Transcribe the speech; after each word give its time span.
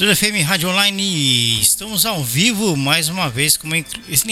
Estúdio 0.00 0.16
FM 0.16 0.46
Rádio 0.46 0.70
Online, 0.70 1.60
estamos 1.60 2.06
ao 2.06 2.24
vivo 2.24 2.74
mais 2.74 3.10
uma 3.10 3.28
vez 3.28 3.58
com 3.58 3.66
uma 3.66 3.76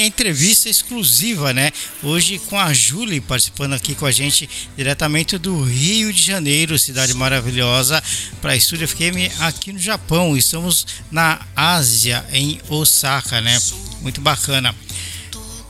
entrevista 0.03 0.67
exclusiva, 0.67 1.53
né? 1.53 1.71
Hoje 2.03 2.39
com 2.39 2.59
a 2.59 2.73
Julie 2.73 3.21
participando 3.21 3.75
aqui 3.75 3.95
com 3.95 4.07
a 4.07 4.11
gente 4.11 4.49
diretamente 4.75 5.37
do 5.37 5.63
Rio 5.63 6.11
de 6.11 6.23
Janeiro, 6.23 6.79
cidade 6.79 7.13
maravilhosa, 7.13 8.03
para 8.41 8.57
Estúdio 8.57 8.89
FM 8.89 9.31
aqui 9.41 9.71
no 9.71 9.79
Japão. 9.79 10.35
Estamos 10.39 10.87
na 11.11 11.39
Ásia, 11.55 12.25
em 12.33 12.59
Osaka, 12.71 13.43
né? 13.43 13.61
Muito 14.01 14.23
bacana. 14.23 14.75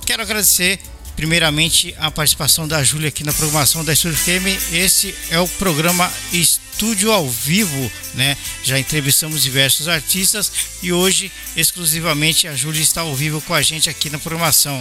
Quero 0.07 0.23
agradecer 0.23 0.79
primeiramente 1.17 1.93
a 1.99 2.09
participação 2.09 2.69
da 2.69 2.85
Júlia 2.85 3.09
aqui 3.09 3.25
na 3.25 3.33
programação 3.33 3.85
da 3.85 3.95
Estúdio 3.95 4.17
FM. 4.17 4.73
Esse 4.73 5.13
é 5.29 5.41
o 5.41 5.49
programa 5.49 6.09
Estúdio 6.33 6.68
ao 7.13 7.29
Vivo, 7.29 7.91
né? 8.15 8.37
Já 8.63 8.79
entrevistamos 8.79 9.43
diversos 9.43 9.89
artistas 9.89 10.53
e 10.83 10.93
hoje 10.93 11.31
exclusivamente 11.57 12.47
a 12.47 12.55
Júlia 12.55 12.81
está 12.81 13.01
ao 13.01 13.15
vivo 13.15 13.41
com 13.41 13.53
a 13.53 13.61
gente 13.61 13.91
aqui 13.91 14.09
na 14.09 14.19
programação. 14.19 14.79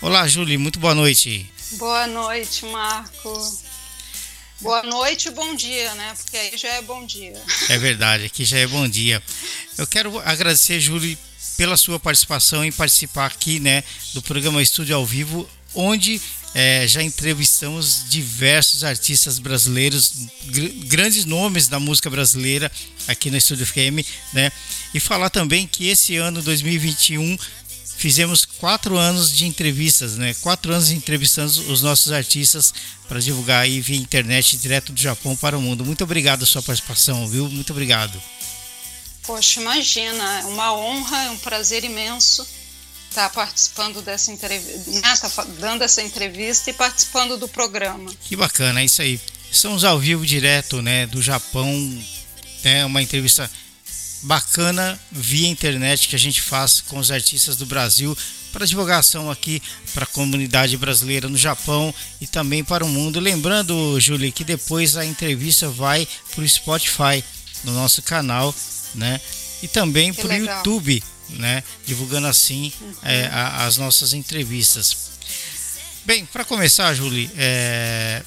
Olá, 0.00 0.28
Júlia, 0.28 0.58
muito 0.58 0.78
boa 0.78 0.94
noite. 0.94 1.50
Boa 1.72 2.06
noite, 2.06 2.64
Marco. 2.66 3.58
Boa 4.60 4.82
noite 4.84 5.28
e 5.28 5.30
bom 5.32 5.54
dia, 5.54 5.92
né? 5.96 6.14
Porque 6.16 6.36
aí 6.36 6.56
já 6.56 6.68
é 6.68 6.82
bom 6.82 7.04
dia. 7.04 7.34
É 7.68 7.76
verdade, 7.78 8.24
aqui 8.26 8.44
já 8.44 8.58
é 8.58 8.66
bom 8.66 8.88
dia. 8.88 9.22
Eu 9.76 9.86
quero 9.86 10.18
agradecer, 10.20 10.78
Júlia, 10.80 11.18
pela 11.56 11.76
sua 11.76 11.98
participação 11.98 12.64
em 12.64 12.70
participar 12.70 13.26
aqui, 13.26 13.58
né, 13.58 13.82
do 14.14 14.22
programa 14.22 14.62
Estúdio 14.62 14.94
ao 14.94 15.04
Vivo, 15.04 15.48
onde 15.74 16.20
é, 16.54 16.86
já 16.88 17.02
entrevistamos 17.02 18.04
diversos 18.08 18.82
artistas 18.82 19.38
brasileiros, 19.38 20.12
gr 20.46 20.68
grandes 20.86 21.24
nomes 21.24 21.68
da 21.68 21.78
música 21.78 22.08
brasileira 22.08 22.70
aqui 23.06 23.30
no 23.30 23.36
Estúdio 23.36 23.66
FM, 23.66 24.04
né? 24.32 24.50
E 24.94 25.00
falar 25.00 25.30
também 25.30 25.66
que 25.66 25.88
esse 25.88 26.16
ano 26.16 26.42
2021 26.42 27.36
fizemos 27.98 28.44
quatro 28.44 28.96
anos 28.96 29.36
de 29.36 29.46
entrevistas, 29.46 30.16
né? 30.16 30.34
Quatro 30.40 30.72
anos 30.72 30.90
entrevistando 30.90 31.50
os 31.70 31.82
nossos 31.82 32.12
artistas 32.12 32.72
para 33.08 33.20
divulgar 33.20 33.62
aí 33.62 33.80
via 33.80 33.96
internet 33.96 34.56
direto 34.56 34.92
do 34.92 35.00
Japão 35.00 35.36
para 35.36 35.58
o 35.58 35.60
mundo. 35.60 35.84
Muito 35.84 36.04
obrigado 36.04 36.44
a 36.44 36.46
sua 36.46 36.62
participação, 36.62 37.26
viu? 37.28 37.48
Muito 37.48 37.72
obrigado. 37.72 38.20
Poxa, 39.24 39.60
imagina, 39.60 40.40
é 40.40 40.44
uma 40.44 40.72
honra, 40.74 41.24
é 41.24 41.30
um 41.30 41.38
prazer 41.38 41.84
imenso 41.84 42.46
estar 43.08 43.30
participando 43.30 44.02
dessa 44.02 44.30
entrevista, 44.30 44.90
né, 44.90 45.16
tá 45.34 45.44
dando 45.58 45.82
essa 45.82 46.02
entrevista 46.02 46.70
e 46.70 46.72
participando 46.72 47.36
do 47.36 47.48
programa. 47.48 48.10
Que 48.22 48.36
bacana, 48.36 48.80
é 48.80 48.84
isso 48.84 49.02
aí. 49.02 49.20
Estamos 49.50 49.84
ao 49.84 49.98
vivo 49.98 50.26
direto, 50.26 50.82
né, 50.82 51.06
do 51.06 51.22
Japão, 51.22 52.04
é 52.64 52.84
uma 52.84 53.02
entrevista 53.02 53.50
bacana 54.22 54.98
via 55.10 55.48
internet 55.48 56.08
que 56.08 56.16
a 56.16 56.18
gente 56.18 56.42
faz 56.42 56.80
com 56.80 56.98
os 56.98 57.10
artistas 57.10 57.56
do 57.56 57.64
Brasil 57.64 58.16
para 58.52 58.66
divulgação 58.66 59.30
aqui 59.30 59.62
para 59.94 60.04
a 60.04 60.08
comunidade 60.08 60.76
brasileira 60.76 61.28
no 61.28 61.36
Japão 61.36 61.94
e 62.20 62.26
também 62.26 62.64
para 62.64 62.84
o 62.84 62.88
mundo. 62.88 63.20
Lembrando, 63.20 63.98
Júlia, 64.00 64.32
que 64.32 64.42
depois 64.42 64.96
a 64.96 65.04
entrevista 65.04 65.68
vai 65.68 66.06
para 66.34 66.42
o 66.42 66.48
Spotify 66.48 67.22
no 67.64 67.72
nosso 67.72 68.02
canal 68.02 68.54
né? 68.94 69.20
E 69.62 69.68
também 69.68 70.12
para 70.12 70.28
o 70.28 70.32
YouTube, 70.32 71.02
né? 71.30 71.62
Divulgando 71.86 72.26
assim 72.26 72.72
uhum. 72.80 72.94
é, 73.02 73.26
a, 73.26 73.66
as 73.66 73.76
nossas 73.76 74.12
entrevistas. 74.12 75.08
Bem, 76.04 76.24
para 76.26 76.44
começar, 76.44 76.94
Julie, 76.94 77.30
é... 77.36 78.22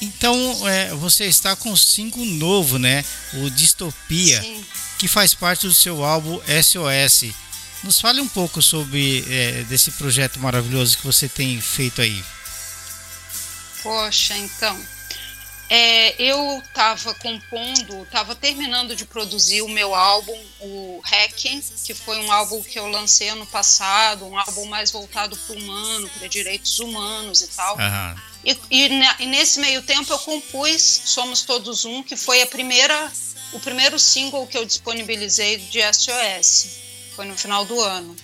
então 0.00 0.68
é, 0.68 0.94
você 0.94 1.26
está 1.26 1.54
com 1.54 1.70
um 1.70 1.76
single 1.76 2.24
novo, 2.24 2.78
né? 2.78 3.04
O 3.34 3.50
Distopia, 3.50 4.40
Sim. 4.40 4.64
que 4.98 5.06
faz 5.06 5.34
parte 5.34 5.66
do 5.66 5.74
seu 5.74 6.04
álbum 6.04 6.40
SOS. 6.62 7.34
Nos 7.82 8.00
fale 8.00 8.20
um 8.20 8.28
pouco 8.28 8.62
sobre 8.62 9.24
é, 9.28 9.64
desse 9.64 9.90
projeto 9.92 10.40
maravilhoso 10.40 10.96
que 10.96 11.06
você 11.06 11.28
tem 11.28 11.60
feito 11.60 12.00
aí. 12.00 12.24
Poxa, 13.82 14.36
então, 14.36 14.76
é, 15.68 16.14
eu 16.22 16.62
estava 16.64 17.12
compondo, 17.14 18.02
estava 18.04 18.36
terminando 18.36 18.94
de 18.94 19.04
produzir 19.04 19.62
o 19.62 19.68
meu 19.68 19.94
álbum, 19.94 20.38
o 20.60 21.00
Hacking, 21.04 21.60
que 21.84 21.92
foi 21.92 22.18
um 22.18 22.30
álbum 22.30 22.62
que 22.62 22.78
eu 22.78 22.86
lancei 22.86 23.28
ano 23.28 23.46
passado, 23.46 24.26
um 24.26 24.38
álbum 24.38 24.66
mais 24.66 24.92
voltado 24.92 25.36
para 25.36 25.56
o 25.56 25.58
humano, 25.58 26.08
para 26.10 26.28
direitos 26.28 26.78
humanos 26.78 27.42
e 27.42 27.48
tal. 27.48 27.76
Uhum. 27.76 28.20
E, 28.44 28.58
e, 28.70 28.88
e, 29.18 29.26
nesse 29.26 29.58
meio 29.58 29.82
tempo 29.82 30.12
eu 30.12 30.18
compus 30.20 31.02
Somos 31.04 31.42
Todos 31.42 31.84
Um, 31.84 32.00
que 32.00 32.14
foi 32.14 32.42
a 32.42 32.46
primeira, 32.46 33.12
o 33.52 33.58
primeiro 33.58 33.98
single 33.98 34.46
que 34.46 34.56
eu 34.56 34.64
disponibilizei 34.64 35.56
de 35.56 35.80
SOS. 35.92 36.68
Foi 37.16 37.24
no 37.24 37.36
final 37.36 37.64
do 37.64 37.80
ano. 37.80 38.14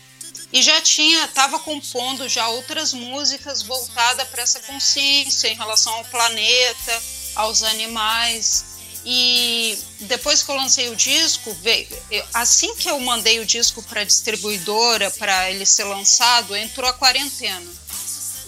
E 0.52 0.62
já 0.62 0.80
tinha, 0.80 1.24
estava 1.24 1.58
compondo 1.58 2.28
já 2.28 2.46
outras 2.48 2.92
músicas 2.92 3.62
voltadas 3.62 4.28
para 4.28 4.42
essa 4.42 4.60
consciência 4.60 5.48
em 5.48 5.56
relação 5.56 5.92
ao 5.94 6.04
planeta 6.04 7.02
aos 7.34 7.62
animais. 7.62 8.72
E 9.04 9.76
depois 10.00 10.42
que 10.42 10.50
eu 10.50 10.54
lancei 10.54 10.88
o 10.88 10.96
disco, 10.96 11.52
veio, 11.54 11.88
assim 12.32 12.74
que 12.76 12.88
eu 12.88 13.00
mandei 13.00 13.40
o 13.40 13.46
disco 13.46 13.82
para 13.82 14.02
a 14.02 14.04
distribuidora 14.04 15.10
para 15.10 15.50
ele 15.50 15.66
ser 15.66 15.84
lançado, 15.84 16.54
entrou 16.54 16.88
a 16.88 16.92
quarentena. 16.92 17.70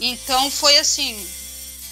Então 0.01 0.51
foi 0.51 0.79
assim, 0.79 1.27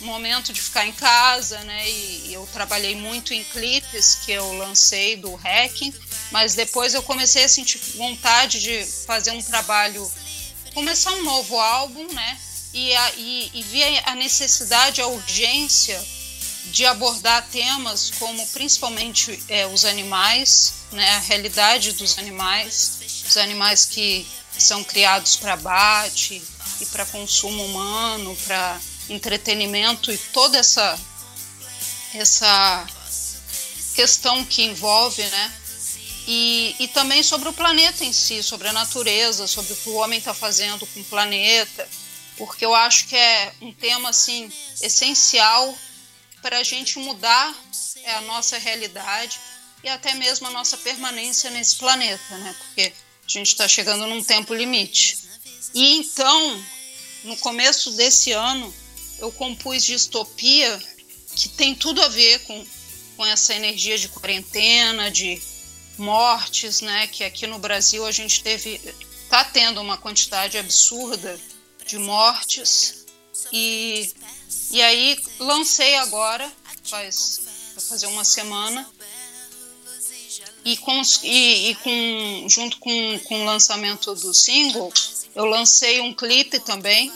momento 0.03 0.53
de 0.53 0.61
ficar 0.61 0.87
em 0.87 0.93
casa, 0.93 1.59
né? 1.65 1.91
E, 1.91 2.29
e 2.29 2.35
eu 2.35 2.49
trabalhei 2.53 2.95
muito 2.95 3.35
em 3.35 3.43
clipes 3.45 4.17
que 4.25 4.33
eu 4.33 4.53
lancei 4.59 5.17
do 5.17 5.35
Hacking, 5.35 5.93
mas 6.31 6.55
depois 6.55 6.95
eu 6.95 7.03
comecei 7.03 7.45
a 7.45 7.49
sentir 7.49 7.79
vontade 7.97 8.61
de 8.61 8.85
fazer 9.07 9.33
um 9.33 9.43
trabalho, 9.43 10.11
começar 10.75 11.13
um 11.13 11.23
novo 11.23 11.59
álbum, 11.59 12.07
né? 12.13 12.39
E, 12.73 12.95
a, 12.95 13.13
e, 13.17 13.51
e 13.55 13.63
vi 13.65 13.83
a 14.05 14.15
necessidade, 14.15 15.01
a 15.01 15.07
urgência 15.07 16.03
de 16.67 16.87
abordar 16.87 17.47
temas 17.51 18.11
como 18.19 18.47
principalmente 18.49 19.43
é, 19.49 19.67
os 19.67 19.85
animais, 19.85 20.75
né, 20.93 21.11
a 21.11 21.19
realidade 21.19 21.93
dos 21.93 22.19
animais, 22.19 23.25
os 23.27 23.37
animais 23.37 23.85
que 23.85 24.27
são 24.59 24.85
criados 24.85 25.37
para 25.37 25.55
abate 25.55 26.43
e 26.81 26.87
para 26.87 27.07
consumo 27.07 27.65
humano, 27.65 28.37
para 28.45 28.81
entretenimento 29.09 30.13
e 30.13 30.19
toda 30.19 30.59
essa 30.59 30.99
essa 32.15 32.87
questão 33.95 34.45
que 34.45 34.63
envolve, 34.63 35.23
né? 35.23 35.53
E, 36.27 36.77
e 36.79 36.89
também 36.89 37.23
sobre 37.23 37.49
o 37.49 37.53
planeta 37.53 38.05
em 38.05 38.13
si, 38.13 38.43
sobre 38.43 38.69
a 38.69 38.73
natureza, 38.73 39.47
sobre 39.47 39.73
o 39.73 39.77
que 39.77 39.89
o 39.89 39.95
homem 39.95 40.19
está 40.19 40.33
fazendo 40.33 40.87
com 40.87 41.01
o 41.01 41.05
planeta, 41.05 41.89
porque 42.37 42.65
eu 42.65 42.75
acho 42.75 43.07
que 43.07 43.17
é 43.17 43.53
um 43.61 43.73
tema 43.73 44.11
assim 44.11 44.51
essencial 44.81 45.77
para 46.43 46.59
a 46.59 46.63
gente 46.63 46.99
mudar 46.99 47.55
é, 48.05 48.15
a 48.15 48.21
nossa 48.23 48.59
realidade 48.59 49.41
e 49.83 49.89
até 49.89 50.13
mesmo 50.15 50.47
a 50.49 50.51
nossa 50.51 50.77
permanência 50.77 51.51
nesse 51.51 51.77
planeta, 51.77 52.37
né? 52.39 52.55
Porque 52.59 52.93
a 53.25 53.29
gente 53.29 53.49
está 53.49 53.67
chegando 53.67 54.07
num 54.07 54.23
tempo 54.23 54.53
limite. 54.53 55.19
E 55.73 55.97
então, 55.97 56.65
no 57.25 57.37
começo 57.39 57.93
desse 57.93 58.33
ano, 58.33 58.75
eu 59.19 59.31
compus 59.33 59.85
Distopia, 59.85 60.83
que 61.35 61.49
tem 61.49 61.75
tudo 61.75 62.03
a 62.03 62.09
ver 62.09 62.41
com, 62.41 62.67
com 63.17 63.25
essa 63.27 63.55
energia 63.55 63.97
de 63.97 64.09
quarentena, 64.09 65.11
de 65.11 65.41
mortes, 65.97 66.81
né? 66.81 67.07
Que 67.07 67.25
aqui 67.25 67.47
no 67.47 67.59
Brasil 67.59 68.05
a 68.05 68.13
gente 68.13 68.43
teve, 68.43 68.79
tá 69.29 69.45
tendo 69.45 69.81
uma 69.81 69.97
quantidade 69.97 70.59
absurda 70.59 71.41
de 71.87 71.99
mortes 71.99 73.07
e 73.53 74.13
e 74.73 74.81
aí 74.81 75.19
lancei 75.39 75.97
agora, 75.97 76.51
faz 76.85 77.43
fazer 77.89 78.07
uma 78.07 78.25
semana. 78.25 78.89
E, 80.65 80.77
com, 80.77 81.03
e, 81.25 81.71
e 81.71 81.75
com, 81.77 82.49
junto 82.49 82.79
com, 82.79 83.19
com 83.25 83.43
o 83.43 83.45
lançamento 83.45 84.15
do 84.15 84.33
single, 84.33 84.93
eu 85.35 85.45
lancei 85.45 86.01
um 86.01 86.15
clipe 86.15 86.61
também, 86.61 87.13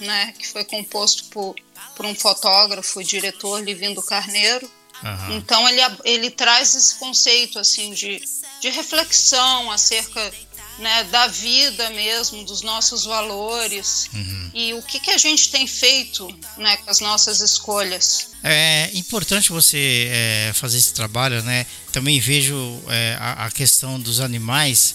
né, 0.00 0.34
que 0.38 0.46
foi 0.48 0.64
composto 0.64 1.24
por, 1.26 1.54
por 1.94 2.06
um 2.06 2.14
fotógrafo 2.14 3.00
e 3.00 3.04
diretor, 3.04 3.62
Livindo 3.62 4.02
Carneiro. 4.02 4.70
Uhum. 5.02 5.36
Então 5.36 5.68
ele, 5.68 5.80
ele 6.04 6.30
traz 6.30 6.74
esse 6.74 6.96
conceito 6.96 7.58
assim 7.58 7.92
de, 7.92 8.20
de 8.60 8.70
reflexão 8.70 9.70
acerca 9.70 10.32
né, 10.78 11.04
da 11.04 11.26
vida 11.26 11.90
mesmo, 11.90 12.44
dos 12.44 12.62
nossos 12.62 13.04
valores 13.04 14.08
uhum. 14.14 14.50
e 14.54 14.74
o 14.74 14.82
que, 14.82 15.00
que 15.00 15.10
a 15.10 15.18
gente 15.18 15.50
tem 15.50 15.66
feito 15.66 16.28
né, 16.56 16.76
com 16.78 16.90
as 16.90 17.00
nossas 17.00 17.40
escolhas. 17.40 18.30
É 18.42 18.90
importante 18.94 19.50
você 19.50 20.08
é, 20.10 20.52
fazer 20.54 20.78
esse 20.78 20.94
trabalho, 20.94 21.42
né? 21.42 21.66
Também 21.92 22.20
vejo 22.20 22.54
é, 22.88 23.16
a, 23.18 23.46
a, 23.46 23.50
questão 23.50 23.98
dos 23.98 24.20
animais, 24.20 24.94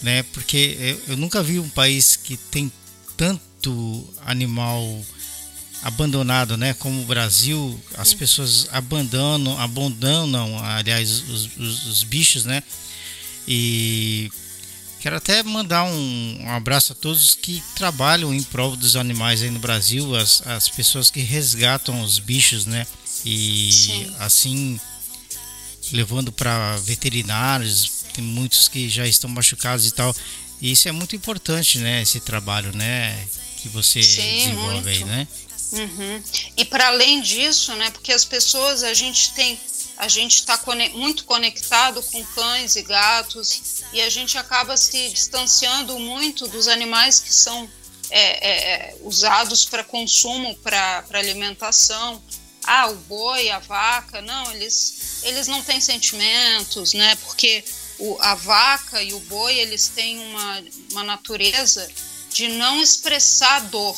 né? 0.00 0.22
Porque 0.32 0.76
eu, 0.78 1.02
eu 1.08 1.16
nunca 1.16 1.42
vi 1.42 1.58
um 1.58 1.68
país 1.68 2.14
que 2.14 2.36
tem 2.36 2.70
tanto 3.16 4.08
animal 4.24 5.04
abandonado, 5.82 6.56
né? 6.56 6.74
Como 6.74 7.02
o 7.02 7.06
Brasil, 7.06 7.80
as 7.96 8.14
pessoas 8.14 8.68
abandonam, 8.70 9.58
abandonam, 9.58 10.64
aliás, 10.64 11.10
os, 11.28 11.56
os, 11.56 11.86
os 11.86 12.04
bichos, 12.04 12.44
né? 12.44 12.62
E 13.46 14.30
Quero 15.02 15.16
até 15.16 15.42
mandar 15.42 15.82
um, 15.82 16.38
um, 16.42 16.48
abraço 16.50 16.92
a 16.92 16.94
todos 16.94 17.34
que 17.34 17.60
trabalham 17.74 18.32
em 18.32 18.40
prol 18.40 18.76
dos 18.76 18.94
animais 18.94 19.42
aí 19.42 19.50
no 19.50 19.58
Brasil, 19.58 20.14
as, 20.14 20.46
as 20.46 20.68
pessoas 20.68 21.10
que 21.10 21.18
resgatam 21.18 22.00
os 22.02 22.20
bichos, 22.20 22.66
né? 22.66 22.86
E 23.24 23.72
Sim. 23.72 24.16
assim 24.20 24.80
levando 25.90 26.30
para 26.30 26.76
veterinários, 26.76 28.04
tem 28.14 28.22
muitos 28.22 28.68
que 28.68 28.88
já 28.88 29.04
estão 29.04 29.28
machucados 29.28 29.86
e 29.86 29.90
tal. 29.90 30.14
E 30.60 30.70
isso 30.70 30.88
é 30.88 30.92
muito 30.92 31.16
importante, 31.16 31.78
né? 31.78 32.00
Esse 32.02 32.20
trabalho, 32.20 32.70
né? 32.72 33.26
Que 33.56 33.68
você 33.68 34.00
Sim, 34.04 34.22
desenvolve 34.22 34.74
muito. 34.74 34.88
aí, 34.88 35.04
né? 35.04 35.26
Uhum. 35.72 36.22
E 36.56 36.64
para 36.64 36.86
além 36.86 37.20
disso, 37.20 37.74
né? 37.74 37.90
Porque 37.90 38.12
as 38.12 38.24
pessoas, 38.24 38.84
a 38.84 38.94
gente 38.94 39.32
tem 39.32 39.58
a 40.02 40.08
gente 40.08 40.34
está 40.40 40.58
muito 40.92 41.24
conectado 41.24 42.02
com 42.02 42.24
cães 42.24 42.74
e 42.74 42.82
gatos 42.82 43.84
e 43.92 44.00
a 44.00 44.10
gente 44.10 44.36
acaba 44.36 44.76
se 44.76 45.10
distanciando 45.10 45.96
muito 45.96 46.48
dos 46.48 46.66
animais 46.66 47.20
que 47.20 47.32
são 47.32 47.70
é, 48.10 48.20
é, 48.20 48.72
é 48.72 48.96
usados 49.02 49.64
para 49.64 49.84
consumo, 49.84 50.56
para 50.56 51.04
alimentação. 51.12 52.20
Ah, 52.64 52.88
o 52.88 52.96
boi, 52.96 53.48
a 53.50 53.60
vaca, 53.60 54.20
não, 54.20 54.50
eles, 54.50 55.20
eles 55.22 55.46
não 55.46 55.62
têm 55.62 55.80
sentimentos, 55.80 56.94
né? 56.94 57.14
Porque 57.24 57.64
o, 58.00 58.18
a 58.20 58.34
vaca 58.34 59.00
e 59.00 59.14
o 59.14 59.20
boi, 59.20 59.56
eles 59.56 59.86
têm 59.86 60.18
uma, 60.18 60.64
uma 60.90 61.04
natureza 61.04 61.88
de 62.28 62.48
não 62.48 62.82
expressar 62.82 63.60
dor. 63.66 63.96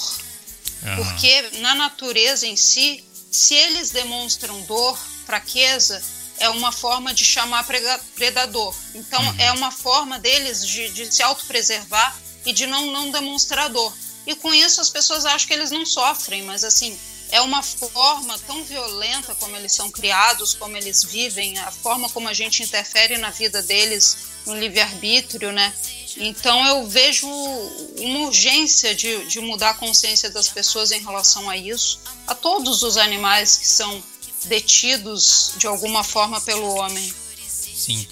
Uhum. 0.82 0.96
Porque 0.96 1.50
na 1.60 1.74
natureza 1.74 2.46
em 2.46 2.56
si, 2.56 3.02
se 3.30 3.54
eles 3.54 3.90
demonstram 3.90 4.60
dor, 4.62 4.98
fraqueza 5.26 6.02
é 6.38 6.48
uma 6.48 6.72
forma 6.72 7.14
de 7.14 7.24
chamar 7.24 7.66
predador. 8.14 8.74
Então, 8.94 9.22
uhum. 9.22 9.34
é 9.38 9.52
uma 9.52 9.70
forma 9.70 10.18
deles 10.18 10.66
de, 10.66 10.90
de 10.90 11.14
se 11.14 11.22
autopreservar 11.22 12.16
e 12.44 12.52
de 12.52 12.66
não, 12.66 12.90
não 12.90 13.10
demonstrar 13.10 13.68
dor. 13.70 13.92
E 14.26 14.34
com 14.34 14.52
isso 14.52 14.80
as 14.80 14.90
pessoas 14.90 15.24
acham 15.26 15.46
que 15.46 15.54
eles 15.54 15.70
não 15.70 15.84
sofrem, 15.84 16.42
mas 16.42 16.64
assim, 16.64 16.98
é 17.30 17.40
uma 17.40 17.62
forma 17.62 18.38
tão 18.40 18.64
violenta 18.64 19.34
como 19.34 19.56
eles 19.56 19.72
são 19.72 19.90
criados, 19.90 20.54
como 20.54 20.76
eles 20.76 21.02
vivem, 21.02 21.58
a 21.58 21.70
forma 21.70 22.08
como 22.08 22.28
a 22.28 22.32
gente 22.32 22.62
interfere 22.62 23.18
na 23.18 23.30
vida 23.30 23.62
deles, 23.62 24.16
no 24.46 24.56
livre-arbítrio, 24.56 25.52
né? 25.52 25.72
Então 26.16 26.64
eu 26.66 26.86
vejo 26.86 27.26
uma 27.26 28.20
urgência 28.20 28.94
de, 28.94 29.26
de 29.26 29.40
mudar 29.40 29.70
a 29.70 29.74
consciência 29.74 30.30
das 30.30 30.48
pessoas 30.48 30.92
em 30.92 31.00
relação 31.00 31.50
a 31.50 31.56
isso, 31.56 31.98
a 32.26 32.34
todos 32.34 32.82
os 32.82 32.96
animais 32.96 33.56
que 33.56 33.66
são 33.66 34.02
detidos 34.44 35.52
de 35.56 35.66
alguma 35.66 36.04
forma 36.04 36.40
pelo 36.40 36.74
homem. 36.74 37.12
Sim. 37.48 38.06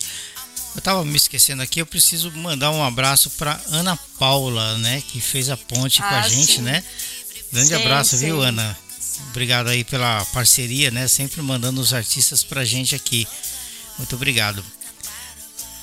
Eu 0.75 0.79
estava 0.79 1.05
me 1.05 1.17
esquecendo 1.17 1.63
aqui, 1.63 1.81
eu 1.81 1.87
preciso 1.87 2.31
mandar 2.33 2.71
um 2.71 2.83
abraço 2.83 3.31
para 3.31 3.61
Ana 3.69 3.97
Paula, 4.19 4.79
né, 4.79 5.03
que 5.07 5.21
fez 5.21 5.51
a 5.51 5.57
ponte 5.57 6.01
ah, 6.03 6.09
com 6.09 6.15
a 6.15 6.21
ah, 6.21 6.29
gente, 6.29 6.57
sim. 6.57 6.63
né? 6.63 6.83
Grande 7.53 7.69
sim, 7.69 7.75
abraço, 7.75 8.17
sim. 8.17 8.27
viu, 8.27 8.41
Ana? 8.41 8.77
Obrigado 9.29 9.69
aí 9.69 9.85
pela 9.85 10.25
parceria, 10.27 10.91
né? 10.91 11.07
Sempre 11.07 11.43
mandando 11.43 11.81
os 11.81 11.93
artistas 11.93 12.43
pra 12.43 12.65
gente 12.65 12.95
aqui. 12.95 13.27
Muito 13.99 14.17
obrigado. 14.17 14.65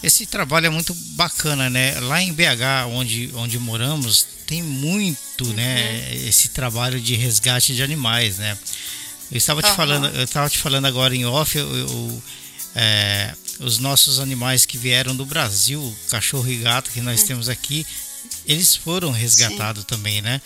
Esse 0.02 0.26
trabalho 0.26 0.68
é 0.68 0.70
muito 0.70 0.94
bacana, 0.94 1.70
né? 1.70 2.00
Lá 2.00 2.22
em 2.22 2.34
BH, 2.34 2.88
onde, 2.92 3.32
onde 3.36 3.60
moramos, 3.60 4.26
tem 4.48 4.64
muito, 4.64 5.46
né, 5.54 5.54
uhum. 5.54 5.56
né, 5.56 6.16
esse 6.28 6.50
trabalho 6.50 7.00
de 7.00 7.16
resgate 7.16 7.76
de 7.76 7.84
animais, 7.84 8.38
né? 8.38 8.58
Eu 9.32 9.38
estava 9.38 9.62
te 9.62 9.70
uhum. 9.70 9.76
falando, 9.76 10.08
eu 10.08 10.24
estava 10.24 10.50
te 10.50 10.58
falando 10.58 10.86
agora 10.86 11.16
em 11.16 11.26
off, 11.26 11.58
eu, 11.58 11.76
eu, 11.76 12.24
é, 12.76 13.34
os 13.60 13.78
nossos 13.78 14.20
animais 14.20 14.66
que 14.66 14.78
vieram 14.78 15.16
do 15.16 15.26
Brasil, 15.26 15.96
cachorro 16.10 16.50
e 16.50 16.58
gato 16.58 16.90
que 16.92 17.02
nós 17.02 17.22
uhum. 17.22 17.28
temos 17.28 17.50
aqui, 17.50 17.86
eles 18.46 18.76
foram 18.76 19.12
resgatados 19.12 19.84
Sim. 19.84 19.88
também, 19.88 20.22
né? 20.22 20.42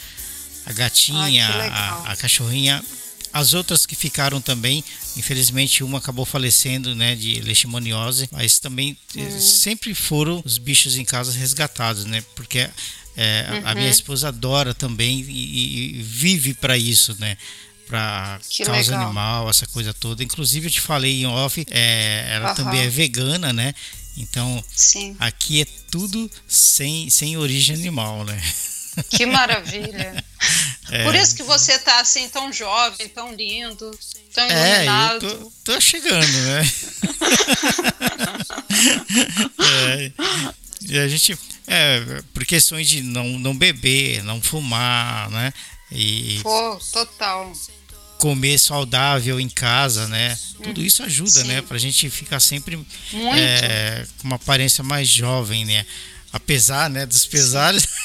A 0.65 0.73
gatinha, 0.73 1.47
Ai, 1.47 1.69
a, 1.69 2.11
a 2.11 2.15
cachorrinha, 2.15 2.83
as 3.33 3.53
outras 3.53 3.85
que 3.85 3.95
ficaram 3.95 4.39
também, 4.39 4.83
infelizmente 5.17 5.83
uma 5.83 5.97
acabou 5.97 6.25
falecendo, 6.25 6.93
né, 6.93 7.15
de 7.15 7.41
leishmaniose, 7.41 8.29
mas 8.31 8.59
também 8.59 8.95
uhum. 9.15 9.39
sempre 9.39 9.95
foram 9.95 10.41
os 10.45 10.57
bichos 10.57 10.97
em 10.97 11.03
casa 11.03 11.31
resgatados, 11.31 12.05
né? 12.05 12.23
Porque 12.35 12.69
é, 13.15 13.47
uhum. 13.49 13.67
a 13.67 13.73
minha 13.73 13.87
uhum. 13.87 13.91
esposa 13.91 14.27
adora 14.27 14.73
também 14.73 15.19
e, 15.27 15.99
e 15.99 16.01
vive 16.01 16.53
para 16.53 16.77
isso, 16.77 17.15
né? 17.19 17.37
Para 17.87 18.39
causa 18.65 18.71
legal. 18.71 19.05
animal, 19.05 19.49
essa 19.49 19.67
coisa 19.67 19.93
toda. 19.93 20.23
Inclusive 20.23 20.67
eu 20.67 20.71
te 20.71 20.81
falei 20.81 21.21
em 21.21 21.25
off, 21.25 21.65
é, 21.69 22.25
ela 22.29 22.49
uhum. 22.49 22.55
também 22.55 22.81
é 22.81 22.89
vegana, 22.89 23.53
né? 23.53 23.73
Então 24.17 24.63
Sim. 24.69 25.15
aqui 25.19 25.61
é 25.61 25.65
tudo 25.89 26.29
sem, 26.47 27.09
sem 27.09 27.37
origem 27.37 27.75
animal, 27.75 28.23
né? 28.23 28.41
Que 29.09 29.25
maravilha! 29.25 30.23
É. 30.91 31.05
Por 31.05 31.15
isso 31.15 31.35
que 31.35 31.43
você 31.43 31.79
tá 31.79 32.01
assim 32.01 32.27
tão 32.27 32.51
jovem, 32.51 33.07
tão 33.07 33.33
lindo, 33.33 33.97
tão 34.33 34.45
iluminado. 34.45 35.25
É, 35.25 35.29
eu 35.29 35.39
tô, 35.39 35.51
tô 35.63 35.81
chegando, 35.81 36.27
né? 36.27 36.61
é, 39.87 40.11
e 40.81 40.99
a 40.99 41.07
gente, 41.07 41.39
é, 41.65 42.21
por 42.33 42.45
questões 42.45 42.87
de 42.87 43.01
não, 43.01 43.39
não 43.39 43.57
beber, 43.57 44.21
não 44.23 44.41
fumar, 44.41 45.31
né? 45.31 45.53
E, 45.93 46.39
Pô, 46.41 46.79
total 46.91 47.53
comer 48.23 48.57
saudável 48.57 49.37
em 49.37 49.49
casa, 49.49 50.07
né? 50.07 50.37
Tudo 50.63 50.79
hum, 50.79 50.83
isso 50.85 51.03
ajuda, 51.03 51.41
Sim. 51.41 51.47
né? 51.47 51.61
Pra 51.61 51.77
gente 51.77 52.09
ficar 52.09 52.39
sempre 52.39 52.79
é, 53.35 54.05
com 54.17 54.27
uma 54.27 54.37
aparência 54.37 54.81
mais 54.81 55.09
jovem, 55.09 55.65
né? 55.65 55.85
Apesar, 56.31 56.89
né, 56.89 57.05
dos 57.05 57.25
pesares. 57.25 57.85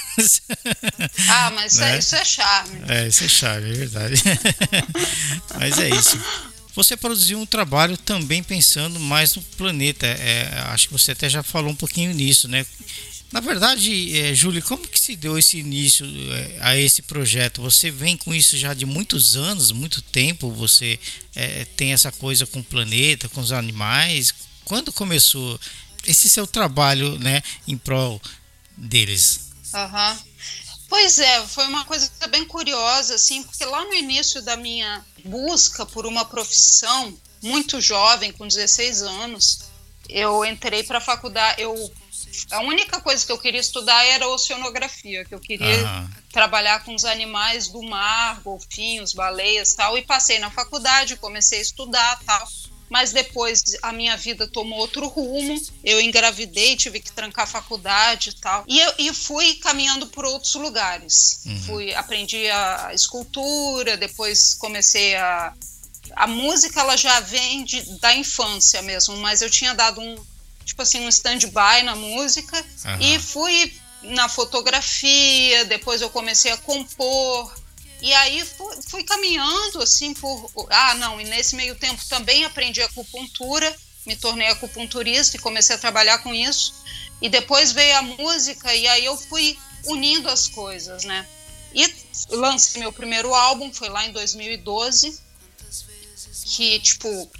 Ah, 1.28 1.52
mas 1.52 1.76
né? 1.76 1.96
isso 1.96 2.16
é 2.16 2.24
charme. 2.24 2.80
É, 2.88 3.06
isso 3.06 3.22
é 3.22 3.28
charme, 3.28 3.70
é 3.70 3.72
verdade. 3.72 4.20
mas 5.54 5.78
é 5.78 5.90
isso. 5.90 6.20
Você 6.74 6.96
produziu 6.96 7.38
um 7.38 7.46
trabalho 7.46 7.96
também 7.96 8.42
pensando 8.42 8.98
mais 8.98 9.36
no 9.36 9.42
planeta. 9.42 10.06
É, 10.06 10.48
acho 10.70 10.88
que 10.88 10.92
você 10.92 11.12
até 11.12 11.28
já 11.28 11.44
falou 11.44 11.70
um 11.70 11.76
pouquinho 11.76 12.12
nisso, 12.12 12.48
né? 12.48 12.66
Na 13.30 13.40
verdade, 13.40 14.18
é, 14.18 14.34
Júlio, 14.34 14.62
como 14.62 14.88
que 14.88 14.98
se 14.98 15.14
deu 15.14 15.38
esse 15.38 15.58
início 15.58 16.06
é, 16.32 16.58
a 16.60 16.76
esse 16.76 17.02
projeto? 17.02 17.60
Você 17.60 17.90
vem 17.90 18.16
com 18.16 18.34
isso 18.34 18.56
já 18.56 18.72
de 18.72 18.86
muitos 18.86 19.36
anos, 19.36 19.70
muito 19.70 20.00
tempo, 20.00 20.50
você 20.50 20.98
é, 21.34 21.66
tem 21.76 21.92
essa 21.92 22.10
coisa 22.10 22.46
com 22.46 22.60
o 22.60 22.64
planeta, 22.64 23.28
com 23.28 23.40
os 23.40 23.52
animais. 23.52 24.32
Quando 24.64 24.92
começou 24.92 25.60
esse 26.06 26.28
seu 26.28 26.46
trabalho 26.46 27.18
né, 27.18 27.42
em 27.66 27.76
prol 27.76 28.20
deles? 28.74 29.50
Uhum. 29.74 30.18
Pois 30.88 31.18
é, 31.18 31.46
foi 31.46 31.66
uma 31.66 31.84
coisa 31.84 32.10
bem 32.30 32.46
curiosa, 32.46 33.14
assim, 33.14 33.42
porque 33.42 33.64
lá 33.66 33.84
no 33.84 33.92
início 33.92 34.40
da 34.40 34.56
minha 34.56 35.04
busca 35.22 35.84
por 35.84 36.06
uma 36.06 36.24
profissão, 36.24 37.14
muito 37.42 37.78
jovem, 37.78 38.32
com 38.32 38.48
16 38.48 39.02
anos, 39.02 39.60
eu 40.08 40.44
entrei 40.46 40.82
para 40.82 40.96
a 40.96 41.02
faculdade, 41.02 41.60
eu 41.60 41.92
a 42.50 42.60
única 42.60 43.00
coisa 43.00 43.24
que 43.24 43.32
eu 43.32 43.38
queria 43.38 43.60
estudar 43.60 44.04
era 44.04 44.28
oceanografia, 44.28 45.24
que 45.24 45.34
eu 45.34 45.40
queria 45.40 45.84
uhum. 45.84 46.08
trabalhar 46.32 46.84
com 46.84 46.94
os 46.94 47.04
animais 47.04 47.68
do 47.68 47.82
mar, 47.82 48.40
golfinhos, 48.40 49.12
baleias 49.12 49.74
tal. 49.74 49.96
E 49.96 50.02
passei 50.02 50.38
na 50.38 50.50
faculdade, 50.50 51.16
comecei 51.16 51.58
a 51.58 51.62
estudar 51.62 52.20
tal. 52.24 52.48
Mas 52.88 53.12
depois 53.12 53.62
a 53.82 53.92
minha 53.92 54.16
vida 54.16 54.46
tomou 54.48 54.78
outro 54.78 55.06
rumo. 55.06 55.60
Eu 55.84 56.00
engravidei, 56.00 56.74
tive 56.74 57.00
que 57.00 57.12
trancar 57.12 57.44
a 57.44 57.48
faculdade 57.48 58.30
e 58.30 58.40
tal. 58.40 58.64
E, 58.66 58.80
eu, 58.80 58.94
e 58.98 59.12
fui 59.12 59.54
caminhando 59.56 60.06
por 60.06 60.24
outros 60.24 60.54
lugares. 60.54 61.40
Uhum. 61.44 61.62
Fui, 61.64 61.94
aprendi 61.94 62.48
a 62.48 62.90
escultura, 62.94 63.96
depois 63.96 64.54
comecei 64.54 65.14
a. 65.16 65.52
A 66.16 66.26
música 66.26 66.80
ela 66.80 66.96
já 66.96 67.20
vem 67.20 67.62
de, 67.64 67.82
da 68.00 68.14
infância 68.14 68.80
mesmo, 68.80 69.14
mas 69.18 69.42
eu 69.42 69.50
tinha 69.50 69.74
dado 69.74 70.00
um, 70.00 70.16
tipo 70.68 70.82
assim, 70.82 71.00
um 71.00 71.08
stand-by 71.08 71.82
na 71.82 71.96
música 71.96 72.56
uhum. 72.84 73.00
e 73.00 73.18
fui 73.18 73.72
na 74.02 74.28
fotografia, 74.28 75.64
depois 75.64 76.02
eu 76.02 76.10
comecei 76.10 76.52
a 76.52 76.56
compor, 76.58 77.52
E 78.00 78.12
aí 78.12 78.44
fui, 78.44 78.76
fui, 78.82 79.02
caminhando 79.02 79.82
assim 79.82 80.14
por. 80.14 80.50
Ah, 80.70 80.94
não, 80.94 81.20
e 81.20 81.24
nesse 81.24 81.56
meio 81.56 81.74
tempo 81.74 82.00
também 82.08 82.44
aprendi 82.44 82.80
acupuntura, 82.82 83.74
me 84.06 84.14
tornei 84.14 84.48
acupunturista 84.48 85.36
e 85.36 85.40
comecei 85.40 85.74
a 85.74 85.78
trabalhar 85.78 86.18
com 86.18 86.32
isso. 86.32 86.74
E 87.20 87.28
depois 87.28 87.72
veio 87.72 87.96
a 87.96 88.02
música 88.02 88.72
e 88.72 88.86
aí 88.86 89.04
eu 89.04 89.16
fui 89.16 89.58
unindo 89.86 90.28
as 90.28 90.46
coisas, 90.46 91.02
né? 91.02 91.26
E 91.74 91.92
lancei 92.30 92.80
meu 92.80 92.92
primeiro 92.92 93.34
álbum, 93.34 93.72
foi 93.72 93.88
lá 93.88 94.06
em 94.06 94.12
2012, 94.12 95.20
que, 96.44 96.78
tipo, 96.78 97.30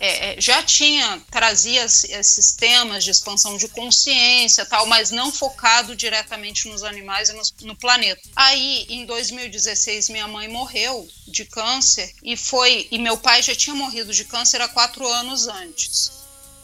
é, 0.00 0.32
é, 0.32 0.40
já 0.40 0.62
tinha, 0.62 1.20
trazia 1.30 1.84
esses 1.84 2.52
temas 2.52 3.02
de 3.02 3.10
expansão 3.10 3.56
de 3.56 3.66
consciência 3.68 4.64
tal, 4.64 4.86
mas 4.86 5.10
não 5.10 5.32
focado 5.32 5.96
diretamente 5.96 6.68
nos 6.68 6.84
animais 6.84 7.30
e 7.30 7.32
no, 7.32 7.42
no, 7.62 7.76
planeta. 7.76 8.22
Aí, 8.36 8.86
em 8.88 9.04
2016, 9.04 10.08
minha 10.10 10.28
mãe 10.28 10.46
morreu 10.46 11.08
de 11.26 11.44
câncer 11.44 12.14
e 12.22 12.36
foi, 12.36 12.86
e 12.90 12.98
meu 12.98 13.18
pai 13.18 13.42
já 13.42 13.54
tinha 13.54 13.74
morrido 13.74 14.12
de 14.12 14.24
câncer 14.24 14.60
há 14.60 14.68
quatro 14.68 15.06
anos 15.06 15.48
antes. 15.48 16.12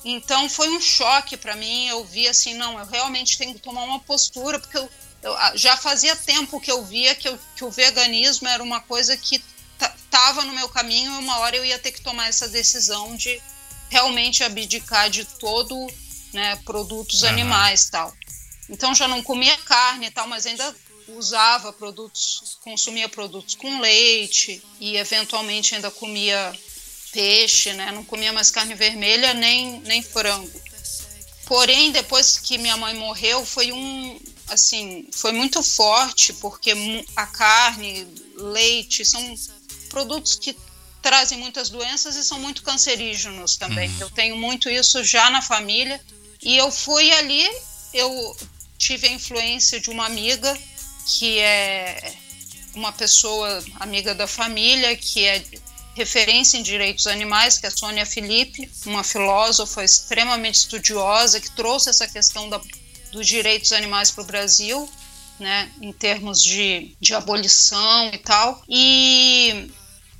Então 0.04 0.48
foi 0.48 0.68
um 0.68 0.80
choque 0.80 1.36
para 1.36 1.56
mim. 1.56 1.88
Eu 1.88 2.04
vi 2.04 2.28
assim, 2.28 2.54
não, 2.54 2.78
eu 2.78 2.86
realmente 2.86 3.38
tenho 3.38 3.54
que 3.54 3.60
tomar 3.60 3.84
uma 3.84 3.98
postura, 3.98 4.60
porque 4.60 4.76
eu, 4.76 4.88
eu 5.22 5.34
já 5.54 5.76
fazia 5.76 6.14
tempo 6.14 6.60
que 6.60 6.70
eu 6.70 6.84
via 6.84 7.14
que, 7.14 7.26
eu, 7.26 7.38
que 7.56 7.64
o 7.64 7.70
veganismo 7.70 8.46
era 8.46 8.62
uma 8.62 8.80
coisa 8.80 9.16
que 9.16 9.42
estava 10.14 10.44
no 10.44 10.52
meu 10.52 10.68
caminho 10.68 11.12
e 11.12 11.18
uma 11.18 11.38
hora 11.38 11.56
eu 11.56 11.64
ia 11.64 11.76
ter 11.76 11.90
que 11.90 12.00
tomar 12.00 12.28
essa 12.28 12.46
decisão 12.46 13.16
de 13.16 13.42
realmente 13.90 14.44
abdicar 14.44 15.10
de 15.10 15.24
todo 15.24 15.74
né, 16.32 16.54
produtos 16.64 17.22
uhum. 17.22 17.30
animais 17.30 17.88
tal. 17.90 18.14
Então 18.70 18.94
já 18.94 19.08
não 19.08 19.20
comia 19.24 19.56
carne 19.58 20.06
e 20.06 20.10
tal, 20.12 20.28
mas 20.28 20.46
ainda 20.46 20.74
usava 21.08 21.72
produtos, 21.72 22.58
consumia 22.62 23.08
produtos 23.08 23.56
com 23.56 23.80
leite 23.80 24.62
e 24.78 24.96
eventualmente 24.96 25.74
ainda 25.74 25.90
comia 25.90 26.52
peixe, 27.12 27.72
né? 27.72 27.90
Não 27.90 28.04
comia 28.04 28.32
mais 28.32 28.52
carne 28.52 28.74
vermelha 28.74 29.34
nem, 29.34 29.80
nem 29.80 30.00
frango. 30.00 30.62
Porém, 31.44 31.90
depois 31.90 32.38
que 32.38 32.56
minha 32.56 32.76
mãe 32.76 32.94
morreu, 32.94 33.44
foi 33.44 33.72
um 33.72 34.18
assim, 34.48 35.08
foi 35.12 35.32
muito 35.32 35.62
forte 35.62 36.32
porque 36.34 36.72
a 37.16 37.26
carne, 37.26 38.06
leite 38.36 39.04
são 39.04 39.34
produtos 39.94 40.34
que 40.34 40.56
trazem 41.00 41.38
muitas 41.38 41.68
doenças 41.70 42.16
e 42.16 42.24
são 42.24 42.40
muito 42.40 42.62
cancerígenos 42.62 43.56
também. 43.56 43.88
Uhum. 43.90 44.00
Eu 44.00 44.10
tenho 44.10 44.36
muito 44.36 44.68
isso 44.68 45.04
já 45.04 45.30
na 45.30 45.40
família. 45.40 46.00
E 46.42 46.56
eu 46.56 46.70
fui 46.70 47.12
ali, 47.12 47.48
eu 47.92 48.36
tive 48.76 49.06
a 49.06 49.12
influência 49.12 49.78
de 49.78 49.88
uma 49.88 50.06
amiga 50.06 50.58
que 51.06 51.38
é 51.38 52.12
uma 52.74 52.92
pessoa 52.92 53.62
amiga 53.78 54.14
da 54.14 54.26
família, 54.26 54.96
que 54.96 55.24
é 55.24 55.44
referência 55.94 56.58
em 56.58 56.62
direitos 56.62 57.06
animais, 57.06 57.58
que 57.58 57.66
é 57.66 57.68
a 57.68 57.72
Sônia 57.72 58.04
Felipe, 58.04 58.68
uma 58.84 59.04
filósofa 59.04 59.84
extremamente 59.84 60.56
estudiosa 60.56 61.40
que 61.40 61.50
trouxe 61.54 61.90
essa 61.90 62.08
questão 62.08 62.48
da, 62.48 62.60
dos 63.12 63.26
direitos 63.26 63.70
animais 63.72 64.10
para 64.10 64.24
o 64.24 64.26
Brasil, 64.26 64.90
né, 65.38 65.70
em 65.80 65.92
termos 65.92 66.42
de, 66.42 66.96
de 67.00 67.14
abolição 67.14 68.10
e 68.12 68.18
tal. 68.18 68.64
E 68.68 69.70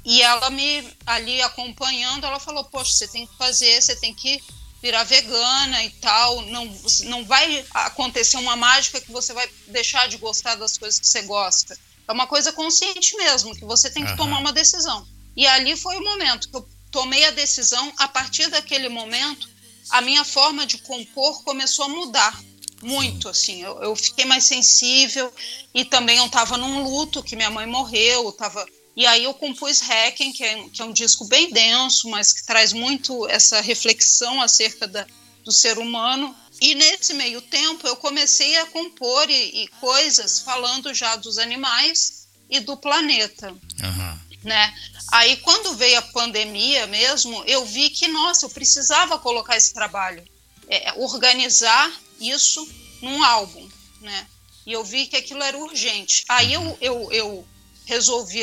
e 0.04 0.20
ela 0.23 0.50
me 0.50 0.87
ali 1.06 1.40
acompanhando, 1.42 2.25
ela 2.26 2.38
falou: 2.38 2.64
"Poxa, 2.64 2.92
você 2.92 3.08
tem 3.08 3.26
que 3.26 3.37
fazer, 3.37 3.80
você 3.80 3.96
tem 3.96 4.14
que 4.14 4.42
virar 4.82 5.04
vegana 5.04 5.82
e 5.82 5.90
tal, 5.90 6.42
não 6.42 6.66
não 7.04 7.25
vai 7.25 7.64
acontecer 7.73 8.37
uma 8.37 8.54
mágica 8.54 9.00
que 9.00 9.11
você 9.11 9.32
vai 9.32 9.49
deixar 9.68 10.08
de 10.08 10.18
gostar 10.18 10.56
das 10.56 10.76
coisas 10.76 11.00
que 11.00 11.06
você 11.06 11.23
gosta. 11.23 11.78
É 12.06 12.12
uma 12.12 12.26
coisa 12.26 12.52
consciente 12.52 13.16
mesmo, 13.16 13.56
que 13.56 13.64
você 13.64 13.90
tem 13.90 14.04
que 14.04 14.11
uhum. 14.11 14.16
tomar 14.18 14.40
uma 14.40 14.52
decisão. 14.52 15.06
E 15.34 15.46
ali 15.46 15.75
foi 15.75 15.96
o 15.96 16.04
momento 16.04 16.50
que 16.50 16.56
eu 16.56 16.68
tomei 16.90 17.25
a 17.25 17.30
decisão, 17.30 17.92
a 17.96 18.06
partir 18.06 18.49
daquele 18.49 18.88
momento, 18.90 19.49
a 19.90 20.00
minha 20.00 20.23
forma 20.23 20.66
de 20.66 20.78
compor 20.78 21.42
começou 21.44 21.87
a 21.87 21.88
mudar 21.88 22.38
muito, 22.82 23.28
assim, 23.30 23.62
eu, 23.62 23.82
eu 23.82 23.96
fiquei 23.96 24.26
mais 24.26 24.44
sensível 24.44 25.32
e 25.73 25.84
também 25.84 26.18
eu 26.18 26.26
estava 26.26 26.58
num 26.58 26.84
luto 26.84 27.23
que 27.23 27.34
minha 27.34 27.50
mãe 27.50 27.66
morreu, 27.66 28.28
estava 28.28 28.64
e 28.96 29.06
aí 29.06 29.24
eu 29.24 29.34
compus 29.34 29.80
Requiem, 29.80 30.32
que 30.32 30.44
é, 30.44 30.68
que 30.68 30.80
é 30.80 30.84
um 30.84 30.92
disco 30.92 31.24
bem 31.24 31.50
denso, 31.50 32.08
mas 32.08 32.32
que 32.32 32.44
traz 32.44 32.72
muito 32.72 33.28
essa 33.28 33.60
reflexão 33.60 34.40
acerca 34.40 34.86
da, 34.86 35.06
do 35.42 35.50
ser 35.50 35.78
humano. 35.78 36.34
E 36.60 36.74
nesse 36.74 37.12
meio 37.12 37.40
tempo 37.42 37.86
eu 37.86 37.96
comecei 37.96 38.56
a 38.58 38.66
compor 38.66 39.28
e, 39.28 39.64
e 39.64 39.68
coisas 39.80 40.40
falando 40.40 40.94
já 40.94 41.16
dos 41.16 41.38
animais 41.38 42.28
e 42.48 42.60
do 42.60 42.76
planeta. 42.76 43.50
Uhum. 43.50 44.18
Né? 44.44 44.74
Aí 45.10 45.38
quando 45.38 45.74
veio 45.74 45.98
a 45.98 46.02
pandemia 46.02 46.86
mesmo, 46.86 47.42
eu 47.46 47.64
vi 47.64 47.90
que, 47.90 48.06
nossa, 48.06 48.46
eu 48.46 48.50
precisava 48.50 49.18
colocar 49.18 49.56
esse 49.56 49.74
trabalho, 49.74 50.22
é, 50.68 50.92
organizar 50.98 51.90
isso 52.20 52.66
num 53.02 53.24
álbum, 53.24 53.68
né? 54.00 54.26
E 54.66 54.72
eu 54.72 54.84
vi 54.84 55.06
que 55.06 55.16
aquilo 55.16 55.42
era 55.42 55.58
urgente. 55.58 56.24
Aí 56.28 56.54
eu, 56.54 56.78
eu, 56.80 57.12
eu 57.12 57.48
resolvi 57.86 58.42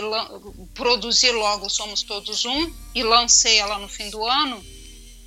produzir 0.74 1.32
logo 1.32 1.70
Somos 1.70 2.04
Todos 2.04 2.46
Um 2.46 2.74
e 2.94 3.04
lancei 3.04 3.58
ela 3.58 3.80
no 3.80 3.88
fim 3.88 4.10
do 4.10 4.24
ano 4.26 4.64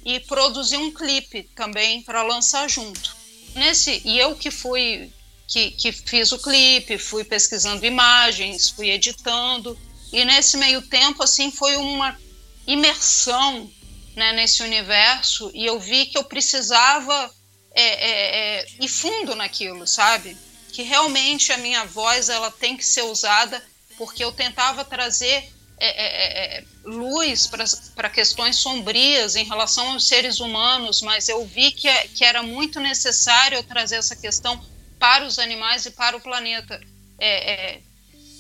e 0.05 0.21
produzi 0.21 0.77
um 0.77 0.93
clipe 0.93 1.45
também 1.55 2.03
para 2.03 2.23
lançar 2.23 2.69
junto. 2.69 3.17
Nesse 3.55 4.03
e 4.05 4.19
eu 4.19 4.35
que 4.35 4.51
fui 4.51 5.11
que, 5.47 5.71
que 5.73 5.93
fiz 5.93 6.33
o 6.33 6.39
clipe, 6.39 6.99
fui 6.99 7.25
pesquisando 7.25 7.85
imagens, 7.85 8.71
fui 8.71 8.91
editando 8.91 9.79
e 10.13 10.25
nesse 10.25 10.57
meio 10.57 10.83
tempo 10.83 11.23
assim 11.23 11.51
foi 11.51 11.77
uma 11.77 12.19
imersão 12.67 13.71
né, 14.17 14.33
nesse 14.33 14.63
universo 14.63 15.51
e 15.55 15.67
eu 15.67 15.79
vi 15.79 16.07
que 16.07 16.17
eu 16.17 16.25
precisava 16.25 17.31
é, 17.75 17.83
é, 17.83 18.61
é, 18.61 18.67
ir 18.81 18.89
fundo 18.89 19.35
naquilo, 19.35 19.87
sabe? 19.87 20.37
Que 20.73 20.83
realmente 20.83 21.53
a 21.53 21.59
minha 21.59 21.85
voz 21.85 22.29
ela 22.29 22.51
tem 22.51 22.77
que 22.77 22.87
ser 22.87 23.03
usada 23.03 23.63
porque 23.97 24.25
eu 24.25 24.33
tentava 24.33 24.85
trazer 24.85 25.53
é, 25.79 25.87
é, 25.87 26.07
é, 26.07 26.59
é 26.59 26.65
luz 26.85 27.51
para 27.95 28.09
questões 28.09 28.57
sombrias 28.57 29.37
em 29.37 29.45
relação 29.45 29.93
aos 29.93 30.07
seres 30.07 30.39
humanos, 30.39 31.03
mas 31.03 31.29
eu 31.29 31.45
vi 31.45 31.73
que, 31.73 31.89
é, 31.89 32.07
que 32.09 32.25
era 32.25 32.43
muito 32.43 32.79
necessário 32.79 33.63
trazer 33.65 33.97
essa 33.97 34.15
questão 34.15 34.65
para 34.99 35.25
os 35.27 35.39
animais 35.39 35.85
e 35.87 35.91
para 35.91 36.17
o 36.17 36.21
planeta. 36.21 36.81
É, 37.19 37.81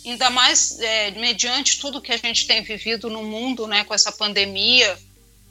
ainda 0.04 0.28
mais 0.28 0.78
mediante 1.16 1.80
tudo 1.80 2.00
que 2.00 2.12
a 2.12 2.16
gente 2.16 2.46
tem 2.46 2.62
vivido 2.62 3.08
no 3.08 3.22
mundo, 3.22 3.66
né, 3.66 3.84
com 3.84 3.94
essa 3.94 4.12
pandemia. 4.12 4.98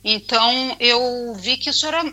Então 0.03 0.75
eu 0.79 1.33
vi 1.35 1.57
que 1.57 1.69
isso 1.69 1.85
era, 1.87 2.03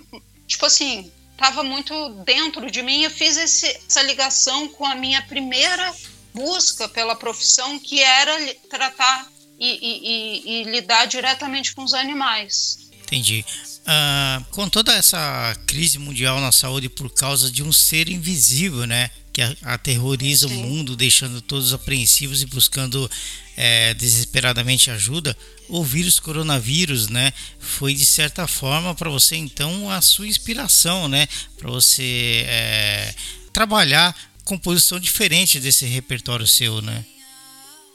tipo 0.47 0.65
assim, 0.65 1.13
estava 1.33 1.63
muito 1.63 2.11
dentro 2.25 2.71
de 2.71 2.83
mim. 2.83 3.03
Eu 3.03 3.11
fiz 3.11 3.37
esse, 3.37 3.67
essa 3.67 4.03
ligação 4.03 4.69
com 4.69 4.85
a 4.85 4.95
minha 4.95 5.23
primeira 5.23 5.95
busca 6.35 6.89
pela 6.89 7.15
profissão 7.15 7.79
que 7.79 8.01
era 8.01 8.55
tratar 8.69 9.31
e, 9.59 9.67
e, 9.69 10.09
e, 10.09 10.61
e 10.61 10.65
lidar 10.65 11.07
diretamente 11.07 11.75
com 11.75 11.85
os 11.85 11.93
animais. 11.93 12.91
Entendi. 13.03 13.45
Uh, 13.81 14.45
com 14.53 14.69
toda 14.69 14.95
essa 14.95 15.57
crise 15.67 15.99
mundial 15.99 16.41
na 16.41 16.53
saúde 16.53 16.89
por 16.89 17.13
causa 17.13 17.51
de 17.51 17.63
um 17.63 17.73
ser 17.73 18.09
invisível, 18.09 18.87
né? 18.87 19.11
Que 19.33 19.43
aterroriza 19.63 20.49
Sim. 20.49 20.55
o 20.63 20.67
mundo, 20.67 20.97
deixando 20.97 21.41
todos 21.41 21.73
apreensivos 21.73 22.41
e 22.43 22.47
buscando 22.47 23.11
é, 23.57 23.93
desesperadamente 23.95 24.91
ajuda, 24.91 25.37
o 25.69 25.83
vírus 25.83 26.21
coronavírus, 26.21 27.09
né? 27.09 27.33
Foi 27.59 27.93
de 27.93 28.07
certa 28.07 28.47
forma 28.47 28.95
para 28.95 29.11
você 29.11 29.37
então 29.37 29.91
a 29.91 30.01
sua 30.01 30.29
inspiração, 30.29 31.09
né? 31.09 31.27
Para 31.59 31.71
você 31.71 32.45
é, 32.47 33.15
trabalhar 33.53 34.17
composição 34.51 34.99
diferente 34.99 35.61
desse 35.61 35.87
repertório 35.87 36.45
seu, 36.45 36.83
né? 36.83 37.07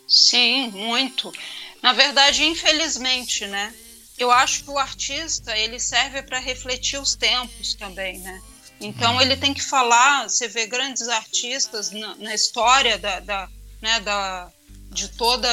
Sim, 0.07 0.69
muito. 0.71 1.33
Na 1.81 1.91
verdade, 1.91 2.45
infelizmente, 2.45 3.45
né? 3.45 3.74
Eu 4.17 4.31
acho 4.31 4.63
que 4.63 4.69
o 4.69 4.77
artista 4.77 5.57
ele 5.57 5.81
serve 5.81 6.24
para 6.24 6.39
refletir 6.39 6.97
os 6.97 7.13
tempos 7.13 7.74
também, 7.74 8.19
né? 8.19 8.41
Então 8.79 9.17
hum. 9.17 9.21
ele 9.21 9.35
tem 9.35 9.53
que 9.53 9.62
falar. 9.62 10.29
Você 10.29 10.47
vê 10.47 10.65
grandes 10.65 11.09
artistas 11.09 11.91
na, 11.91 12.15
na 12.15 12.33
história 12.33 12.97
da, 12.97 13.19
da, 13.19 13.50
né, 13.81 14.00
da, 14.00 14.50
de 14.91 15.09
toda 15.09 15.50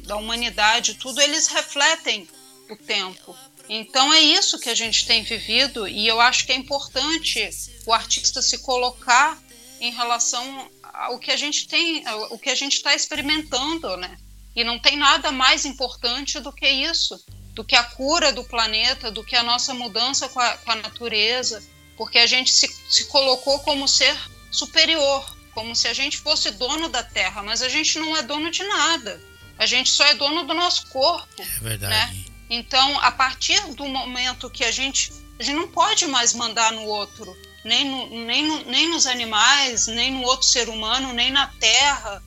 da 0.00 0.16
humanidade, 0.16 0.94
tudo 0.94 1.22
eles 1.22 1.46
refletem 1.46 2.28
o 2.68 2.76
tempo. 2.76 3.34
Então 3.70 4.12
é 4.12 4.20
isso 4.20 4.58
que 4.58 4.68
a 4.68 4.74
gente 4.74 5.06
tem 5.06 5.22
vivido 5.22 5.88
e 5.88 6.06
eu 6.06 6.20
acho 6.20 6.44
que 6.44 6.52
é 6.52 6.56
importante 6.56 7.48
o 7.86 7.92
artista 7.92 8.42
se 8.42 8.58
colocar 8.58 9.40
em 9.82 9.90
relação 9.90 10.70
ao 10.94 11.18
que 11.18 11.32
a 11.32 11.36
gente 11.36 11.66
tem, 11.66 12.04
o 12.30 12.38
que 12.38 12.48
a 12.48 12.54
gente 12.54 12.74
está 12.74 12.94
experimentando, 12.94 13.96
né? 13.96 14.16
E 14.54 14.62
não 14.62 14.78
tem 14.78 14.96
nada 14.96 15.32
mais 15.32 15.64
importante 15.64 16.38
do 16.38 16.52
que 16.52 16.68
isso, 16.68 17.20
do 17.52 17.64
que 17.64 17.74
a 17.74 17.82
cura 17.82 18.30
do 18.32 18.44
planeta, 18.44 19.10
do 19.10 19.24
que 19.24 19.34
a 19.34 19.42
nossa 19.42 19.74
mudança 19.74 20.28
com 20.28 20.38
a, 20.38 20.56
com 20.58 20.70
a 20.70 20.76
natureza, 20.76 21.60
porque 21.96 22.18
a 22.20 22.26
gente 22.26 22.52
se, 22.52 22.68
se 22.88 23.06
colocou 23.06 23.58
como 23.60 23.88
ser 23.88 24.16
superior, 24.52 25.36
como 25.52 25.74
se 25.74 25.88
a 25.88 25.92
gente 25.92 26.16
fosse 26.16 26.52
dono 26.52 26.88
da 26.88 27.02
Terra, 27.02 27.42
mas 27.42 27.60
a 27.60 27.68
gente 27.68 27.98
não 27.98 28.16
é 28.16 28.22
dono 28.22 28.52
de 28.52 28.62
nada. 28.62 29.20
A 29.58 29.66
gente 29.66 29.90
só 29.90 30.04
é 30.06 30.14
dono 30.14 30.44
do 30.44 30.54
nosso 30.54 30.86
corpo. 30.90 31.42
É 31.42 31.60
verdade. 31.60 32.18
Né? 32.18 32.24
Então, 32.48 33.00
a 33.00 33.10
partir 33.10 33.60
do 33.74 33.86
momento 33.86 34.48
que 34.48 34.62
a 34.62 34.70
gente, 34.70 35.12
a 35.40 35.42
gente 35.42 35.56
não 35.56 35.68
pode 35.68 36.06
mais 36.06 36.34
mandar 36.34 36.70
no 36.70 36.84
outro, 36.84 37.36
nem, 37.64 37.84
no, 37.84 38.24
nem, 38.24 38.46
no, 38.46 38.64
nem 38.64 38.88
nos 38.88 39.06
animais, 39.06 39.86
nem 39.86 40.12
no 40.12 40.22
outro 40.22 40.46
ser 40.46 40.68
humano, 40.68 41.12
nem 41.12 41.30
na 41.30 41.46
terra. 41.46 42.22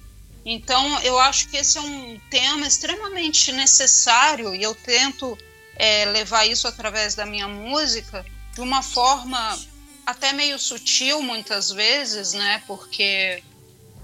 Então, 0.46 1.02
eu 1.02 1.20
acho 1.20 1.50
que 1.50 1.58
esse 1.58 1.78
é 1.78 1.82
um 1.82 2.20
tema 2.30 2.68
extremamente 2.68 3.52
necessário 3.52 4.54
e 4.54 4.62
eu 4.62 4.76
tento 4.76 5.38
é, 5.76 6.06
levar 6.06 6.46
isso 6.46 6.68
através 6.68 7.16
da 7.16 7.26
minha 7.26 7.48
música 7.48 8.26
de 8.54 8.62
uma 8.62 8.82
forma 8.82 9.60
até 10.06 10.32
meio 10.32 10.58
sutil 10.60 11.22
muitas 11.22 11.72
vezes, 11.72 12.34
né? 12.34 12.64
Porque 12.68 13.44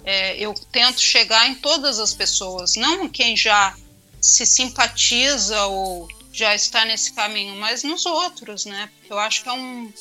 é, 0.03 0.35
eu 0.37 0.53
tento 0.71 0.99
chegar 0.99 1.47
em 1.47 1.55
todas 1.55 1.99
as 1.99 2.13
pessoas, 2.13 2.75
não 2.75 3.07
quem 3.07 3.37
já 3.37 3.75
se 4.19 4.45
simpatiza 4.45 5.65
ou 5.65 6.07
já 6.33 6.55
está 6.55 6.85
nesse 6.85 7.13
caminho, 7.13 7.55
mas 7.55 7.83
nos 7.83 8.05
outros, 8.05 8.65
né? 8.65 8.89
Porque 8.97 9.13
eu 9.13 9.19
acho 9.19 9.43
que 9.43 9.49
é 9.49 9.53
um 9.53 9.91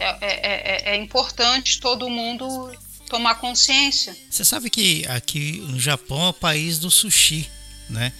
é, 0.00 0.16
é, 0.20 0.90
é, 0.90 0.94
é 0.94 0.96
importante 0.96 1.80
todo 1.80 2.08
mundo 2.08 2.72
tomar 3.08 3.36
consciência. 3.36 4.16
Você 4.28 4.44
sabe 4.44 4.70
que 4.70 5.06
aqui 5.06 5.64
no 5.68 5.78
Japão 5.78 6.26
é 6.26 6.28
o 6.30 6.32
país 6.32 6.78
do 6.78 6.90
sushi, 6.90 7.48
né? 7.88 8.12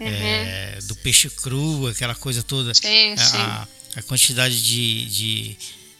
Uhum. 0.00 0.06
É, 0.06 0.78
do 0.84 0.94
peixe 0.96 1.28
cru, 1.28 1.88
aquela 1.88 2.14
coisa 2.14 2.42
toda. 2.42 2.72
Sim, 2.72 3.14
a, 3.14 3.16
sim. 3.16 3.66
a 3.96 4.02
quantidade 4.02 4.62
de, 4.62 5.06
de, 5.06 5.56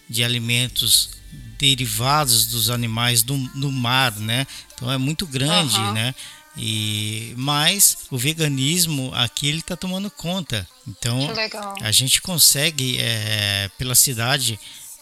de, 0.08 0.22
alimentos 0.24 1.10
derivados 1.58 2.46
dos 2.46 2.70
animais 2.70 3.24
do, 3.24 3.36
do 3.56 3.72
mar, 3.72 4.14
né? 4.16 4.46
Então 4.74 4.90
é 4.90 4.96
muito 4.96 5.26
grande, 5.26 5.76
uhum. 5.76 5.92
né? 5.92 6.14
E 6.56 7.34
mas 7.36 7.98
o 8.10 8.18
veganismo 8.18 9.12
aqui 9.14 9.48
ele 9.48 9.60
está 9.60 9.76
tomando 9.76 10.10
conta. 10.10 10.66
Então 10.86 11.28
a 11.80 11.92
gente 11.92 12.20
consegue 12.22 12.98
é, 12.98 13.68
pela 13.76 13.94
cidade 13.94 14.58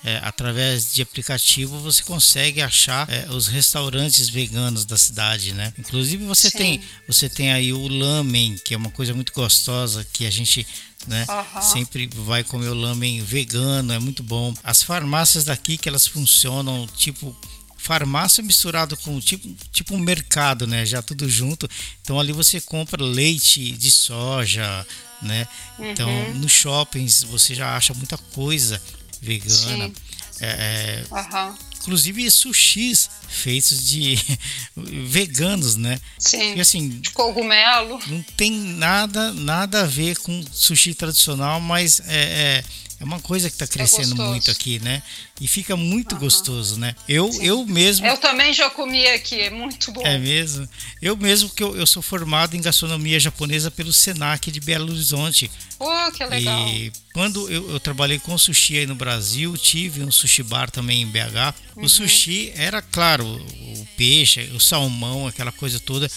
é, 0.07 0.21
através 0.23 0.95
de 0.95 1.03
aplicativo 1.03 1.81
você 1.81 2.01
consegue 2.01 2.63
achar 2.63 3.11
é, 3.11 3.27
os 3.29 3.49
restaurantes 3.49 4.29
veganos 4.29 4.85
da 4.85 4.97
cidade, 4.97 5.53
né? 5.53 5.75
Inclusive 5.77 6.25
você 6.25 6.49
Sim. 6.49 6.59
tem 6.59 6.81
você 7.09 7.29
tem 7.29 7.53
aí 7.53 7.73
o 7.73 7.89
lamen, 7.89 8.57
que 8.65 8.73
é 8.73 8.77
uma 8.77 8.91
coisa 8.91 9.13
muito 9.13 9.33
gostosa 9.33 10.07
que 10.13 10.25
a 10.25 10.31
gente 10.31 10.65
né? 11.09 11.27
Uhum. 11.29 11.63
Sempre 11.63 12.09
vai 12.15 12.45
comer 12.45 12.69
o 12.69 12.75
lamen 12.75 13.21
vegano, 13.23 13.93
é 13.93 13.99
muito 13.99 14.23
bom. 14.23 14.55
As 14.63 14.81
farmácias 14.81 15.45
daqui 15.45 15.77
que 15.77 15.89
elas 15.89 16.07
funcionam 16.07 16.87
tipo 16.97 17.37
farmácia 17.77 18.43
misturado 18.43 18.97
com 18.99 19.19
tipo, 19.21 19.49
tipo 19.73 19.95
um 19.95 19.99
mercado, 19.99 20.69
né? 20.69 20.87
Já 20.87 21.03
tudo 21.03 21.29
junto. 21.29 21.69
Então 22.01 22.21
ali 22.21 22.33
você 22.33 22.61
compra 22.61 23.03
leite 23.03 23.73
de 23.73 23.91
soja, 23.91 24.87
né? 25.21 25.49
Então, 25.81 26.09
uhum. 26.09 26.23
Então 26.23 26.35
nos 26.37 26.53
shoppings 26.53 27.25
você 27.25 27.57
já 27.57 27.77
acha 27.77 27.93
muita 27.93 28.17
coisa 28.17 28.81
vegana. 29.21 29.93
É, 30.41 31.03
uhum. 31.11 31.55
Inclusive 31.81 32.31
sushis 32.31 33.09
feitos 33.29 33.87
de 33.87 34.19
veganos, 34.77 35.77
né? 35.77 36.01
Sim. 36.19 36.57
E, 36.57 36.61
assim, 36.61 36.89
de 36.89 37.11
cogumelo. 37.11 38.01
Não 38.07 38.23
tem 38.37 38.51
nada, 38.51 39.33
nada 39.33 39.83
a 39.83 39.87
ver 39.87 40.19
com 40.19 40.45
sushi 40.53 40.95
tradicional, 40.95 41.61
mas 41.61 42.01
é, 42.07 42.63
é 42.63 42.65
é 42.99 43.05
uma 43.05 43.21
coisa 43.21 43.51
que 43.51 43.55
está 43.55 43.67
crescendo 43.67 44.21
é 44.21 44.27
muito 44.27 44.51
aqui, 44.51 44.79
né? 44.79 45.03
E 45.39 45.47
fica 45.47 45.77
muito 45.77 46.15
uhum. 46.15 46.21
gostoso, 46.21 46.79
né? 46.79 46.95
Eu, 47.07 47.31
eu 47.43 47.67
mesmo. 47.67 48.07
Eu 48.07 48.17
também 48.17 48.55
já 48.55 48.71
comi 48.71 49.07
aqui, 49.09 49.39
é 49.39 49.51
muito 49.51 49.93
bom. 49.93 50.01
É 50.01 50.17
mesmo? 50.17 50.67
Eu 51.03 51.15
mesmo, 51.15 51.51
que 51.51 51.63
eu, 51.63 51.77
eu 51.77 51.87
sou 51.87 52.03
formado 52.03 52.57
em 52.57 52.61
gastronomia 52.63 53.21
japonesa 53.21 53.71
pelo 53.71 53.93
Senac 53.93 54.51
de 54.51 54.61
Belo 54.61 54.91
Horizonte. 54.91 55.51
Pô, 55.79 55.91
que 56.13 56.25
legal. 56.25 56.69
E 56.69 56.91
quando 57.13 57.51
eu, 57.51 57.71
eu, 57.73 57.79
trabalhei 57.79 58.19
com 58.19 58.37
sushi 58.39 58.79
aí 58.79 58.87
no 58.87 58.95
Brasil, 58.95 59.55
tive 59.59 60.03
um 60.03 60.11
sushi 60.11 60.43
bar 60.43 60.71
também 60.71 61.03
em 61.03 61.07
BH. 61.07 61.55
Uhum. 61.77 61.85
O 61.85 61.89
sushi 61.91 62.51
era, 62.57 62.81
claro, 62.81 63.27
o 63.27 63.87
peixe, 63.95 64.51
o 64.55 64.61
salmão, 64.61 65.27
aquela 65.27 65.53
coisa 65.53 65.79
toda 65.79 66.11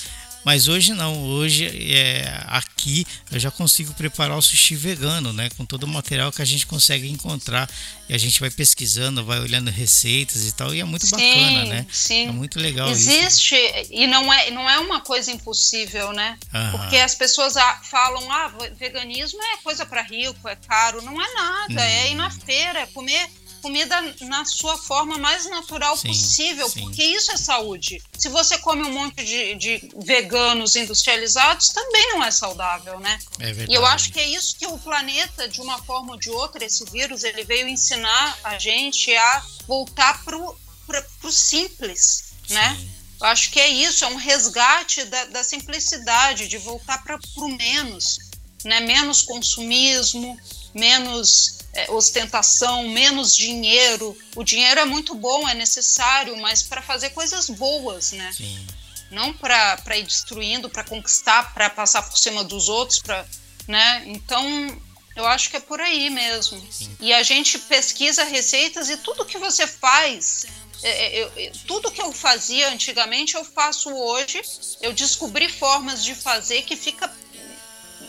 mas 0.50 0.68
hoje 0.68 0.96
não, 0.96 1.26
hoje 1.26 1.68
é, 1.94 2.44
aqui 2.48 3.06
eu 3.32 3.40
já 3.40 3.52
consigo 3.52 3.94
preparar 3.94 4.36
o 4.36 4.42
sushi 4.42 4.76
vegano, 4.76 5.32
né? 5.32 5.48
Com 5.56 5.64
todo 5.64 5.84
o 5.84 5.88
material 5.88 6.32
que 6.32 6.42
a 6.42 6.46
gente 6.46 6.66
consegue 6.66 7.08
encontrar 7.08 7.70
e 8.10 8.16
a 8.16 8.18
gente 8.18 8.40
vai 8.40 8.50
pesquisando, 8.50 9.24
vai 9.24 9.40
olhando 9.40 9.70
receitas 9.70 10.48
e 10.48 10.52
tal, 10.52 10.74
e 10.74 10.80
é 10.80 10.84
muito 10.84 11.06
sim, 11.06 11.12
bacana, 11.12 11.66
né? 11.66 11.86
Sim. 11.92 12.30
É 12.30 12.32
muito 12.32 12.60
legal 12.60 12.90
Existe, 12.90 13.54
isso. 13.54 13.90
e 13.92 14.08
não 14.08 14.34
é, 14.34 14.50
não 14.50 14.68
é 14.68 14.80
uma 14.80 15.02
coisa 15.02 15.32
impossível, 15.32 16.12
né? 16.14 16.36
Porque 16.72 16.98
as 16.98 17.14
pessoas 17.14 17.54
falam, 17.84 18.32
ah, 18.32 18.52
veganismo 18.76 19.40
é 19.54 19.58
coisa 19.58 19.86
para 19.86 20.02
rico, 20.02 20.50
é 20.50 20.56
caro. 20.56 21.04
Não 21.04 21.22
é 21.22 21.34
nada, 21.36 21.74
hum. 21.74 21.80
é 21.80 22.12
ir 22.12 22.16
na 22.16 22.32
feira, 22.32 22.80
é 22.80 22.86
comer 22.88 23.30
comida 23.60 23.96
na 24.22 24.46
sua 24.46 24.78
forma 24.78 25.18
mais 25.18 25.50
natural 25.50 25.96
sim, 25.96 26.08
possível, 26.08 26.70
sim. 26.70 26.82
porque 26.82 27.04
isso 27.04 27.32
é 27.32 27.38
saúde. 27.38 28.02
Se 28.18 28.30
você 28.30 28.58
come 28.58 28.84
um 28.84 28.92
monte 28.92 29.24
de, 29.24 29.56
de, 29.56 29.92
veganos 29.98 30.76
industrializados, 30.76 31.70
também 31.70 32.14
não 32.14 32.24
é 32.24 32.32
saudável, 32.32 33.00
né? 33.00 33.20
É 33.40 33.46
verdade. 33.46 33.72
E 33.72 33.76
eu 33.76 33.86
acho 33.86 34.12
que 34.12 34.20
é 34.20 34.28
isso 34.28 34.56
que 34.58 34.68
o 34.68 34.78
planeta, 34.78 35.48
de 35.48 35.62
uma 35.62 35.78
forma 35.84 36.14
ou 36.14 36.20
de 36.20 36.30
outra, 36.30 36.66
esse 36.66 36.84
vírus, 36.86 37.24
ele 37.24 37.44
veio 37.44 37.68
ensinar 37.68 38.38
a 38.44 38.58
gente 38.58 39.16
a 39.16 39.44
voltar 39.68 40.24
pro, 40.24 40.56
pro, 40.86 41.04
pro 41.22 41.32
simples, 41.32 42.34
sim. 42.48 42.54
né? 42.54 42.78
Eu 43.22 43.28
acho 43.28 43.52
que 43.52 43.60
é 43.60 43.68
isso, 43.68 44.06
é 44.06 44.08
um 44.08 44.16
resgate 44.16 45.04
da, 45.06 45.26
da 45.26 45.44
simplicidade, 45.44 46.48
de 46.48 46.58
voltar 46.58 47.04
para 47.04 47.20
o 47.38 47.50
menos, 47.50 48.20
né? 48.64 48.80
Menos 48.80 49.22
consumismo, 49.22 50.40
menos 50.74 51.59
é, 51.74 51.92
ostentação, 51.92 52.88
menos 52.90 53.36
dinheiro. 53.36 54.18
O 54.36 54.44
dinheiro 54.44 54.80
é 54.80 54.86
muito 54.86 55.14
bom, 55.16 55.48
é 55.48 55.54
necessário, 55.54 56.36
mas 56.38 56.64
para 56.64 56.82
fazer 56.82 57.12
coisas 57.12 57.50
boas, 57.50 58.12
né? 58.12 58.32
Sim. 58.36 58.68
Não 59.12 59.34
para 59.34 59.98
ir 59.98 60.04
destruindo, 60.04 60.70
para 60.70 60.84
conquistar, 60.84 61.54
para 61.54 61.70
passar 61.70 62.04
por 62.04 62.18
cima 62.18 62.44
dos 62.44 62.70
outros, 62.70 63.00
para, 63.00 63.26
né? 63.68 64.04
Então, 64.06 64.82
eu 65.16 65.26
acho 65.28 65.50
que 65.50 65.58
é 65.58 65.60
por 65.60 65.80
aí 65.80 66.10
mesmo. 66.10 66.62
Sim. 66.72 66.96
E 67.00 67.14
a 67.14 67.24
gente 67.24 67.58
pesquisa 67.60 68.24
receitas 68.24 68.90
e 68.90 68.98
tudo 68.98 69.26
que 69.26 69.38
você 69.38 69.66
faz 69.66 70.46
é, 70.82 70.90
é, 70.90 71.24
eu, 71.24 71.32
eu, 71.36 71.52
tudo 71.68 71.92
que 71.92 72.02
eu 72.02 72.14
fazia 72.14 72.70
antigamente 72.70 73.36
eu 73.36 73.44
faço 73.44 73.90
hoje. 73.90 74.42
Eu 74.82 74.94
descobri 74.94 75.50
formas 75.50 76.04
de 76.04 76.16
fazer 76.16 76.62
que 76.62 76.76
fica 76.76 77.12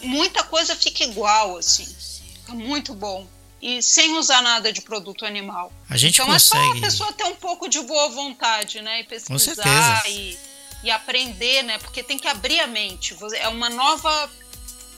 muita 0.03 0.43
coisa 0.45 0.75
fica 0.77 1.05
igual 1.05 1.59
assim, 1.59 1.85
fica 1.85 2.55
muito 2.55 2.95
bom 2.95 3.29
e 3.61 3.83
sem 3.83 4.17
usar 4.17 4.43
nada 4.43 4.73
de 4.73 4.81
produto 4.81 5.25
animal. 5.25 5.73
A 5.89 5.97
gente 5.97 6.15
então 6.15 6.27
consegue. 6.27 6.63
é 6.63 6.71
só 6.71 6.79
a 6.79 6.81
pessoa 6.81 7.13
ter 7.13 7.25
um 7.25 7.37
pouco 7.37 7.69
de 7.69 7.81
boa 7.83 8.09
vontade, 8.09 8.81
né? 8.81 9.01
E 9.01 9.05
pesquisar 9.05 10.03
e, 10.09 10.39
e, 10.83 10.91
aprender, 10.91 11.63
né? 11.63 11.79
Porque 11.79 12.03
tem 12.03 12.19
que 12.19 12.27
abrir 12.27 12.61
a 12.61 12.67
mente. 12.67 13.15
É 13.37 13.49
uma 13.49 13.69
nova. 13.69 14.31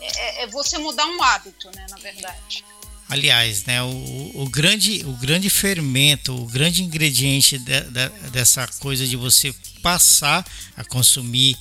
É, 0.01 0.45
é 0.45 0.47
você 0.47 0.79
mudar 0.79 1.07
um 1.07 1.23
hábito, 1.23 1.71
né? 1.75 1.87
Na 1.91 1.97
verdade. 1.97 2.65
Aliás, 3.09 3.67
né, 3.67 3.83
o, 3.83 4.31
o, 4.35 4.49
grande, 4.49 5.05
o 5.05 5.13
grande 5.13 5.51
fermento, 5.51 6.35
o 6.35 6.47
grande 6.47 6.83
ingrediente 6.83 7.59
de, 7.59 7.81
de, 7.83 8.09
dessa 8.31 8.67
coisa 8.79 9.07
de 9.07 9.17
você 9.17 9.55
passar 9.83 10.47
a 10.75 10.83
consumir 10.83 11.59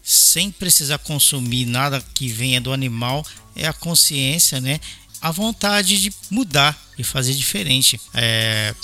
sem 0.00 0.52
precisar 0.52 0.98
consumir 0.98 1.66
nada 1.66 2.00
que 2.14 2.28
venha 2.28 2.60
do 2.60 2.72
animal 2.72 3.26
é 3.56 3.66
a 3.66 3.72
consciência, 3.72 4.60
né? 4.60 4.78
A 5.20 5.30
vontade 5.30 6.00
de 6.00 6.12
mudar, 6.30 6.76
de 6.96 7.04
fazer 7.04 7.34
diferente. 7.34 8.00
É. 8.14 8.74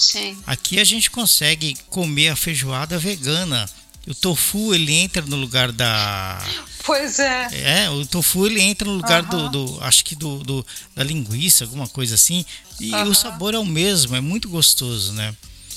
Aqui 0.46 0.78
a 0.78 0.84
gente 0.84 1.10
consegue 1.10 1.76
comer 1.88 2.28
a 2.28 2.36
feijoada 2.36 2.98
vegana. 2.98 3.68
O 4.06 4.14
tofu 4.14 4.74
ele 4.74 4.92
entra 4.92 5.22
no 5.22 5.36
lugar 5.36 5.70
da. 5.70 6.42
Pois 6.84 7.20
é. 7.20 7.84
É, 7.84 7.90
o 7.90 8.04
tofu 8.04 8.46
ele 8.46 8.60
entra 8.60 8.86
no 8.88 8.94
lugar 8.94 9.22
do, 9.22 9.48
do, 9.48 9.78
Acho 9.80 10.04
que 10.04 10.16
do, 10.16 10.38
do, 10.38 10.66
da 10.96 11.04
linguiça, 11.04 11.64
alguma 11.64 11.86
coisa 11.86 12.16
assim. 12.16 12.44
E 12.80 12.92
o 12.92 13.14
sabor 13.14 13.54
é 13.54 13.58
o 13.58 13.64
mesmo, 13.64 14.16
é 14.16 14.20
muito 14.20 14.48
gostoso, 14.48 15.12
né? 15.12 15.32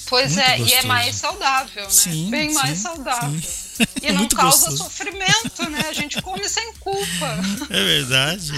Pois 0.07 0.35
muito 0.35 0.47
é, 0.47 0.57
gostoso. 0.57 0.69
e 0.69 0.73
é 0.73 0.83
mais 0.83 1.15
saudável, 1.15 1.83
né? 1.83 1.89
Sim, 1.89 2.29
Bem 2.29 2.49
sim, 2.49 2.55
mais 2.55 2.79
saudável. 2.79 3.41
Sim. 3.41 3.83
E 4.01 4.11
não 4.11 4.27
causa 4.29 4.69
gostoso. 4.69 4.77
sofrimento, 4.77 5.69
né? 5.69 5.81
A 5.89 5.93
gente 5.93 6.21
come 6.21 6.47
sem 6.47 6.73
culpa. 6.73 7.39
É 7.69 7.83
verdade. 7.83 8.51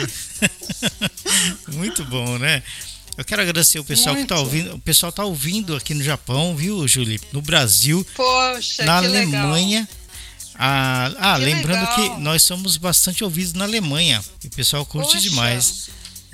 Muito 1.73 2.03
bom, 2.05 2.37
né? 2.37 2.63
Eu 3.17 3.25
quero 3.25 3.41
agradecer 3.41 3.79
o 3.79 3.83
pessoal 3.83 4.15
Muito. 4.15 4.27
que 4.27 4.33
está 4.33 4.43
ouvindo. 4.43 4.75
O 4.75 4.79
pessoal 4.79 5.09
está 5.09 5.23
ouvindo 5.23 5.75
aqui 5.75 5.93
no 5.93 6.03
Japão, 6.03 6.55
viu, 6.55 6.87
Julie? 6.87 7.19
No 7.33 7.41
Brasil, 7.41 8.05
Poxa, 8.15 8.85
na 8.85 8.97
Alemanha. 8.97 9.79
Legal. 9.79 9.97
Ah, 10.59 11.11
ah 11.19 11.39
que 11.39 11.45
lembrando 11.45 11.89
legal. 11.89 11.95
que 11.95 12.21
nós 12.21 12.43
somos 12.43 12.77
bastante 12.77 13.23
ouvidos 13.23 13.53
na 13.53 13.65
Alemanha. 13.65 14.23
E 14.43 14.47
o 14.47 14.51
pessoal 14.51 14.85
curte 14.85 15.13
Poxa. 15.13 15.29
demais. 15.29 15.89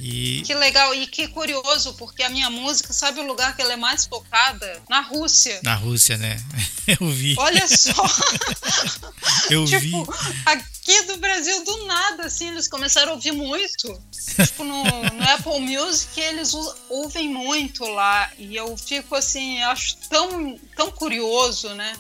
E... 0.06 0.42
Que 0.46 0.54
legal 0.54 0.94
e 0.94 1.08
que 1.08 1.30
curioso, 1.30 1.94
porque 1.94 2.24
a 2.24 2.30
minha 2.30 2.50
música, 2.50 2.92
sabe 2.92 3.22
o 3.22 3.26
lugar 3.26 3.56
que 3.56 3.62
ela 3.62 3.72
é 3.72 3.78
mais 3.78 4.06
tocada? 4.06 4.84
Na 4.90 5.00
Rússia. 5.00 5.62
Na 5.64 5.76
Rússia, 5.76 6.18
né? 6.18 6.44
Eu 7.00 7.10
vi. 7.10 7.36
Olha 7.38 7.66
só. 7.70 7.94
Eu 9.50 9.64
tipo, 9.64 9.80
vi. 9.80 9.94
aqui 10.46 11.04
do 11.04 11.16
Brasil, 11.16 11.64
do 11.64 11.86
nada, 11.86 12.26
assim, 12.26 12.50
eles 12.50 12.68
começaram 12.68 13.14
a 13.14 13.16
ouvir 13.16 13.32
muito. 13.32 13.98
tipo, 14.46 14.66
no, 14.66 14.84
no 14.84 15.24
Apple 15.24 15.62
Music, 15.62 16.20
eles 16.20 16.52
ouvem 16.90 17.30
muito 17.30 17.86
lá. 17.86 18.30
E 18.38 18.58
eu 18.58 18.76
fico, 18.76 19.16
assim, 19.16 19.64
acho 19.64 19.96
tão, 20.10 20.60
tão 20.76 20.92
curioso, 20.92 21.70
né? 21.76 21.96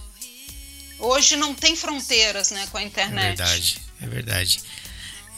Hoje 1.00 1.38
não 1.38 1.56
tem 1.56 1.74
fronteiras, 1.74 2.52
né, 2.52 2.68
com 2.70 2.78
a 2.78 2.84
internet. 2.84 3.42
É 3.42 3.46
verdade, 3.46 3.82
é 4.02 4.08
verdade. 4.08 4.64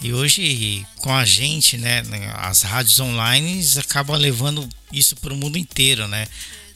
E 0.01 0.13
hoje, 0.13 0.85
com 0.97 1.13
a 1.13 1.25
gente, 1.25 1.77
né, 1.77 2.03
as 2.35 2.61
rádios 2.61 2.99
online 2.99 3.63
acabam 3.77 4.15
levando 4.15 4.67
isso 4.91 5.15
para 5.15 5.33
o 5.33 5.37
mundo 5.37 5.57
inteiro, 5.57 6.07
né? 6.07 6.27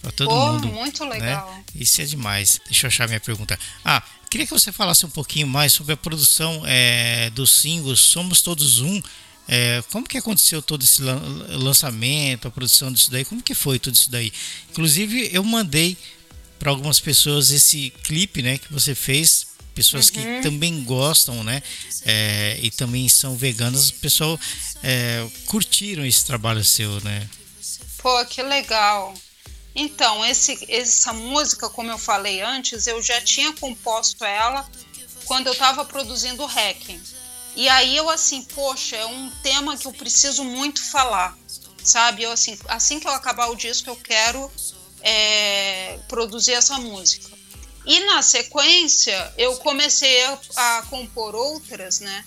Para 0.01 0.11
todo 0.11 0.29
Pô, 0.29 0.53
mundo. 0.53 0.67
muito 0.69 1.03
né? 1.03 1.11
legal. 1.11 1.63
Isso 1.75 2.01
é 2.01 2.05
demais. 2.05 2.59
Deixa 2.65 2.85
eu 2.85 2.89
achar 2.89 3.07
minha 3.07 3.19
pergunta. 3.19 3.59
Ah, 3.83 4.01
queria 4.29 4.47
que 4.47 4.53
você 4.53 4.71
falasse 4.71 5.05
um 5.05 5.09
pouquinho 5.09 5.47
mais 5.47 5.73
sobre 5.73 5.93
a 5.93 5.97
produção 5.97 6.63
é, 6.65 7.29
dos 7.31 7.51
singles 7.51 7.99
Somos 7.99 8.41
Todos 8.41 8.79
Um. 8.79 9.01
É, 9.47 9.83
como 9.91 10.07
que 10.07 10.17
aconteceu 10.17 10.61
todo 10.61 10.83
esse 10.83 11.01
lan 11.01 11.19
lançamento, 11.49 12.47
a 12.47 12.51
produção 12.51 12.93
disso 12.93 13.11
daí? 13.11 13.25
Como 13.25 13.41
que 13.41 13.53
foi 13.53 13.79
tudo 13.79 13.95
isso 13.95 14.09
daí? 14.09 14.31
Inclusive, 14.69 15.29
eu 15.33 15.43
mandei 15.43 15.97
para 16.59 16.69
algumas 16.69 16.99
pessoas 16.99 17.49
esse 17.49 17.89
clipe, 18.03 18.41
né, 18.41 18.57
que 18.57 18.71
você 18.71 18.93
fez 18.93 19.47
pessoas 19.75 20.09
que 20.09 20.19
Uhum. 20.19 20.41
também 20.41 20.83
gostam, 20.83 21.43
né? 21.43 21.61
É, 22.05 22.59
e 22.61 22.71
também 22.71 23.07
são 23.09 23.35
veganas, 23.35 23.89
o 23.89 23.93
pessoal 23.95 24.39
é, 24.83 25.27
curtiram 25.45 26.05
esse 26.05 26.25
trabalho 26.25 26.63
seu, 26.63 26.99
né? 27.01 27.29
Pô, 27.97 28.25
que 28.25 28.41
legal. 28.41 29.13
Então, 29.75 30.25
esse, 30.25 30.57
essa 30.69 31.13
música, 31.13 31.69
como 31.69 31.91
eu 31.91 31.97
falei 31.97 32.41
antes, 32.41 32.87
eu 32.87 33.01
já 33.01 33.21
tinha 33.21 33.53
composto 33.53 34.23
ela 34.25 34.69
quando 35.25 35.47
eu 35.47 35.53
estava 35.53 35.85
produzindo 35.85 36.43
o 36.43 36.47
Hacking. 36.47 36.99
E 37.55 37.67
aí 37.69 37.95
eu 37.95 38.09
assim, 38.09 38.41
poxa, 38.43 38.95
é 38.95 39.05
um 39.05 39.29
tema 39.43 39.77
que 39.77 39.85
eu 39.85 39.93
preciso 39.93 40.43
muito 40.43 40.81
falar, 40.81 41.37
sabe? 41.83 42.23
Eu 42.23 42.31
assim, 42.31 42.57
assim 42.67 42.99
que 42.99 43.07
eu 43.07 43.11
acabar 43.11 43.47
o 43.47 43.55
disco, 43.55 43.89
eu 43.89 43.95
quero 43.95 44.51
é, 45.01 45.99
produzir 46.07 46.53
essa 46.53 46.77
música. 46.77 47.29
E 47.85 47.99
na 48.01 48.21
sequência, 48.21 49.33
eu 49.37 49.55
comecei 49.57 50.23
a, 50.23 50.39
a 50.55 50.81
compor 50.83 51.35
outras, 51.35 51.99
né? 51.99 52.25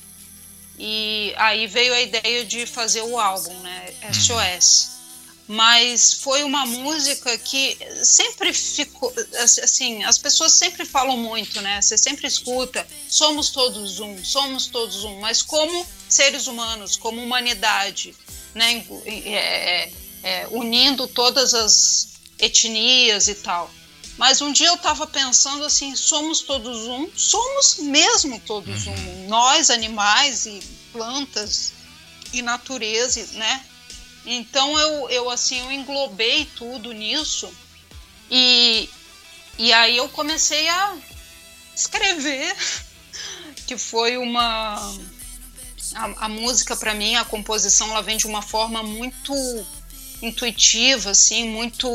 E 0.79 1.33
aí 1.37 1.67
veio 1.67 1.95
a 1.95 2.01
ideia 2.01 2.45
de 2.45 2.67
fazer 2.67 3.03
o 3.03 3.19
álbum, 3.19 3.55
né? 3.61 3.95
SOS. 4.13 4.91
Mas 5.47 6.15
foi 6.15 6.45
uma 6.45 6.65
música 6.65 7.37
que 7.37 7.77
sempre 8.03 8.53
ficou. 8.53 9.13
Assim, 9.43 10.03
as 10.05 10.17
pessoas 10.17 10.53
sempre 10.53 10.85
falam 10.85 11.17
muito, 11.17 11.61
né? 11.61 11.81
Você 11.83 11.99
sempre 11.99 12.27
escuta: 12.27 12.87
somos 13.09 13.51
todos 13.51 14.01
um, 14.01 14.25
somos 14.25 14.67
todos 14.67 15.05
um. 15.05 15.21
Mas 15.21 15.43
como 15.43 15.87
seres 16.09 16.47
humanos, 16.47 16.97
como 16.97 17.23
humanidade, 17.23 18.15
né? 18.55 18.85
É, 19.05 19.91
é, 20.23 20.47
unindo 20.51 21.07
todas 21.07 21.55
as 21.55 22.09
etnias 22.39 23.29
e 23.29 23.35
tal. 23.35 23.71
Mas 24.19 24.41
um 24.41 24.53
dia 24.53 24.69
eu 24.69 24.75
estava 24.75 25.07
pensando 25.07 25.65
assim: 25.65 25.97
somos 25.97 26.43
todos 26.43 26.87
um, 26.87 27.09
somos 27.17 27.79
mesmo 27.79 28.41
todos 28.41 28.87
um. 28.87 29.29
Nós, 29.29 29.71
animais 29.71 30.47
e 30.47 30.61
plantas 30.93 31.73
e 32.33 32.43
natureza, 32.43 33.27
né? 33.39 33.65
Então 34.25 34.79
eu, 34.79 35.11
eu 35.11 35.31
assim 35.31 35.59
eu 35.61 35.73
englobei 35.73 36.45
tudo 36.57 36.93
nisso 36.93 37.53
e, 38.31 38.89
e 39.59 39.73
aí 39.73 39.97
eu 39.97 40.09
comecei 40.09 40.69
a 40.69 40.97
escrever, 41.75 42.55
que 43.67 43.77
foi 43.77 44.17
uma 44.17 44.77
a, 45.95 46.25
a 46.25 46.29
música 46.29 46.77
para 46.77 46.95
mim, 46.95 47.17
a 47.17 47.25
composição, 47.25 47.91
ela 47.91 48.03
vem 48.03 48.17
de 48.17 48.27
uma 48.27 48.43
forma 48.43 48.83
muito 48.83 49.35
intuitiva, 50.23 51.11
assim, 51.11 51.49
muito 51.49 51.89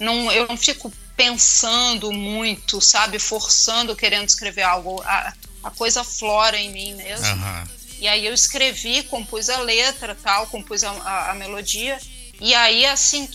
não 0.00 0.32
eu 0.32 0.48
não 0.48 0.56
fico 0.56 0.92
pensando 1.20 2.10
muito, 2.10 2.80
sabe, 2.80 3.18
forçando, 3.18 3.94
querendo 3.94 4.26
escrever 4.26 4.62
algo. 4.62 5.02
A, 5.02 5.34
a 5.62 5.70
coisa 5.70 6.02
flora 6.02 6.56
em 6.58 6.72
mim 6.72 6.94
mesmo. 6.94 7.26
Aham. 7.26 7.68
E 7.98 8.08
aí 8.08 8.24
eu 8.24 8.32
escrevi, 8.32 9.02
compus 9.02 9.50
a 9.50 9.58
letra, 9.58 10.14
tal, 10.14 10.46
compus 10.46 10.82
a, 10.82 10.90
a, 10.90 11.32
a, 11.32 11.34
melodia. 11.34 12.00
E 12.40 12.54
aí, 12.54 12.86
assim, 12.86 13.28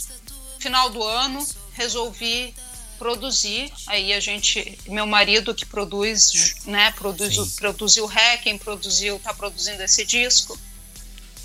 final 0.58 0.90
do 0.90 1.04
ano, 1.04 1.48
resolvi 1.74 2.56
produzir. 2.98 3.72
Aí 3.86 4.14
a 4.14 4.20
gente, 4.20 4.80
meu 4.88 5.06
marido 5.06 5.54
que 5.54 5.68
produz, 5.68 6.56
né, 6.66 6.92
produz, 6.94 7.54
produziu 7.54 8.06
o 8.06 8.08
Hacking, 8.08 8.58
produziu, 8.58 9.20
tá 9.20 9.32
produzindo 9.32 9.84
esse 9.84 10.04
disco. 10.04 10.60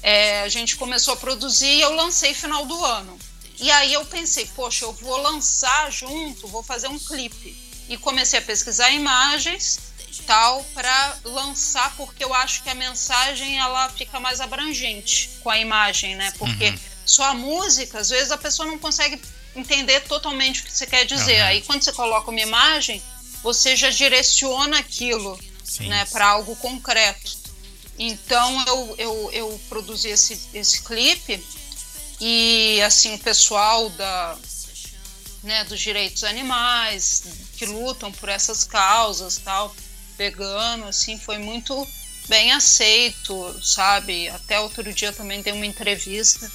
É, 0.02 0.40
a 0.40 0.48
gente 0.48 0.76
começou 0.76 1.12
a 1.12 1.16
produzir 1.18 1.66
e 1.66 1.82
eu 1.82 1.94
lancei 1.94 2.32
final 2.32 2.64
do 2.64 2.82
ano. 2.82 3.18
E 3.60 3.70
aí 3.70 3.92
eu 3.92 4.04
pensei, 4.06 4.46
poxa, 4.56 4.84
eu 4.86 4.92
vou 4.92 5.16
lançar 5.20 5.92
junto, 5.92 6.48
vou 6.48 6.62
fazer 6.62 6.88
um 6.88 6.98
clipe. 6.98 7.56
E 7.88 7.96
comecei 7.98 8.38
a 8.38 8.42
pesquisar 8.42 8.90
imagens 8.90 9.78
tal 10.26 10.62
para 10.74 11.18
lançar 11.24 11.94
porque 11.96 12.22
eu 12.22 12.32
acho 12.34 12.62
que 12.62 12.70
a 12.70 12.74
mensagem 12.74 13.58
ela 13.58 13.88
fica 13.90 14.20
mais 14.20 14.40
abrangente 14.40 15.30
com 15.42 15.50
a 15.50 15.58
imagem, 15.58 16.14
né? 16.16 16.32
Porque 16.38 16.70
uhum. 16.70 16.78
só 17.04 17.24
a 17.24 17.34
música, 17.34 17.98
às 17.98 18.10
vezes 18.10 18.30
a 18.30 18.38
pessoa 18.38 18.68
não 18.68 18.78
consegue 18.78 19.20
entender 19.54 20.00
totalmente 20.02 20.60
o 20.60 20.64
que 20.64 20.72
você 20.72 20.86
quer 20.86 21.04
dizer. 21.04 21.40
Uhum. 21.40 21.46
Aí 21.46 21.62
quando 21.62 21.82
você 21.82 21.92
coloca 21.92 22.30
uma 22.30 22.40
imagem, 22.40 23.02
você 23.42 23.76
já 23.76 23.90
direciona 23.90 24.78
aquilo, 24.78 25.38
Sim. 25.64 25.88
né, 25.88 26.04
para 26.06 26.26
algo 26.26 26.54
concreto. 26.56 27.38
Então 27.98 28.64
eu, 28.66 28.94
eu, 28.98 29.30
eu 29.32 29.60
produzi 29.68 30.08
esse, 30.08 30.40
esse 30.54 30.82
clipe 30.82 31.44
e 32.20 32.80
assim 32.82 33.14
o 33.14 33.18
pessoal 33.18 33.88
da 33.90 34.36
né, 35.42 35.64
dos 35.64 35.80
direitos 35.80 36.22
animais 36.22 37.24
que 37.56 37.64
lutam 37.64 38.12
por 38.12 38.28
essas 38.28 38.62
causas 38.62 39.38
tal 39.38 39.74
vegano, 40.20 40.86
assim, 40.86 41.18
foi 41.18 41.38
muito 41.38 41.88
bem 42.28 42.52
aceito, 42.52 43.58
sabe? 43.64 44.28
Até 44.28 44.60
outro 44.60 44.92
dia 44.92 45.14
também 45.14 45.40
dei 45.40 45.54
uma 45.54 45.64
entrevista 45.64 46.50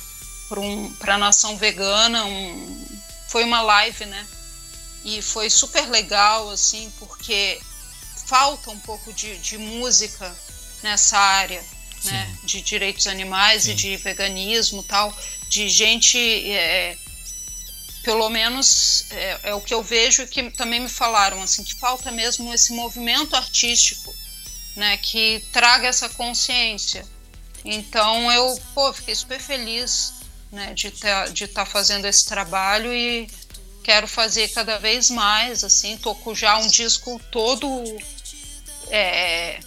para 0.47 0.60
um, 0.60 0.95
a 1.01 1.17
Nação 1.17 1.58
Vegana, 1.58 2.25
um, 2.25 2.99
foi 3.28 3.43
uma 3.43 3.62
live, 3.62 4.06
né? 4.06 4.28
E 5.04 5.19
foi 5.19 5.49
super 5.49 5.89
legal, 5.89 6.51
assim, 6.51 6.91
porque 6.99 7.60
falta 8.28 8.69
um 8.69 8.80
pouco 8.80 9.12
de, 9.12 9.38
de 9.39 9.58
música 9.58 10.36
nessa 10.84 11.17
área. 11.17 11.63
Né? 12.11 12.37
De 12.43 12.61
direitos 12.61 13.07
animais 13.07 13.63
Sim. 13.63 13.71
e 13.71 13.75
de 13.75 13.97
veganismo 13.97 14.83
tal, 14.83 15.15
de 15.49 15.69
gente... 15.69 16.17
É, 16.51 16.97
pelo 18.05 18.29
menos 18.29 19.07
é, 19.09 19.39
é, 19.45 19.55
o 19.55 19.59
que 19.59 19.73
eu 19.73 19.81
vejo 19.81 20.27
que 20.27 20.51
também 20.51 20.79
me 20.79 20.87
falaram 20.87 21.41
assim 21.41 21.63
que 21.63 21.73
falta 21.73 22.11
mesmo 22.11 22.53
esse 22.53 22.71
movimento 22.71 23.35
artístico 23.35 24.13
né 24.75 24.95
que 24.97 25.43
traga 25.51 25.87
essa 25.87 26.07
consciência 26.09 27.03
então 27.65 28.31
eu 28.31 28.61
pô, 28.75 28.93
fiquei 28.93 29.15
super 29.15 29.39
feliz 29.39 30.13
né 30.51 30.71
de 30.75 30.87
estar 30.89 31.31
de 31.31 31.47
tá 31.47 31.65
fazendo 31.65 32.05
esse 32.05 32.27
trabalho 32.27 32.93
e 32.93 33.27
quero 33.83 34.07
fazer 34.07 34.49
cada 34.49 34.77
vez 34.77 35.09
mais 35.09 35.63
assim 35.63 35.97
toco 35.97 36.35
já 36.35 36.59
um 36.59 36.67
disco 36.67 37.19
todo 37.31 37.67
é, 38.91 39.59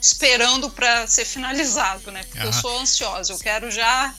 esperando 0.00 0.70
para 0.70 1.06
ser 1.06 1.24
finalizado 1.24 2.10
né 2.10 2.22
porque 2.24 2.38
uhum. 2.40 2.46
eu 2.46 2.52
sou 2.52 2.78
ansiosa 2.78 3.32
eu 3.32 3.38
quero 3.38 3.70
já 3.70 4.14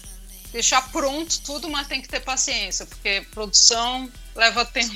deixar 0.52 0.82
pronto 0.92 1.40
tudo, 1.42 1.70
mas 1.70 1.88
tem 1.88 2.02
que 2.02 2.08
ter 2.08 2.20
paciência, 2.22 2.86
porque 2.86 3.26
produção 3.32 4.12
leva 4.36 4.66
tempo. 4.66 4.96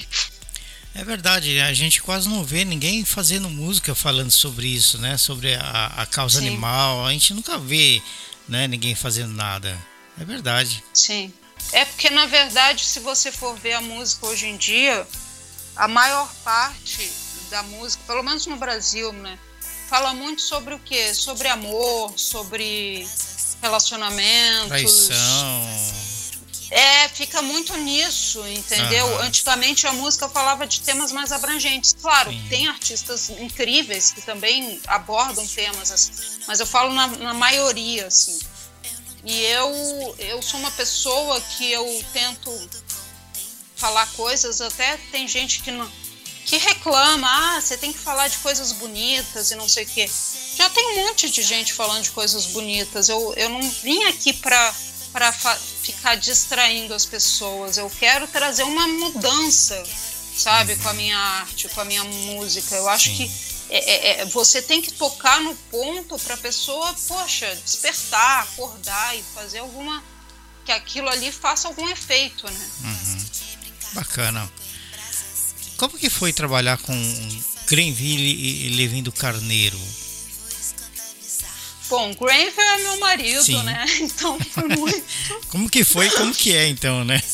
É 0.95 1.03
verdade, 1.03 1.59
a 1.59 1.73
gente 1.73 2.01
quase 2.01 2.29
não 2.29 2.43
vê 2.43 2.63
ninguém 2.63 3.03
fazendo 3.03 3.49
música 3.49 3.95
falando 3.95 4.29
sobre 4.29 4.67
isso, 4.67 4.99
né? 4.99 5.17
Sobre 5.17 5.55
a, 5.55 5.87
a 5.97 6.05
causa 6.05 6.39
Sim. 6.39 6.47
animal. 6.47 7.05
A 7.05 7.11
gente 7.11 7.33
nunca 7.33 7.57
vê 7.57 8.01
né, 8.47 8.67
ninguém 8.67 8.93
fazendo 8.93 9.33
nada. 9.33 9.75
É 10.19 10.23
verdade. 10.23 10.83
Sim. 10.93 11.33
É 11.71 11.83
porque, 11.85 12.11
na 12.11 12.27
verdade, 12.27 12.85
se 12.85 12.99
você 12.99 13.31
for 13.31 13.57
ver 13.57 13.73
a 13.73 13.81
música 13.81 14.27
hoje 14.27 14.45
em 14.45 14.57
dia, 14.57 15.07
a 15.75 15.87
maior 15.87 16.31
parte 16.43 17.11
da 17.49 17.63
música, 17.63 18.03
pelo 18.05 18.21
menos 18.21 18.45
no 18.45 18.57
Brasil, 18.57 19.11
né? 19.13 19.39
Fala 19.93 20.11
muito 20.11 20.41
sobre 20.41 20.73
o 20.73 20.79
quê? 20.79 21.13
Sobre 21.13 21.47
amor, 21.47 22.17
sobre 22.17 23.07
relacionamentos. 23.61 24.67
Traição. 24.67 25.67
É, 26.71 27.07
fica 27.09 27.43
muito 27.43 27.77
nisso, 27.77 28.43
entendeu? 28.47 29.05
Uhum. 29.05 29.19
Antigamente 29.19 29.85
a 29.85 29.93
música 29.93 30.27
falava 30.27 30.65
de 30.65 30.81
temas 30.81 31.11
mais 31.11 31.31
abrangentes. 31.31 31.95
Claro, 32.01 32.31
Sim. 32.31 32.43
tem 32.49 32.67
artistas 32.67 33.29
incríveis 33.29 34.11
que 34.11 34.23
também 34.23 34.81
abordam 34.87 35.45
temas 35.45 35.91
assim, 35.91 36.11
mas 36.47 36.59
eu 36.59 36.65
falo 36.65 36.91
na, 36.91 37.05
na 37.05 37.33
maioria, 37.35 38.07
assim. 38.07 38.39
E 39.23 39.41
eu, 39.41 40.15
eu 40.17 40.41
sou 40.41 40.59
uma 40.59 40.71
pessoa 40.71 41.39
que 41.39 41.71
eu 41.71 42.03
tento 42.11 42.69
falar 43.75 44.07
coisas, 44.13 44.59
até 44.59 44.97
tem 45.11 45.27
gente 45.27 45.61
que 45.61 45.69
não 45.69 45.87
que 46.45 46.57
reclama, 46.57 47.27
ah, 47.27 47.61
você 47.61 47.77
tem 47.77 47.93
que 47.93 47.99
falar 47.99 48.27
de 48.27 48.37
coisas 48.37 48.71
bonitas 48.73 49.51
e 49.51 49.55
não 49.55 49.67
sei 49.67 49.83
o 49.83 49.87
quê. 49.87 50.09
Já 50.55 50.69
tem 50.69 50.85
um 50.93 51.05
monte 51.05 51.29
de 51.29 51.41
gente 51.41 51.73
falando 51.73 52.03
de 52.03 52.11
coisas 52.11 52.47
bonitas. 52.47 53.09
Eu, 53.09 53.33
eu 53.35 53.49
não 53.49 53.61
vim 53.69 54.03
aqui 54.05 54.33
para 54.33 54.73
para 55.13 55.31
ficar 55.31 56.15
distraindo 56.15 56.91
as 56.93 57.05
pessoas. 57.05 57.77
Eu 57.77 57.87
quero 57.87 58.27
trazer 58.27 58.63
uma 58.63 58.87
mudança, 58.87 59.81
sabe, 60.35 60.75
com 60.77 60.89
a 60.89 60.93
minha 60.93 61.17
arte, 61.17 61.69
com 61.69 61.81
a 61.81 61.85
minha 61.85 62.03
música. 62.03 62.75
Eu 62.75 62.89
acho 62.89 63.09
Sim. 63.09 63.15
que 63.17 63.31
é, 63.69 63.77
é, 63.77 64.21
é, 64.21 64.25
você 64.25 64.61
tem 64.61 64.81
que 64.81 64.91
tocar 64.91 65.39
no 65.39 65.55
ponto 65.69 66.17
para 66.17 66.33
a 66.33 66.37
pessoa, 66.37 66.93
poxa, 67.07 67.55
despertar, 67.63 68.43
acordar 68.43 69.15
e 69.15 69.23
fazer 69.35 69.59
alguma. 69.59 70.03
que 70.65 70.71
aquilo 70.71 71.09
ali 71.09 71.31
faça 71.31 71.67
algum 71.67 71.87
efeito, 71.89 72.49
né? 72.49 72.71
Uhum. 72.83 73.25
Bacana. 73.93 74.51
Como 75.83 75.97
que 75.99 76.09
foi 76.09 76.31
trabalhar 76.31 76.77
com 76.77 76.93
Greenville 77.67 78.67
e 78.67 78.69
Levindo 78.77 79.11
Carneiro? 79.11 79.77
Bom, 81.89 82.13
Granville 82.13 82.53
é 82.57 82.77
meu 82.77 82.99
marido, 83.01 83.43
Sim. 83.43 83.61
né? 83.63 83.85
Então 83.99 84.39
foi 84.39 84.69
muito. 84.69 85.03
Como 85.51 85.69
que 85.69 85.83
foi? 85.83 86.09
Como 86.11 86.33
que 86.33 86.55
é, 86.55 86.69
então, 86.69 87.03
né? 87.03 87.21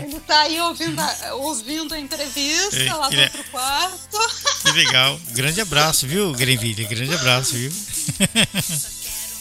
Ele 0.00 0.20
tá 0.20 0.42
aí 0.42 0.60
ouvindo 0.60 1.00
a, 1.00 1.34
ouvindo 1.34 1.92
a 1.92 1.98
entrevista 1.98 2.76
é, 2.76 2.94
lá 2.94 3.10
no 3.10 3.20
outro 3.20 3.44
quarto. 3.50 4.18
Que 4.62 4.70
legal. 4.70 5.20
Grande 5.30 5.60
abraço, 5.60 6.06
viu, 6.06 6.30
Grenville? 6.34 6.84
Grande 6.84 7.14
abraço, 7.14 7.54
viu? 7.54 7.72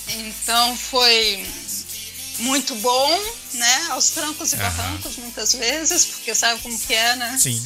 Então 0.10 0.76
foi 0.76 1.46
muito 2.40 2.76
bom, 2.76 3.34
né? 3.54 3.88
Aos 3.90 4.10
trancos 4.10 4.54
e 4.54 4.56
barrancos, 4.58 5.18
muitas 5.18 5.54
vezes, 5.54 6.06
porque 6.06 6.36
sabe 6.36 6.62
como 6.62 6.78
que 6.80 6.94
é, 6.94 7.16
né? 7.16 7.38
Sim 7.40 7.62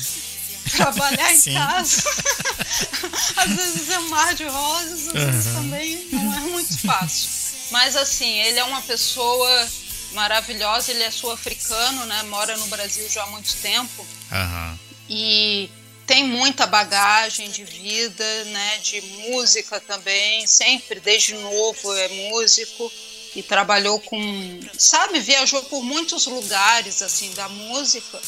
trabalhar 0.69 1.34
em 1.34 1.41
casa. 1.53 2.03
às 3.36 3.49
vezes 3.49 3.89
é 3.89 3.99
um 3.99 4.10
mar 4.10 4.34
de 4.34 4.45
rosas, 4.45 5.07
às 5.07 5.13
vezes 5.13 5.45
uhum. 5.47 5.53
também 5.55 6.07
não 6.12 6.34
é 6.34 6.39
muito 6.41 6.77
fácil. 6.79 7.29
Mas 7.71 7.95
assim, 7.95 8.39
ele 8.41 8.60
é 8.60 8.63
uma 8.63 8.81
pessoa 8.81 9.69
maravilhosa, 10.13 10.91
ele 10.91 11.03
é 11.03 11.12
sul-africano, 11.12 12.05
né? 12.05 12.23
Mora 12.23 12.57
no 12.57 12.67
Brasil 12.67 13.07
já 13.10 13.23
há 13.23 13.27
muito 13.27 13.53
tempo. 13.57 14.05
Uhum. 14.31 14.79
E 15.10 15.69
tem 16.05 16.25
muita 16.25 16.67
bagagem 16.67 17.49
de 17.49 17.63
vida, 17.63 18.43
né? 18.45 18.77
De 18.79 19.01
música 19.01 19.79
também, 19.79 20.45
sempre, 20.45 20.99
desde 20.99 21.34
novo 21.36 21.93
é 21.93 22.07
músico 22.29 22.91
e 23.36 23.41
trabalhou 23.41 24.00
com, 24.00 24.60
sabe, 24.78 25.20
viajou 25.20 25.63
por 25.63 25.82
muitos 25.82 26.26
lugares 26.26 27.02
assim 27.02 27.34
da 27.34 27.48
música 27.48 28.22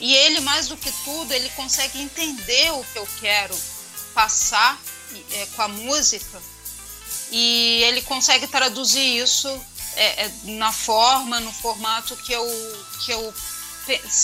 e 0.00 0.14
ele, 0.14 0.40
mais 0.40 0.68
do 0.68 0.76
que 0.76 0.90
tudo, 1.04 1.32
ele 1.32 1.48
consegue 1.50 2.00
entender 2.00 2.72
o 2.72 2.84
que 2.92 2.98
eu 2.98 3.08
quero 3.20 3.56
passar 4.12 4.80
é, 5.32 5.46
com 5.54 5.62
a 5.62 5.68
música 5.68 6.42
e 7.30 7.82
ele 7.84 8.02
consegue 8.02 8.46
traduzir 8.46 9.18
isso 9.18 9.48
é, 9.96 10.24
é, 10.24 10.32
na 10.44 10.72
forma, 10.72 11.40
no 11.40 11.52
formato 11.52 12.16
que 12.16 12.32
eu, 12.32 12.46
que, 13.04 13.12
eu, 13.12 13.34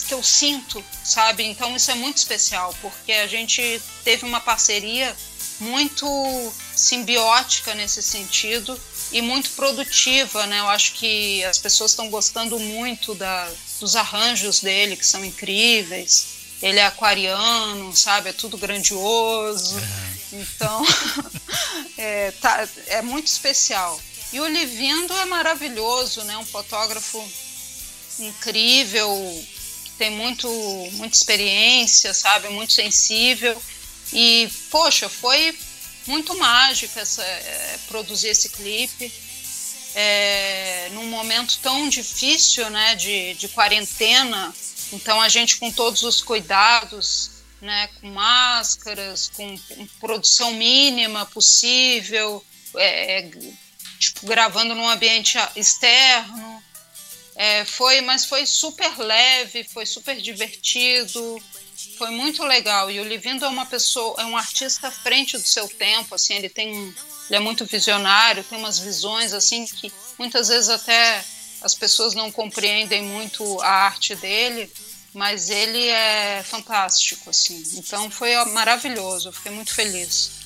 que 0.06 0.14
eu 0.14 0.22
sinto, 0.22 0.84
sabe? 1.04 1.44
Então 1.44 1.74
isso 1.76 1.90
é 1.90 1.94
muito 1.94 2.18
especial, 2.18 2.74
porque 2.80 3.12
a 3.12 3.26
gente 3.26 3.80
teve 4.04 4.24
uma 4.24 4.40
parceria 4.40 5.16
muito 5.60 6.52
simbiótica 6.74 7.74
nesse 7.74 8.02
sentido 8.02 8.80
e 9.12 9.20
muito 9.20 9.50
produtiva, 9.50 10.46
né? 10.46 10.60
Eu 10.60 10.68
acho 10.68 10.92
que 10.94 11.44
as 11.44 11.58
pessoas 11.58 11.90
estão 11.90 12.08
gostando 12.08 12.58
muito 12.58 13.14
da, 13.14 13.50
dos 13.80 13.96
arranjos 13.96 14.60
dele, 14.60 14.96
que 14.96 15.06
são 15.06 15.24
incríveis. 15.24 16.38
Ele 16.62 16.78
é 16.78 16.86
aquariano, 16.86 17.94
sabe? 17.96 18.30
É 18.30 18.32
tudo 18.32 18.56
grandioso. 18.56 19.76
Uhum. 19.76 20.40
Então, 20.40 20.86
é, 21.98 22.30
tá, 22.32 22.68
é 22.86 23.02
muito 23.02 23.26
especial. 23.26 24.00
E 24.32 24.38
o 24.38 24.46
Livindo 24.46 25.12
é 25.14 25.24
maravilhoso, 25.24 26.22
né? 26.22 26.36
Um 26.36 26.46
fotógrafo 26.46 27.26
incrível, 28.18 29.08
que 29.84 29.90
tem 29.92 30.10
muito, 30.10 30.48
muita 30.92 31.16
experiência, 31.16 32.14
sabe? 32.14 32.48
Muito 32.50 32.72
sensível. 32.72 33.60
E, 34.12 34.48
poxa, 34.70 35.08
foi 35.08 35.56
muito 36.06 36.36
mágica 36.36 37.00
essa, 37.00 37.22
é, 37.22 37.78
produzir 37.88 38.28
esse 38.28 38.48
clipe. 38.48 39.12
É, 39.92 40.88
num 40.92 41.06
momento 41.06 41.58
tão 41.60 41.88
difícil 41.88 42.70
né, 42.70 42.94
de, 42.94 43.34
de 43.34 43.48
quarentena, 43.48 44.54
então 44.92 45.20
a 45.20 45.28
gente 45.28 45.56
com 45.56 45.72
todos 45.72 46.04
os 46.04 46.22
cuidados, 46.22 47.30
né, 47.60 47.88
com 48.00 48.08
máscaras, 48.10 49.32
com, 49.34 49.58
com 49.58 49.86
produção 49.98 50.52
mínima 50.52 51.26
possível, 51.26 52.44
é, 52.76 53.28
tipo, 53.98 54.26
gravando 54.26 54.74
num 54.76 54.88
ambiente 54.88 55.36
externo. 55.56 56.62
É, 57.34 57.64
foi, 57.64 58.00
mas 58.00 58.24
foi 58.24 58.46
super 58.46 58.98
leve, 58.98 59.64
foi 59.64 59.86
super 59.86 60.20
divertido 60.20 61.42
foi 61.96 62.10
muito 62.10 62.42
legal. 62.44 62.90
E 62.90 63.00
o 63.00 63.04
Livindo 63.04 63.44
é 63.44 63.48
uma 63.48 63.66
pessoa, 63.66 64.20
é 64.20 64.24
um 64.24 64.36
artista 64.36 64.88
à 64.88 64.90
frente 64.90 65.36
do 65.36 65.46
seu 65.46 65.68
tempo, 65.68 66.14
assim, 66.14 66.34
ele 66.34 66.48
tem 66.48 66.76
um, 66.76 66.94
ele 67.28 67.36
é 67.36 67.40
muito 67.40 67.64
visionário, 67.64 68.44
tem 68.44 68.58
umas 68.58 68.78
visões 68.78 69.32
assim 69.32 69.64
que 69.64 69.92
muitas 70.18 70.48
vezes 70.48 70.68
até 70.68 71.24
as 71.62 71.74
pessoas 71.74 72.14
não 72.14 72.32
compreendem 72.32 73.02
muito 73.02 73.60
a 73.60 73.68
arte 73.68 74.14
dele, 74.16 74.70
mas 75.12 75.50
ele 75.50 75.88
é 75.88 76.42
fantástico, 76.42 77.30
assim. 77.30 77.62
Então 77.74 78.10
foi 78.10 78.34
maravilhoso, 78.46 79.28
eu 79.28 79.32
fiquei 79.32 79.52
muito 79.52 79.72
feliz. 79.72 80.40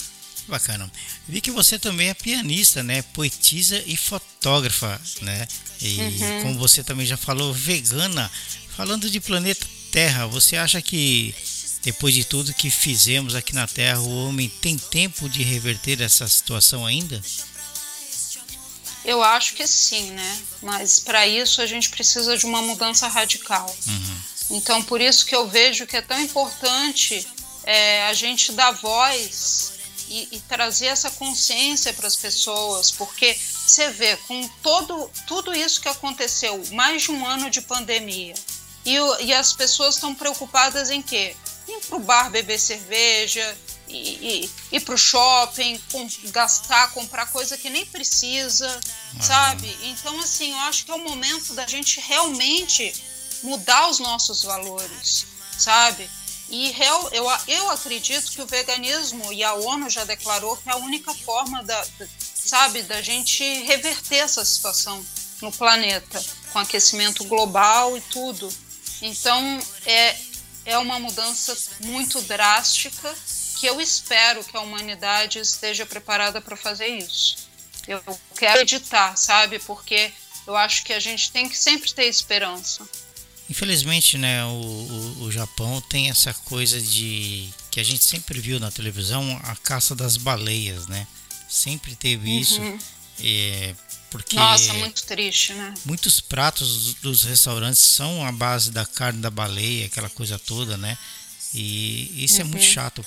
Bacana. 0.47 0.90
Vi 1.27 1.40
que 1.40 1.51
você 1.51 1.79
também 1.79 2.11
é 2.11 2.14
pianista, 2.14 2.83
né? 2.83 3.01
Poetisa 3.14 3.83
e 3.87 3.97
fotógrafa, 3.97 5.01
né? 5.23 5.49
E 5.81 5.99
uhum. 5.99 6.42
como 6.42 6.59
você 6.59 6.85
também 6.85 7.07
já 7.07 7.16
falou, 7.16 7.53
vegana. 7.55 8.31
Falando 8.77 9.09
de 9.09 9.20
planeta 9.20 9.66
Terra, 9.94 10.26
você 10.26 10.57
acha 10.57 10.83
que 10.83 11.33
depois 11.80 12.12
de 12.12 12.24
tudo 12.24 12.52
que 12.52 12.68
fizemos 12.68 13.37
aqui 13.37 13.54
na 13.54 13.68
Terra, 13.68 14.00
o 14.00 14.26
homem 14.26 14.48
tem 14.48 14.76
tempo 14.76 15.28
de 15.28 15.44
reverter 15.44 16.00
essa 16.00 16.26
situação 16.26 16.85
ainda? 16.85 17.22
Eu 19.04 19.22
acho 19.22 19.54
que 19.54 19.64
sim, 19.68 20.11
né? 20.11 20.42
Mas 20.61 20.98
para 20.98 21.28
isso 21.28 21.62
a 21.62 21.66
gente 21.66 21.90
precisa 21.90 22.37
de 22.37 22.44
uma 22.44 22.61
mudança 22.61 23.07
radical. 23.07 23.72
Uhum. 23.87 24.16
Então, 24.57 24.83
por 24.83 25.00
isso 25.00 25.24
que 25.26 25.37
eu 25.37 25.48
vejo 25.48 25.87
que 25.87 25.96
é 25.96 26.02
tão 26.02 26.20
importante 26.20 27.24
é, 27.62 28.02
a 28.09 28.12
gente 28.14 28.50
dar 28.50 28.72
voz 28.72 29.74
e, 30.09 30.26
e 30.33 30.40
trazer 30.40 30.87
essa 30.87 31.09
consciência 31.12 31.94
para 31.94 32.09
as 32.09 32.16
pessoas, 32.16 32.90
porque 32.90 33.38
você 33.64 33.90
vê, 33.90 34.16
com 34.26 34.48
todo, 34.61 35.09
tudo 35.24 35.54
isso 35.54 35.80
que 35.80 35.88
aconteceu, 35.88 36.61
mais 36.72 37.04
de 37.04 37.12
um 37.12 37.24
ano 37.24 37.48
de 37.48 37.61
pandemia, 37.61 38.35
e, 38.85 38.97
e 39.25 39.33
as 39.33 39.53
pessoas 39.53 39.94
estão 39.94 40.14
preocupadas 40.14 40.90
em 40.90 41.03
quê? 41.03 41.37
Ir 41.66 41.81
para 41.87 41.97
o 41.97 42.01
bar 42.01 42.31
beber 42.31 42.59
cerveja, 42.59 43.57
e, 43.88 44.51
ir 44.73 44.81
para 44.81 44.94
o 44.94 44.99
shopping, 44.99 45.81
com, 45.90 46.09
gastar, 46.25 46.92
comprar 46.92 47.27
coisa 47.27 47.57
que 47.57 47.70
nem 47.70 47.87
precisa, 47.87 48.68
uhum. 49.14 49.23
sabe? 49.23 49.77
Então, 49.83 50.18
assim, 50.20 50.53
eu 50.53 50.59
acho 50.61 50.85
que 50.85 50.90
é 50.90 50.94
o 50.94 50.99
momento 50.99 51.55
da 51.55 51.66
gente 51.66 52.01
realmente 52.01 52.94
mudar 53.42 53.88
os 53.88 53.99
nossos 53.99 54.42
valores, 54.42 55.27
sabe? 55.59 56.09
E 56.49 56.70
real, 56.70 57.09
eu, 57.12 57.27
eu 57.49 57.70
acredito 57.70 58.31
que 58.33 58.42
o 58.42 58.47
veganismo, 58.47 59.33
e 59.33 59.42
a 59.42 59.55
ONU 59.55 59.88
já 59.88 60.05
declarou 60.05 60.57
que 60.57 60.68
é 60.68 60.73
a 60.73 60.77
única 60.77 61.14
forma 61.14 61.62
da, 61.62 61.87
sabe, 62.35 62.83
da 62.83 63.01
gente 63.01 63.42
reverter 63.62 64.16
essa 64.16 64.44
situação 64.44 65.05
no 65.40 65.51
planeta, 65.51 66.23
com 66.53 66.59
aquecimento 66.59 67.25
global 67.25 67.97
e 67.97 68.01
tudo. 68.03 68.49
Então, 69.05 69.61
é, 69.85 70.17
é 70.64 70.79
uma 70.79 70.99
mudança 70.99 71.55
muito 71.81 72.23
drástica 72.23 73.14
que 73.61 73.67
eu 73.67 73.79
espero 73.79 74.43
que 74.43 74.57
a 74.57 74.61
humanidade 74.61 75.38
esteja 75.38 75.85
preparada 75.85 76.40
para 76.40 76.57
fazer 76.57 76.87
isso. 76.87 77.37
Eu 77.87 78.03
quero 78.35 78.55
acreditar, 78.55 79.14
sabe? 79.14 79.59
Porque 79.59 80.11
eu 80.47 80.57
acho 80.57 80.85
que 80.85 80.95
a 80.95 80.99
gente 80.99 81.31
tem 81.31 81.47
que 81.47 81.57
sempre 81.57 81.93
ter 81.93 82.07
esperança. 82.07 82.88
Infelizmente, 83.51 84.17
né, 84.17 84.43
o, 84.47 84.49
o, 84.49 85.23
o, 85.25 85.31
Japão 85.31 85.83
tem 85.83 86.09
essa 86.09 86.33
coisa 86.33 86.81
de 86.81 87.51
que 87.71 87.79
a 87.79 87.85
gente 87.85 88.03
sempre 88.03 88.40
viu 88.40 88.59
na 88.59 88.71
televisão, 88.71 89.38
a 89.45 89.55
caça 89.57 89.95
das 89.95 90.17
baleias, 90.17 90.87
né? 90.87 91.07
Sempre 91.47 91.95
teve 91.95 92.31
uhum. 92.31 92.38
isso. 92.40 92.61
É, 93.21 93.75
porque 94.14 94.37
Nossa, 94.37 94.72
muito 94.74 95.05
triste, 95.07 95.55
né? 95.55 95.74
Muitos 95.85 96.20
pratos 96.20 96.94
dos 97.03 97.24
restaurantes 97.24 97.81
são 97.81 98.24
a 98.24 98.31
base 98.31 98.70
da 98.70 98.87
carne 98.87 99.20
da 99.20 99.29
baleia, 99.29 99.87
aquela 99.87 100.09
coisa 100.09 100.38
toda, 100.38 100.77
né? 100.77 100.96
E 101.53 102.22
isso 102.24 102.35
uhum. 102.35 102.40
é 102.42 102.44
muito 102.44 102.62
uhum. 102.64 102.72
chato. 102.72 103.05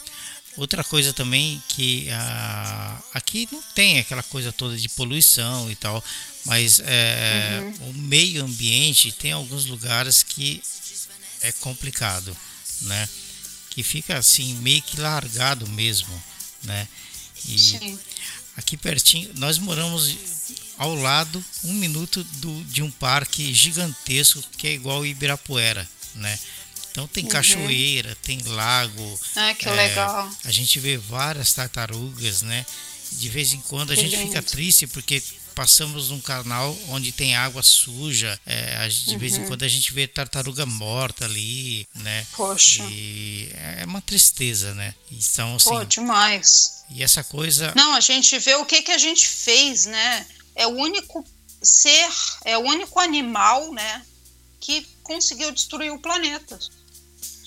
Outra 0.57 0.83
coisa 0.83 1.13
também 1.13 1.63
que 1.69 2.09
ah, 2.11 3.01
aqui 3.13 3.47
não 3.53 3.61
tem 3.73 3.99
aquela 3.99 4.21
coisa 4.21 4.51
toda 4.51 4.75
de 4.75 4.89
poluição 4.89 5.71
e 5.71 5.77
tal, 5.77 6.03
mas 6.43 6.81
é, 6.83 7.61
uhum. 7.61 7.89
o 7.89 7.93
meio 7.93 8.43
ambiente 8.43 9.13
tem 9.13 9.31
alguns 9.31 9.65
lugares 9.65 10.23
que 10.23 10.61
é 11.39 11.53
complicado, 11.53 12.35
né? 12.81 13.07
Que 13.69 13.81
fica 13.81 14.17
assim 14.17 14.55
meio 14.55 14.81
que 14.81 14.99
largado 14.99 15.65
mesmo, 15.69 16.21
né? 16.63 16.85
E 17.45 17.57
Sim. 17.57 17.97
aqui 18.57 18.75
pertinho, 18.75 19.31
nós 19.35 19.57
moramos 19.57 20.35
ao 20.77 20.95
lado, 20.95 21.43
um 21.63 21.73
minuto 21.73 22.23
do, 22.23 22.63
de 22.65 22.81
um 22.81 22.91
parque 22.91 23.53
gigantesco 23.53 24.43
que 24.57 24.67
é 24.67 24.73
igual 24.73 25.05
Ibirapuera, 25.05 25.87
né? 26.15 26.37
Então 26.91 27.07
tem 27.07 27.25
uhum. 27.25 27.29
cachoeira, 27.29 28.15
tem 28.23 28.41
lago. 28.43 29.19
Ah, 29.35 29.53
que 29.53 29.67
é, 29.67 29.71
legal. 29.71 30.31
A 30.43 30.51
gente 30.51 30.79
vê 30.79 30.97
várias 30.97 31.53
tartarugas, 31.53 32.41
né? 32.41 32.65
De 33.11 33.29
vez 33.29 33.53
em 33.53 33.61
quando 33.61 33.91
a 33.91 33.95
que 33.95 34.01
gente 34.01 34.15
lindo. 34.15 34.29
fica 34.29 34.41
triste 34.41 34.87
porque 34.87 35.21
passamos 35.53 36.09
num 36.09 36.19
canal 36.19 36.77
onde 36.89 37.11
tem 37.11 37.35
água 37.35 37.63
suja. 37.63 38.39
É, 38.45 38.87
de 38.87 39.11
uhum. 39.11 39.17
vez 39.17 39.35
em 39.35 39.41
uhum. 39.41 39.47
quando 39.47 39.63
a 39.63 39.67
gente 39.67 39.91
vê 39.93 40.07
tartaruga 40.07 40.65
morta 40.65 41.25
ali, 41.25 41.87
né? 41.95 42.25
Poxa. 42.35 42.83
E 42.89 43.49
é 43.53 43.83
uma 43.85 44.01
tristeza, 44.01 44.73
né? 44.73 44.93
Então, 45.11 45.55
assim, 45.55 45.69
Pô, 45.69 45.83
demais. 45.83 46.83
E 46.89 47.03
essa 47.03 47.23
coisa. 47.23 47.73
Não, 47.75 47.95
a 47.95 47.99
gente 47.99 48.37
vê 48.39 48.55
o 48.55 48.65
que, 48.65 48.81
que 48.81 48.91
a 48.91 48.97
gente 48.97 49.27
fez, 49.27 49.85
né? 49.85 50.25
É 50.57 50.67
o 50.67 50.71
único 50.71 51.23
ser, 51.61 52.09
é 52.43 52.57
o 52.57 52.61
único 52.61 52.99
animal, 52.99 53.71
né? 53.71 54.05
Que 54.59 54.85
conseguiu 55.03 55.51
destruir 55.51 55.91
o 55.91 55.99
planeta 55.99 56.59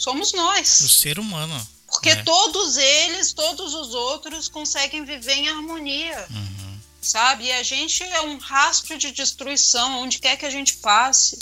somos 0.01 0.33
nós. 0.33 0.81
O 0.81 0.89
ser 0.89 1.19
humano. 1.19 1.69
Porque 1.87 2.15
né? 2.15 2.23
todos 2.25 2.77
eles, 2.77 3.33
todos 3.33 3.75
os 3.75 3.95
outros 3.95 4.49
conseguem 4.49 5.05
viver 5.05 5.35
em 5.35 5.49
harmonia. 5.49 6.27
Uhum. 6.31 6.81
Sabe? 7.03 7.45
E 7.45 7.53
a 7.53 7.63
gente 7.63 8.03
é 8.03 8.23
um 8.23 8.39
rastro 8.39 8.97
de 8.97 9.11
destruição 9.11 10.01
onde 10.01 10.19
quer 10.19 10.37
que 10.37 10.47
a 10.47 10.51
gente 10.51 10.77
passe. 10.77 11.39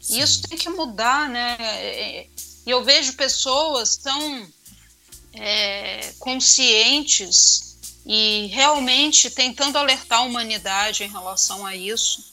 Sim. 0.00 0.18
E 0.18 0.22
isso 0.22 0.42
tem 0.42 0.56
que 0.56 0.68
mudar, 0.70 1.28
né? 1.28 1.56
E 2.66 2.70
eu 2.70 2.84
vejo 2.84 3.14
pessoas 3.14 3.96
tão 3.96 4.48
é, 5.34 6.14
conscientes 6.18 7.67
e 8.06 8.48
realmente 8.52 9.30
tentando 9.30 9.76
alertar 9.76 10.20
a 10.20 10.22
humanidade 10.22 11.04
em 11.04 11.10
relação 11.10 11.66
a 11.66 11.76
isso. 11.76 12.32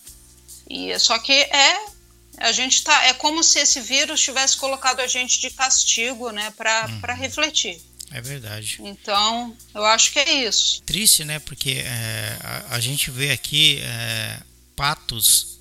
E 0.69 0.97
só 0.99 1.19
que 1.19 1.34
é 1.34 1.95
a 2.38 2.51
gente 2.51 2.84
tá. 2.84 3.06
É 3.06 3.13
como 3.13 3.43
se 3.43 3.60
esse 3.60 3.80
vírus 3.82 4.21
tivesse 4.21 4.58
colocado 4.58 4.99
a 4.99 5.08
gente 5.08 5.39
de 5.39 5.49
castigo, 5.49 6.32
né, 6.32 6.51
para 6.51 6.88
uhum. 6.89 7.15
refletir. 7.15 7.82
É 8.12 8.21
verdade. 8.21 8.78
Então, 8.80 9.56
eu 9.73 9.84
acho 9.84 10.12
que 10.12 10.19
é 10.19 10.47
isso. 10.47 10.82
Triste, 10.84 11.25
né? 11.25 11.39
Porque 11.39 11.84
é, 11.86 12.38
a, 12.41 12.75
a, 12.75 12.80
gente 12.80 13.10
vê 13.10 13.32
aqui 13.32 13.80
é, 13.82 14.39
patos, 14.75 15.58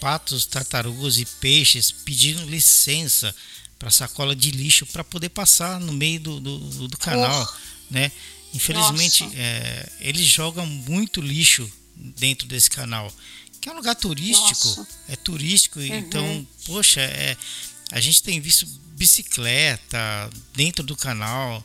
patos, 0.00 0.46
tartarugas 0.46 1.18
e 1.18 1.24
peixes 1.24 1.90
pedindo 1.90 2.48
licença 2.48 3.34
para 3.78 3.90
sacola 3.90 4.36
de 4.36 4.50
lixo 4.50 4.86
para 4.86 5.02
poder 5.02 5.30
passar 5.30 5.80
no 5.80 5.92
meio 5.92 6.20
do, 6.20 6.40
do, 6.40 6.88
do 6.88 6.96
canal, 6.96 7.54
né? 7.90 8.12
Infelizmente, 8.54 9.28
é, 9.34 9.88
eles 10.00 10.24
jogam 10.26 10.64
muito 10.64 11.20
lixo 11.20 11.70
dentro 11.96 12.46
desse 12.46 12.70
canal 12.70 13.12
que 13.64 13.70
é 13.70 13.72
um 13.72 13.76
lugar 13.76 13.96
turístico, 13.96 14.68
Nossa. 14.68 14.86
é 15.08 15.16
turístico, 15.16 15.78
uhum. 15.78 15.86
então, 15.86 16.46
poxa, 16.66 17.00
é, 17.00 17.34
a 17.90 17.98
gente 17.98 18.22
tem 18.22 18.38
visto 18.38 18.66
bicicleta 18.88 20.30
dentro 20.54 20.84
do 20.84 20.94
canal, 20.94 21.64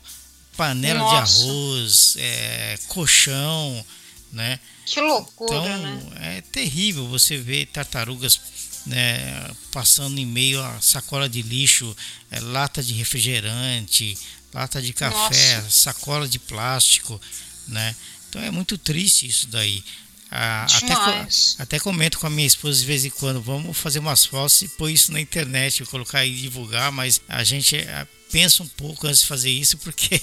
panela 0.56 1.00
Nossa. 1.00 1.34
de 1.34 1.42
arroz, 1.42 2.16
é, 2.16 2.78
colchão, 2.88 3.84
né? 4.32 4.58
Que 4.86 4.98
loucura, 4.98 5.54
então, 5.54 5.78
né? 5.78 6.38
É 6.38 6.40
terrível 6.40 7.06
você 7.06 7.36
ver 7.36 7.66
tartarugas 7.66 8.40
né, 8.86 9.50
passando 9.70 10.18
em 10.18 10.24
meio 10.24 10.62
a 10.62 10.80
sacola 10.80 11.28
de 11.28 11.42
lixo, 11.42 11.94
é, 12.30 12.40
lata 12.40 12.82
de 12.82 12.94
refrigerante, 12.94 14.16
lata 14.52 14.80
de 14.82 14.92
café, 14.92 15.56
Nossa. 15.56 15.70
sacola 15.70 16.28
de 16.28 16.38
plástico, 16.38 17.20
né? 17.68 17.94
Então 18.28 18.42
é 18.42 18.50
muito 18.50 18.78
triste 18.78 19.26
isso 19.26 19.46
daí. 19.48 19.82
Ah, 20.30 20.64
até, 20.64 21.28
até 21.58 21.78
comento 21.80 22.20
com 22.20 22.26
a 22.26 22.30
minha 22.30 22.46
esposa 22.46 22.78
de 22.78 22.86
vez 22.86 23.04
em 23.04 23.10
quando, 23.10 23.40
vamos 23.40 23.76
fazer 23.76 23.98
umas 23.98 24.24
fotos 24.24 24.62
e 24.62 24.68
pôr 24.68 24.88
isso 24.88 25.10
na 25.10 25.20
internet, 25.20 25.84
colocar 25.86 26.24
e 26.24 26.32
divulgar, 26.32 26.92
mas 26.92 27.20
a 27.28 27.42
gente 27.42 27.74
eh, 27.74 28.06
pensa 28.30 28.62
um 28.62 28.68
pouco 28.68 29.08
antes 29.08 29.22
de 29.22 29.26
fazer 29.26 29.50
isso, 29.50 29.76
porque 29.78 30.20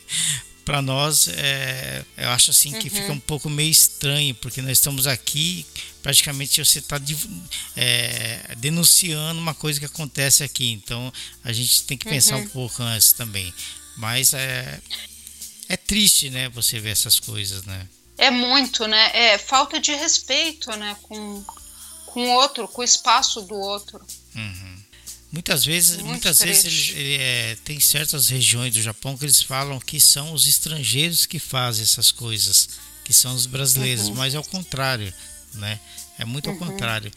para 0.64 0.80
nós 0.80 1.28
é, 1.28 2.04
eu 2.16 2.30
acho 2.30 2.50
assim 2.50 2.72
que 2.72 2.88
uhum. 2.88 2.94
fica 2.94 3.12
um 3.12 3.20
pouco 3.20 3.48
meio 3.48 3.70
estranho, 3.70 4.34
porque 4.34 4.62
nós 4.62 4.72
estamos 4.72 5.06
aqui, 5.06 5.66
praticamente 6.02 6.64
você 6.64 6.78
está 6.78 7.00
é, 7.76 8.54
denunciando 8.58 9.40
uma 9.40 9.54
coisa 9.54 9.78
que 9.78 9.86
acontece 9.86 10.42
aqui, 10.44 10.70
então 10.72 11.12
a 11.44 11.52
gente 11.52 11.84
tem 11.84 11.96
que 11.96 12.08
pensar 12.08 12.36
uhum. 12.36 12.42
um 12.42 12.48
pouco 12.48 12.82
antes 12.82 13.12
também. 13.12 13.52
Mas 13.96 14.32
é, 14.34 14.80
é 15.68 15.76
triste, 15.76 16.30
né, 16.30 16.48
você 16.48 16.78
ver 16.78 16.90
essas 16.90 17.18
coisas, 17.18 17.64
né? 17.64 17.86
é 18.20 18.30
muito, 18.30 18.86
né? 18.86 19.10
É 19.14 19.38
falta 19.38 19.80
de 19.80 19.94
respeito, 19.94 20.70
né? 20.76 20.94
Com, 21.02 21.42
com 22.06 22.20
o 22.20 22.34
outro, 22.34 22.68
com 22.68 22.82
o 22.82 22.84
espaço 22.84 23.40
do 23.42 23.54
outro. 23.54 23.98
Uhum. 24.34 24.79
Muitas 25.32 25.64
vezes, 25.64 25.96
muito 25.96 26.06
muitas 26.06 26.40
vezes 26.40 26.90
ele, 26.90 27.00
ele 27.00 27.22
é, 27.22 27.56
tem 27.64 27.78
certas 27.78 28.28
regiões 28.28 28.74
do 28.74 28.82
Japão 28.82 29.16
que 29.16 29.24
eles 29.24 29.40
falam 29.40 29.78
que 29.78 30.00
são 30.00 30.32
os 30.32 30.46
estrangeiros 30.46 31.24
que 31.24 31.38
fazem 31.38 31.84
essas 31.84 32.10
coisas, 32.10 32.68
que 33.04 33.12
são 33.12 33.34
os 33.34 33.46
brasileiros, 33.46 34.08
uhum. 34.08 34.14
mas 34.16 34.34
é 34.34 34.38
o 34.40 34.44
contrário, 34.44 35.12
né? 35.54 35.78
É 36.18 36.24
muito 36.24 36.50
ao 36.50 36.56
uhum. 36.56 36.66
contrário. 36.66 37.12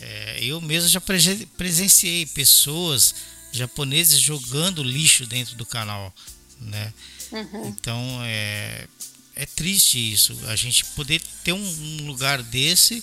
É, 0.00 0.38
eu 0.40 0.60
mesmo 0.60 0.88
já 0.88 1.00
presenciei 1.00 2.26
pessoas 2.26 3.14
japoneses 3.52 4.18
jogando 4.18 4.82
lixo 4.82 5.26
dentro 5.26 5.54
do 5.56 5.66
canal, 5.66 6.14
né? 6.60 6.92
Uhum. 7.30 7.68
Então 7.68 8.20
é, 8.24 8.86
é 9.34 9.46
triste 9.46 10.12
isso, 10.12 10.38
a 10.46 10.56
gente 10.56 10.84
poder 10.96 11.20
ter 11.42 11.52
um, 11.52 12.06
lugar 12.06 12.42
desse 12.42 13.02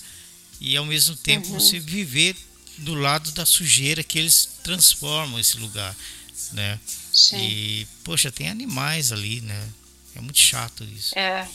e 0.60 0.76
ao 0.76 0.84
mesmo 0.84 1.16
tempo 1.16 1.48
uhum. 1.48 1.60
você 1.60 1.78
viver 1.78 2.36
do 2.80 2.94
lado 2.94 3.30
da 3.32 3.46
sujeira 3.46 4.02
que 4.02 4.18
eles 4.18 4.48
transformam 4.62 5.38
esse 5.38 5.56
lugar, 5.58 5.96
né? 6.52 6.78
Sim. 7.12 7.38
E 7.38 7.88
poxa, 8.04 8.30
tem 8.30 8.48
animais 8.48 9.12
ali, 9.12 9.40
né? 9.40 9.68
É 10.14 10.20
muito 10.20 10.38
chato 10.38 10.84
isso. 10.84 11.16
É. 11.18 11.48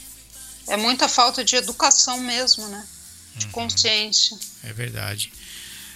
É 0.67 0.77
muita 0.77 1.07
falta 1.07 1.43
de 1.43 1.55
educação 1.55 2.19
mesmo, 2.19 2.67
né? 2.67 2.87
De 3.35 3.45
uhum. 3.45 3.51
consciência. 3.51 4.37
É 4.63 4.73
verdade. 4.73 5.31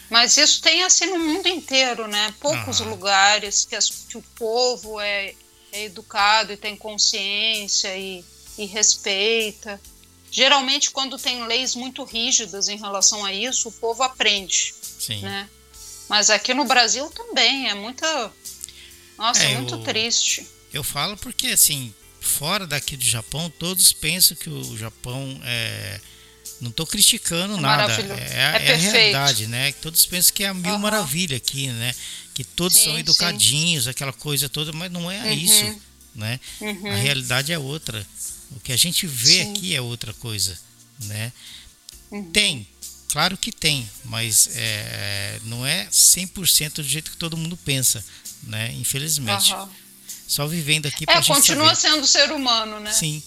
Mas 0.09 0.37
isso 0.37 0.61
tem 0.61 0.83
assim 0.83 1.05
no 1.05 1.19
mundo 1.19 1.47
inteiro, 1.47 2.07
né? 2.07 2.33
Poucos 2.39 2.79
uhum. 2.79 2.89
lugares 2.89 3.65
que, 3.65 3.75
as, 3.75 3.89
que, 3.89 4.17
o 4.17 4.21
povo 4.35 4.99
é, 4.99 5.33
é 5.71 5.85
educado 5.85 6.51
e 6.51 6.57
tem 6.57 6.75
consciência 6.75 7.95
e 7.97 8.23
e 8.59 8.65
respeita. 8.65 9.81
Geralmente, 10.29 10.91
quando 10.91 11.17
tem 11.17 11.45
leis 11.45 11.73
muito 11.73 12.03
rígidas 12.03 12.67
em 12.67 12.77
relação 12.77 13.25
a 13.25 13.33
isso, 13.33 13.69
o 13.69 13.71
povo 13.71 14.03
aprende. 14.03 14.75
Sim. 14.99 15.21
Né? 15.21 15.49
Mas 16.07 16.29
aqui 16.29 16.53
no 16.53 16.65
Brasil 16.65 17.09
também 17.09 17.69
é 17.69 17.73
muita. 17.73 18.31
Nossa, 19.17 19.43
é, 19.43 19.55
muito 19.55 19.75
eu, 19.75 19.83
triste. 19.83 20.45
Eu 20.73 20.83
falo 20.83 21.17
porque, 21.17 21.47
assim, 21.47 21.93
fora 22.19 22.67
daqui 22.67 22.95
do 22.95 23.05
Japão, 23.05 23.49
todos 23.49 23.91
pensam 23.93 24.35
que 24.35 24.49
o 24.49 24.77
Japão 24.77 25.39
é. 25.43 25.99
Não 26.61 26.71
estou 26.71 26.85
criticando 26.85 27.55
é 27.55 27.61
nada. 27.61 27.93
É, 27.93 28.33
é, 28.33 28.71
é, 28.71 28.73
a 28.73 28.77
realidade, 28.77 29.47
né? 29.47 29.71
Todos 29.73 30.05
pensam 30.05 30.33
que 30.33 30.43
é 30.43 30.47
a 30.49 30.53
mil 30.53 30.73
uhum. 30.73 30.79
maravilha 30.79 31.37
aqui, 31.37 31.67
né? 31.67 31.95
Que 32.33 32.43
todos 32.43 32.77
sim, 32.77 32.85
são 32.85 32.99
educadinhos, 32.99 33.85
sim. 33.85 33.89
aquela 33.89 34.11
coisa 34.11 34.49
toda, 34.49 34.73
mas 34.73 34.91
não 34.91 35.09
é 35.09 35.21
uhum. 35.21 35.33
isso, 35.33 35.81
né? 36.13 36.37
Uhum. 36.59 36.91
A 36.91 36.95
realidade 36.95 37.53
é 37.53 37.57
outra. 37.57 38.05
O 38.51 38.59
que 38.59 38.71
a 38.71 38.77
gente 38.77 39.05
vê 39.05 39.43
Sim. 39.43 39.51
aqui 39.51 39.75
é 39.75 39.81
outra 39.81 40.13
coisa, 40.13 40.57
né? 41.01 41.31
Uhum. 42.11 42.31
Tem, 42.31 42.67
claro 43.09 43.37
que 43.37 43.51
tem, 43.51 43.87
mas 44.09 44.49
é, 44.55 45.39
não 45.43 45.65
é 45.65 45.85
100% 45.85 46.73
do 46.73 46.83
jeito 46.83 47.11
que 47.11 47.17
todo 47.17 47.37
mundo 47.37 47.55
pensa, 47.55 48.03
né? 48.43 48.73
Infelizmente. 48.73 49.53
Uhum. 49.53 49.69
Só 50.27 50.45
vivendo 50.47 50.87
aqui 50.87 51.05
É, 51.07 51.21
continua 51.23 51.75
saber. 51.75 51.95
sendo 51.95 52.07
ser 52.07 52.31
humano, 52.31 52.79
né? 52.79 52.91
Sim. 52.91 53.21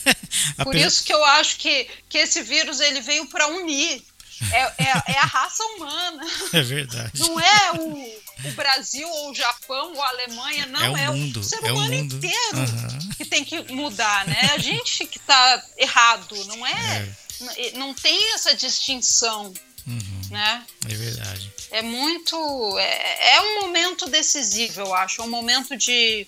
Por 0.64 0.74
isso 0.74 1.04
que 1.04 1.12
eu 1.12 1.22
acho 1.24 1.56
que, 1.58 1.88
que 2.08 2.18
esse 2.18 2.42
vírus 2.42 2.80
ele 2.80 3.00
veio 3.00 3.26
para 3.26 3.46
unir. 3.48 4.02
É, 4.50 4.60
é, 4.60 5.02
é, 5.12 5.18
a 5.18 5.26
raça 5.26 5.62
humana. 5.62 6.22
É 6.52 6.62
verdade. 6.62 7.18
Não 7.18 7.38
é 7.38 7.72
o, 7.72 8.48
o 8.48 8.52
Brasil 8.52 9.08
ou 9.08 9.30
o 9.30 9.34
Japão 9.34 9.92
ou 9.94 10.02
a 10.02 10.08
Alemanha, 10.08 10.66
não. 10.66 10.80
É 10.80 10.90
o, 10.90 10.96
é 10.96 11.16
mundo, 11.16 11.40
o 11.40 11.44
ser 11.44 11.58
humano 11.60 11.94
é 11.94 11.98
o 11.98 12.02
mundo. 12.02 12.16
inteiro 12.16 12.58
uhum. 12.58 13.08
que 13.16 13.24
tem 13.24 13.44
que 13.44 13.72
mudar, 13.72 14.26
né? 14.26 14.50
A 14.54 14.58
gente 14.58 15.06
que 15.06 15.18
está 15.18 15.64
errado, 15.78 16.34
não 16.46 16.66
é, 16.66 17.08
é, 17.56 17.72
Não 17.72 17.92
tem 17.94 18.34
essa 18.34 18.54
distinção. 18.54 19.52
Uhum. 19.86 20.20
Né? 20.30 20.66
É 20.88 20.94
verdade. 20.94 21.52
É 21.70 21.82
muito. 21.82 22.78
É, 22.78 23.36
é 23.36 23.40
um 23.40 23.60
momento 23.62 24.08
decisivo, 24.08 24.80
eu 24.80 24.94
acho. 24.94 25.20
É 25.20 25.24
um 25.24 25.30
momento 25.30 25.76
de 25.76 26.26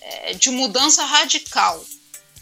é, 0.00 0.34
de 0.34 0.50
mudança 0.50 1.04
radical. 1.04 1.84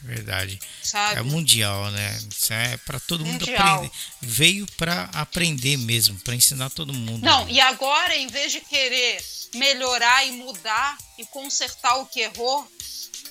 Verdade. 0.03 0.59
Sabe? 0.83 1.19
É 1.19 1.23
mundial, 1.23 1.91
né? 1.91 2.19
Isso 2.31 2.53
é 2.53 2.77
para 2.79 3.01
todo 3.01 3.27
mundo 3.27 3.45
Mundial. 3.47 3.75
aprender. 3.75 3.91
Veio 4.23 4.67
para 4.77 5.11
aprender 5.13 5.77
mesmo, 5.77 6.19
para 6.21 6.35
ensinar 6.35 6.71
todo 6.71 6.93
mundo. 6.93 7.25
Não, 7.25 7.45
né? 7.45 7.53
e 7.53 7.61
agora, 7.61 8.17
em 8.17 8.29
vez 8.29 8.53
de 8.53 8.61
querer 8.61 9.23
melhorar 9.55 10.27
e 10.27 10.33
mudar 10.33 10.97
e 11.19 11.27
consertar 11.27 11.97
o 11.97 12.07
que 12.07 12.21
errou, 12.21 12.67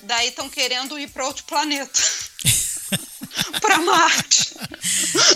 daí 0.02 0.28
estão 0.28 0.48
querendo 0.48 0.98
ir 0.98 1.08
para 1.08 1.26
outro 1.26 1.44
planeta. 1.44 2.00
para 3.60 3.78
Marte. 3.78 4.54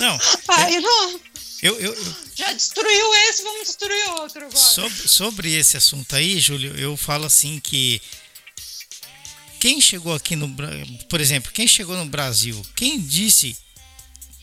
Não, 0.00 0.18
Aí 0.48 0.80
não, 0.80 1.20
eu, 1.62 1.78
eu, 1.80 1.94
eu- 1.94 2.16
já 2.34 2.52
destruiu 2.52 3.14
esse, 3.28 3.42
vamos 3.42 3.66
destruir 3.68 4.08
outro 4.20 4.40
agora. 4.46 4.56
sobre, 4.56 5.08
sobre 5.08 5.52
esse 5.54 5.76
assunto 5.76 6.14
aí, 6.16 6.38
Júlio, 6.40 6.74
eu 6.76 6.96
falo 6.96 7.24
assim 7.24 7.60
que 7.60 8.00
quem 9.60 9.80
chegou 9.80 10.14
aqui 10.14 10.34
no 10.34 10.52
por 11.08 11.20
exemplo, 11.20 11.52
quem 11.52 11.68
chegou 11.68 11.96
no 11.96 12.06
Brasil, 12.06 12.60
quem 12.74 13.00
disse 13.00 13.56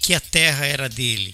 que 0.01 0.13
a 0.13 0.19
terra 0.19 0.65
era 0.65 0.87
dele? 0.87 1.33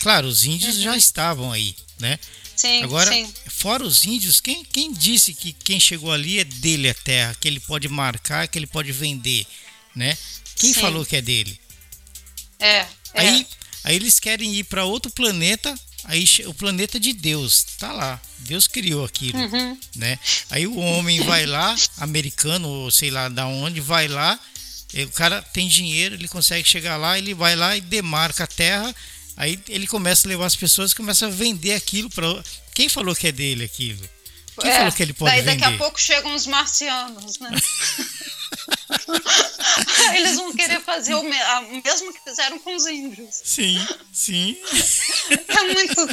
Claro, 0.00 0.26
os 0.26 0.44
índios 0.44 0.76
já 0.76 0.96
estavam 0.96 1.52
aí, 1.52 1.76
né? 2.00 2.18
Sim, 2.56 2.82
Agora, 2.82 3.10
sim. 3.12 3.32
fora 3.48 3.84
os 3.84 4.04
índios, 4.04 4.40
quem, 4.40 4.64
quem 4.64 4.92
disse 4.92 5.34
que 5.34 5.52
quem 5.52 5.78
chegou 5.80 6.10
ali 6.12 6.38
é 6.38 6.44
dele 6.44 6.88
a 6.88 6.94
terra, 6.94 7.36
que 7.40 7.48
ele 7.48 7.60
pode 7.60 7.88
marcar, 7.88 8.46
que 8.48 8.58
ele 8.58 8.66
pode 8.66 8.92
vender, 8.92 9.46
né? 9.94 10.16
Quem 10.56 10.72
Sim. 10.72 10.80
falou 10.80 11.04
que 11.04 11.16
é 11.16 11.22
dele? 11.22 11.58
É, 12.58 12.68
é. 12.78 12.88
Aí, 13.14 13.46
aí 13.84 13.96
eles 13.96 14.18
querem 14.20 14.54
ir 14.54 14.64
para 14.64 14.84
outro 14.84 15.10
planeta, 15.12 15.74
aí 16.04 16.24
o 16.46 16.54
planeta 16.54 16.98
de 16.98 17.12
Deus, 17.12 17.64
tá 17.78 17.92
lá. 17.92 18.20
Deus 18.38 18.66
criou 18.66 19.04
aquilo, 19.04 19.38
Uhum. 19.38 19.78
né? 19.96 20.18
Aí 20.50 20.66
o 20.66 20.76
homem 20.78 21.20
vai 21.24 21.46
lá, 21.46 21.74
americano 21.98 22.68
ou 22.68 22.90
sei 22.90 23.10
lá 23.10 23.28
da 23.28 23.46
onde, 23.46 23.80
vai 23.80 24.08
lá, 24.08 24.38
o 24.94 25.10
cara 25.12 25.40
tem 25.40 25.68
dinheiro, 25.68 26.14
ele 26.16 26.28
consegue 26.28 26.68
chegar 26.68 26.96
lá, 26.96 27.16
ele 27.16 27.34
vai 27.34 27.56
lá 27.56 27.76
e 27.76 27.80
demarca 27.80 28.44
a 28.44 28.46
terra, 28.46 28.94
aí 29.36 29.58
ele 29.68 29.86
começa 29.86 30.26
a 30.26 30.30
levar 30.30 30.46
as 30.46 30.56
pessoas 30.56 30.92
começa 30.92 31.26
a 31.26 31.30
vender 31.30 31.72
aquilo 31.74 32.10
para 32.10 32.42
quem 32.74 32.88
falou 32.88 33.14
que 33.14 33.28
é 33.28 33.32
dele 33.32 33.64
aquilo? 33.64 34.06
Quem 34.60 34.70
É, 34.70 34.76
falou 34.78 34.92
que 34.92 35.02
ele 35.02 35.12
pode 35.14 35.30
daí 35.30 35.40
vender? 35.42 35.60
daqui 35.60 35.74
a 35.74 35.78
pouco 35.78 36.00
chegam 36.00 36.34
os 36.34 36.46
marcianos, 36.46 37.38
né? 37.38 37.50
Eles 40.14 40.36
vão 40.36 40.54
querer 40.54 40.80
fazer 40.82 41.14
o, 41.14 41.22
me- 41.22 41.40
a- 41.40 41.60
o 41.60 41.82
mesmo 41.82 42.12
que 42.12 42.20
fizeram 42.22 42.58
com 42.58 42.76
os 42.76 42.86
índios. 42.86 43.34
Sim, 43.44 43.84
sim. 44.12 44.56
É 45.48 45.62
muito. 45.74 46.06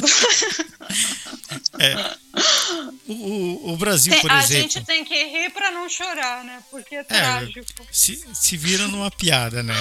O, 3.08 3.12
o- 3.12 3.72
o 3.72 3.76
Brasil, 3.76 4.12
Tem- 4.12 4.20
por 4.22 4.30
a 4.30 4.38
exemplo. 4.42 4.62
gente 4.70 4.84
tem 4.84 5.04
que 5.04 5.14
rir 5.24 5.50
pra 5.50 5.70
não 5.70 5.88
chorar, 5.88 6.44
né? 6.44 6.62
Porque 6.70 6.96
é, 6.96 7.04
trágico. 7.04 7.86
se, 7.92 8.22
se 8.34 8.56
vira 8.56 8.86
numa 8.88 9.10
piada, 9.10 9.62
né? 9.62 9.74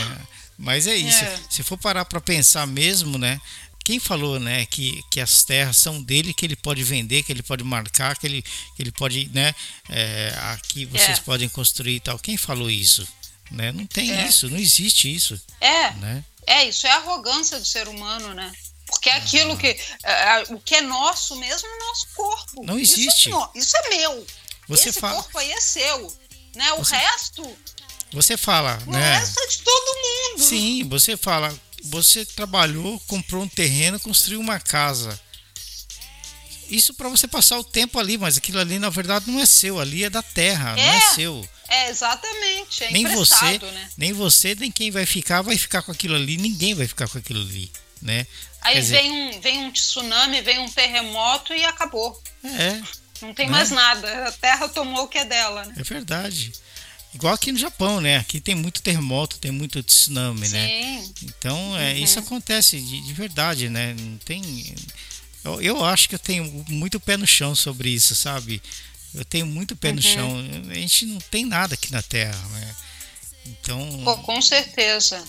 Mas 0.58 0.88
é 0.88 0.96
isso. 0.96 1.24
É. 1.24 1.40
Se 1.50 1.64
for 1.64 1.78
parar 1.78 2.04
para 2.06 2.20
pensar 2.20 2.66
mesmo, 2.68 3.18
né? 3.18 3.40
Quem 3.84 4.00
falou, 4.00 4.40
né, 4.40 4.66
que, 4.68 5.02
que 5.10 5.20
as 5.20 5.44
terras 5.44 5.78
são 5.78 6.02
dele, 6.02 6.34
que 6.34 6.46
ele 6.46 6.56
pode 6.56 6.84
vender, 6.84 7.24
que 7.24 7.32
ele 7.32 7.42
pode 7.42 7.64
marcar, 7.64 8.18
que 8.18 8.28
ele, 8.28 8.42
que 8.42 8.82
ele 8.84 8.92
pode, 8.92 9.30
né, 9.34 9.54
é, 9.90 10.32
aqui 10.54 10.86
vocês 10.86 11.18
É. 11.18 11.22
podem 11.22 11.50
construir 11.50 11.96
e 11.96 12.00
tal. 12.00 12.20
Quem 12.20 12.38
falou 12.38 12.70
isso? 12.70 13.08
Né? 13.50 13.72
Não 13.72 13.86
tem 13.88 14.12
É. 14.12 14.28
isso, 14.28 14.48
não 14.50 14.60
existe 14.60 15.14
isso, 15.14 15.42
É, 15.60 15.92
né? 15.94 16.24
é, 16.46 16.66
isso 16.70 16.86
é 16.86 16.92
arrogância 16.92 17.60
do 17.60 17.66
ser 17.66 17.88
humano, 17.88 18.34
né? 18.36 18.52
Porque 18.86 19.10
é 19.10 19.14
aquilo 19.16 19.56
que. 19.58 19.68
é, 19.68 19.78
é, 20.04 20.44
o 20.50 20.60
que 20.60 20.76
é 20.76 20.82
nosso 20.82 21.36
mesmo 21.36 21.68
é 21.68 21.72
o 21.76 21.80
nosso 21.88 22.08
corpo. 22.16 22.64
Não 22.66 22.78
Isso 22.80 23.00
existe. 23.00 23.30
no- 23.30 23.50
Isso 23.56 23.76
é, 23.78 23.90
meu. 23.98 24.28
Você 24.68 24.90
Esse 24.90 25.00
fala, 25.00 25.16
corpo 25.16 25.38
aí 25.40 25.52
é 25.52 25.62
seu. 25.62 26.16
Né? 26.56 26.74
O 26.74 26.78
Você- 26.84 26.96
resto, 26.96 27.58
você 28.12 28.36
fala, 28.36 28.80
o 28.88 28.92
né? 28.92 29.18
resto 29.20 29.40
é 29.40 29.48
de 29.48 29.58
todo 29.60 29.98
mundo. 30.34 30.44
Sim, 30.44 30.84
você 30.90 31.16
fala, 31.16 31.56
você 31.84 32.26
trabalhou, 32.26 33.00
comprou 33.02 33.44
um 33.44 33.48
terreno, 33.48 34.00
construiu 34.00 34.40
uma 34.40 34.60
casa. 34.60 35.20
Isso 36.70 36.94
para 36.94 37.10
você 37.10 37.28
passar 37.28 37.58
o 37.58 37.64
tempo 37.64 37.98
ali, 37.98 38.18
mas 38.18 38.38
aquilo 38.38 38.60
ali 38.60 38.78
na 38.78 38.90
verdade 38.90 39.30
não 39.32 39.40
é 39.40 39.46
seu, 39.46 39.80
ali 39.80 40.04
é 40.04 40.10
da 40.10 40.22
terra, 40.22 40.76
não 40.76 40.84
é 40.84 40.98
É. 40.98 41.02
seu. 41.16 41.50
É, 41.68 41.90
exatamente. 41.90 42.84
É 42.84 42.92
nem 42.92 43.08
você, 43.08 43.58
né? 43.60 43.90
nem 43.98 44.14
você, 44.14 44.54
nem 44.56 44.72
quem 44.72 44.92
vai 44.92 45.06
ficar 45.06 45.42
vai 45.42 45.58
ficar 45.58 45.82
com 45.82 45.92
aquilo 45.92 46.16
ali, 46.16 46.38
ninguém 46.38 46.76
vai 46.76 46.88
ficar 46.88 47.08
com 47.08 47.18
aquilo 47.18 47.42
ali, 47.42 47.72
né? 48.02 48.28
Aí 48.62 48.74
Quer 48.76 48.80
dizer- 48.82 49.02
vem, 49.02 49.12
um, 49.12 49.42
vem 49.42 49.58
um 49.66 49.72
tsunami, 49.72 50.42
vem 50.42 50.60
um 50.60 50.70
terremoto 50.70 51.54
e 51.54 51.64
acabou. 51.66 52.22
É, 52.44 52.82
Não 53.22 53.34
tem 53.34 53.48
Né? 53.48 53.52
mais 53.52 53.70
nada. 53.72 54.28
A 54.28 54.32
terra 54.32 54.70
tomou 54.70 55.04
o 55.04 55.08
que 55.08 55.18
é 55.18 55.26
dela, 55.26 55.66
né? 55.66 55.74
é 55.78 55.84
verdade. 55.84 56.54
Igual 57.14 57.34
aqui 57.34 57.52
no 57.52 57.58
Japão, 57.58 58.00
né? 58.00 58.18
Aqui 58.18 58.40
tem 58.40 58.54
muito 58.56 58.82
terremoto, 58.82 59.40
tem 59.40 59.52
muito 59.52 59.82
tsunami, 59.82 60.48
né? 60.50 60.68
Sim. 60.68 61.14
Então, 61.24 61.78
é, 61.78 61.98
isso 61.98 62.20
acontece 62.20 62.80
de, 62.80 63.02
de 63.02 63.14
verdade, 63.14 63.68
né? 63.68 63.96
Não 64.00 64.18
tem. 64.20 64.76
Eu, 65.44 65.62
eu 65.62 65.84
acho 65.86 66.08
que 66.08 66.16
eu 66.16 66.20
tenho 66.20 66.46
muito 66.70 67.00
pé 67.00 67.18
no 67.18 67.26
chão 67.26 67.56
sobre 67.56 67.90
isso, 67.90 68.14
sabe? 68.16 68.62
Eu 69.14 69.26
tenho 69.26 69.48
muito 69.48 69.76
pé 69.76 69.92
no 69.92 70.02
chão. 70.02 70.38
A 70.70 70.74
gente 70.76 71.06
não 71.08 71.20
tem 71.20 71.46
nada 71.46 71.74
aqui 71.74 71.92
na 71.92 72.02
Terra, 72.04 72.38
né? 72.50 72.76
Então. 73.48 74.02
Pô, 74.04 74.18
com 74.18 74.40
certeza. 74.42 75.24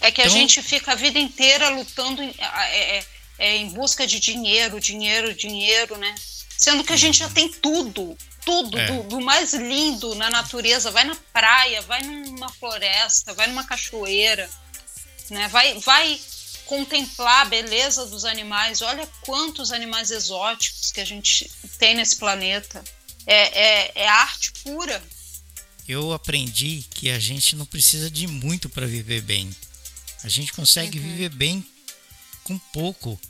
É 0.00 0.12
que 0.12 0.22
a 0.22 0.26
Então- 0.26 0.36
gente 0.38 0.62
fica 0.62 0.92
a 0.92 0.94
vida 0.94 1.18
inteira 1.18 1.70
lutando 1.70 2.22
em, 2.22 2.32
é, 2.38 2.98
é, 2.98 3.04
é, 3.38 3.56
em 3.56 3.68
busca 3.70 4.06
de 4.06 4.20
dinheiro, 4.20 4.80
dinheiro, 4.80 5.34
dinheiro, 5.34 5.96
né? 5.98 6.14
Sendo 6.56 6.84
que 6.84 6.92
a 6.92 6.96
gente 6.96 7.18
já 7.18 7.28
tem 7.28 7.48
tudo, 7.50 8.16
tudo, 8.48 8.78
É. 8.78 8.86
do, 8.86 9.02
do 9.04 9.20
mais 9.20 9.52
lindo 9.52 10.14
na 10.14 10.30
natureza. 10.30 10.90
Vai 10.90 11.04
na 11.04 11.14
praia, 11.32 11.82
vai 11.82 12.00
numa 12.02 12.48
floresta, 12.48 13.34
vai 13.34 13.46
numa 13.46 13.64
cachoeira, 13.64 14.48
né? 15.30 15.48
Vai, 15.48 15.78
vai 15.80 16.18
contemplar 16.64 17.42
a 17.42 17.44
beleza 17.44 18.06
dos 18.06 18.24
animais. 18.24 18.80
Olha 18.80 19.06
quantos 19.22 19.70
animais 19.70 20.10
exóticos 20.10 20.90
que 20.92 21.00
a 21.00 21.04
gente 21.04 21.50
tem 21.78 21.94
nesse 21.94 22.16
planeta. 22.16 22.82
É, 23.26 23.36
é, 23.36 23.92
é 24.04 24.08
arte 24.08 24.52
pura. 24.64 25.02
eu 25.86 26.12
aprendi 26.14 26.84
que 26.90 27.10
a 27.10 27.18
gente 27.18 27.54
não 27.54 27.66
precisa 27.66 28.10
de 28.10 28.26
muito 28.26 28.68
para 28.70 28.86
viver 28.86 29.20
bem. 29.22 29.54
A 30.24 30.28
gente 30.28 30.52
consegue 30.52 30.98
viver 30.98 31.28
bem 31.30 31.64
com 32.44 32.58
pouco. 32.72 33.20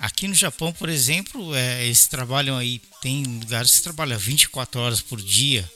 Aqui 0.00 0.26
no 0.26 0.34
Japão, 0.34 0.72
por 0.72 0.88
exemplo, 0.88 1.54
é, 1.54 1.84
eles 1.84 2.06
trabalham 2.06 2.56
aí, 2.56 2.80
tem 3.02 3.22
lugares 3.22 3.76
que 3.76 3.82
trabalham 3.82 4.18
24 4.18 4.80
horas 4.80 5.00
por 5.02 5.20
dia 5.20 5.70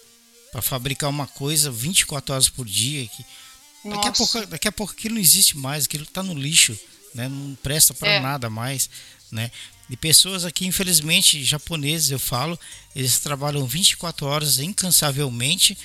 para 0.51 0.63
fabricar 0.63 1.11
uma 1.11 1.27
coisa 1.27 1.71
24 1.71 2.33
horas 2.33 2.49
por 2.49 2.65
dia. 2.65 3.07
Que 3.07 3.25
daqui, 3.91 4.09
a 4.09 4.13
pouco, 4.13 4.47
daqui 4.47 4.69
a 4.69 4.73
pouco 4.73 4.93
aquilo 4.95 5.15
não 5.17 5.21
existe 5.21 5.59
mais, 5.59 5.85
aquilo 5.85 6.05
está 6.05 6.23
no 6.23 6.33
lixo, 6.33 6.79
né? 7.15 7.29
não 7.29 7.55
presta 7.63 7.93
para 7.93 8.13
É. 8.13 8.21
nada 8.21 8.49
mais. 8.49 8.89
Né? 9.31 9.51
E 9.91 9.97
pessoas 9.97 10.45
aqui, 10.47 10.67
infelizmente, 10.67 11.45
japoneses, 11.45 12.11
eu 12.11 12.19
falo, 12.19 12.59
eles 12.97 13.19
trabalham 13.19 13.67
24 13.67 14.27
horas 14.27 14.59
incansavelmente, 14.59 15.77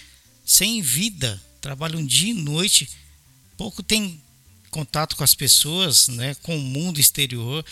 sem 0.45 0.81
vida, 0.81 1.41
trabalham 1.59 2.05
dia 2.05 2.31
e 2.31 2.33
noite, 2.33 2.89
pouco 3.57 3.83
tem 3.83 4.21
contato 4.71 5.15
com 5.17 5.23
as 5.23 5.35
pessoas, 5.35 6.07
né, 6.07 6.35
com 6.43 6.55
o 6.55 6.61
mundo 6.61 6.99
exterior. 6.99 7.65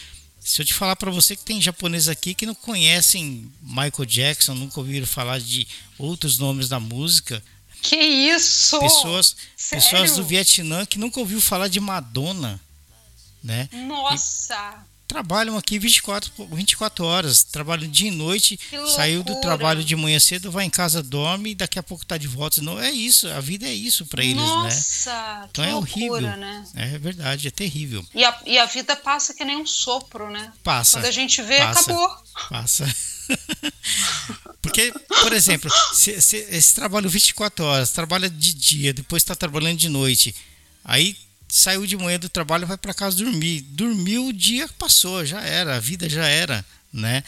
Se 0.47 0.61
eu 0.61 0.65
te 0.65 0.73
falar 0.73 0.95
para 0.95 1.11
você 1.11 1.35
que 1.35 1.43
tem 1.43 1.61
japoneses 1.61 2.07
aqui 2.07 2.33
que 2.33 2.45
não 2.45 2.55
conhecem 2.55 3.51
Michael 3.61 4.05
Jackson, 4.05 4.53
nunca 4.53 4.79
ouviram 4.79 5.05
falar 5.05 5.41
de 5.41 5.67
outros 5.99 6.37
nomes 6.37 6.69
da 6.69 6.79
música, 6.79 7.43
Que 7.81 7.97
isso! 7.97 8.79
pessoas, 8.79 9.35
sério? 9.57 9.83
pessoas 9.83 10.15
do 10.15 10.23
Vietnã 10.23 10.85
que 10.85 10.97
nunca 10.97 11.19
ouviu 11.19 11.41
falar 11.41 11.67
de 11.67 11.81
Madonna, 11.81 12.61
né? 13.43 13.67
Nossa! 13.73 14.85
Trabalham 15.07 15.57
aqui 15.57 15.79
24, 15.79 16.31
por- 16.31 16.47
24 16.53 17.05
horas, 17.05 17.43
trabalham 17.43 17.89
dia 17.89 18.09
e 18.09 18.11
noite, 18.11 18.59
saiu 18.95 19.23
do 19.23 19.39
trabalho 19.39 19.83
de 19.83 19.95
manhã 19.95 20.19
cedo, 20.19 20.51
vai 20.51 20.65
em 20.65 20.69
casa, 20.69 21.01
dorme 21.01 21.51
e 21.51 21.55
daqui 21.55 21.79
a 21.79 21.83
pouco 21.83 22.05
tá 22.05 22.17
de 22.17 22.27
volta. 22.27 22.61
Não 22.61 22.79
é 22.79 22.91
isso, 22.91 23.27
a 23.29 23.39
vida 23.39 23.65
é 23.65 23.73
isso 23.73 24.05
para 24.05 24.23
eles, 24.23 24.35
né? 24.35 24.41
Nossa! 24.45 25.47
Então 25.49 25.63
que 25.63 25.69
é 25.69 25.73
loucura, 25.73 26.27
horrível. 26.27 26.37
né? 26.37 26.63
É 26.75 26.97
verdade, 26.97 27.47
é 27.47 27.51
terrível. 27.51 28.05
E 28.13 28.23
a, 28.25 28.37
e 28.45 28.57
a 28.59 28.65
vida 28.65 28.95
passa 28.95 29.33
que 29.33 29.45
nem 29.45 29.55
um 29.57 29.65
sopro, 29.65 30.29
né? 30.29 30.51
Passa. 30.63 30.97
Quando 30.99 31.05
a 31.05 31.11
gente 31.11 31.41
vê, 31.41 31.57
Passa. 31.59 31.79
acabou. 31.81 32.17
Passa. 32.49 32.95
Porque, 34.61 34.91
por 35.21 35.33
exemplo, 35.33 35.69
se, 35.93 36.19
se, 36.21 36.37
esse 36.49 36.73
trabalho 36.73 37.09
24 37.09 37.63
horas, 37.63 37.91
trabalha 37.91 38.29
de 38.29 38.53
dia, 38.53 38.93
depois 38.93 39.23
está 39.23 39.35
trabalhando 39.35 39.77
de 39.77 39.89
noite, 39.89 40.35
aí 40.83 41.15
saiu 41.47 41.85
de 41.85 41.95
manhã 41.97 42.19
do 42.19 42.29
trabalho 42.29 42.67
vai 42.67 42.77
para 42.77 42.93
casa 42.93 43.17
dormir. 43.17 43.61
Dormiu, 43.61 44.27
o 44.27 44.33
dia 44.33 44.67
passou, 44.79 45.25
já 45.25 45.41
era, 45.41 45.75
a 45.75 45.79
vida 45.79 46.09
já 46.09 46.25
era, 46.27 46.65
né? 46.91 47.23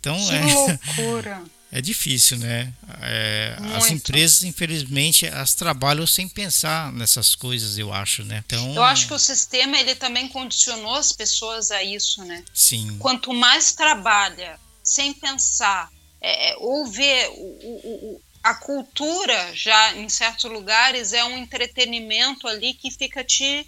Então 0.00 0.16
Que 0.28 0.34
é, 0.34 0.44
loucura! 0.98 1.42
é 1.72 1.80
difícil, 1.80 2.38
né? 2.38 2.72
É, 3.02 3.56
as 3.76 3.90
empresas, 3.90 4.44
infelizmente, 4.44 5.26
elas 5.26 5.54
trabalham 5.54 6.06
sem 6.06 6.28
pensar 6.28 6.92
nessas 6.92 7.34
coisas, 7.34 7.76
eu 7.78 7.92
acho, 7.92 8.22
né? 8.24 8.44
Então, 8.46 8.74
Eu 8.74 8.82
acho 8.84 9.08
que 9.08 9.14
o 9.14 9.18
sistema 9.18 9.76
ele 9.76 9.96
também 9.96 10.28
condicionou 10.28 10.94
as 10.94 11.12
pessoas 11.12 11.72
a 11.72 11.82
isso, 11.82 12.22
né? 12.24 12.44
sim, 12.54 12.96
Quanto 13.00 13.32
mais 13.34 13.72
trabalha 13.72 14.56
sem 14.84 15.12
pensar 15.14 15.90
é, 16.20 16.54
ou 16.58 16.86
ver 16.86 17.28
o, 17.30 17.32
o, 17.32 18.20
a 18.44 18.54
cultura 18.54 19.56
já 19.56 19.94
em 19.94 20.06
certos 20.10 20.50
lugares 20.50 21.14
é 21.14 21.24
um 21.24 21.38
entretenimento 21.38 22.46
ali 22.46 22.74
que 22.74 22.90
fica 22.90 23.24
te 23.24 23.66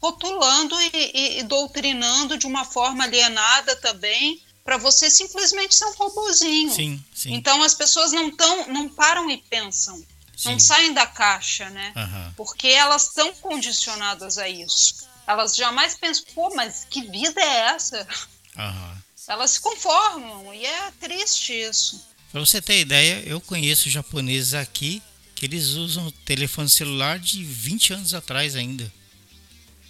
rotulando 0.00 0.74
e, 0.80 0.90
e, 0.94 1.38
e 1.40 1.42
doutrinando 1.42 2.38
de 2.38 2.46
uma 2.46 2.64
forma 2.64 3.04
alienada 3.04 3.76
também 3.76 4.42
para 4.64 4.78
você 4.78 5.10
simplesmente 5.10 5.74
ser 5.74 5.84
um 5.84 5.92
robozinho. 5.92 6.72
Sim, 6.72 7.04
sim. 7.14 7.34
Então 7.34 7.62
as 7.62 7.74
pessoas 7.74 8.12
não 8.12 8.34
tão, 8.34 8.66
não 8.68 8.88
param 8.88 9.30
e 9.30 9.36
pensam, 9.36 10.02
sim. 10.34 10.52
não 10.52 10.58
saem 10.58 10.94
da 10.94 11.06
caixa, 11.06 11.68
né? 11.68 11.92
Uhum. 11.94 12.32
Porque 12.34 12.68
elas 12.68 13.08
estão 13.08 13.30
condicionadas 13.34 14.38
a 14.38 14.48
isso. 14.48 15.06
Elas 15.26 15.54
jamais 15.54 15.96
pensam, 15.96 16.24
pô, 16.34 16.54
mas 16.54 16.86
que 16.88 17.02
vida 17.02 17.42
é 17.42 17.60
essa? 17.74 18.08
Uhum. 18.56 18.96
Elas 19.28 19.50
se 19.52 19.60
conformam 19.60 20.54
e 20.54 20.64
é 20.64 20.90
triste 20.92 21.52
isso. 21.52 22.13
Para 22.34 22.44
você 22.44 22.60
ter 22.60 22.80
ideia, 22.80 23.22
eu 23.24 23.40
conheço 23.40 23.88
japoneses 23.88 24.54
aqui 24.54 25.00
que 25.36 25.46
eles 25.46 25.68
usam 25.68 26.10
telefone 26.24 26.68
celular 26.68 27.16
de 27.16 27.44
20 27.44 27.92
anos 27.92 28.12
atrás 28.12 28.56
ainda. 28.56 28.92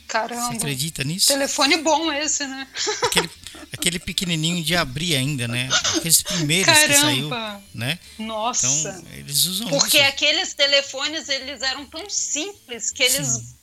Caramba. 0.06 0.48
Você 0.48 0.56
acredita 0.58 1.02
nisso? 1.04 1.28
Telefone 1.28 1.78
bom 1.78 2.12
esse, 2.12 2.46
né? 2.46 2.68
Aquele, 3.02 3.30
aquele 3.72 3.98
pequenininho 3.98 4.62
de 4.62 4.76
abrir 4.76 5.16
ainda, 5.16 5.48
né? 5.48 5.70
Aqueles 5.96 6.20
primeiros 6.20 6.66
Caramba. 6.66 6.94
que 6.94 7.00
saiu, 7.00 7.30
né? 7.72 7.98
Nossa. 8.18 8.66
Então, 8.66 9.12
eles 9.14 9.44
usam 9.46 9.68
Porque 9.68 9.96
isso. 9.96 10.06
aqueles 10.06 10.52
telefones, 10.52 11.30
eles 11.30 11.62
eram 11.62 11.86
tão 11.86 12.10
simples 12.10 12.90
que 12.90 13.04
eles 13.04 13.26
Sim. 13.26 13.54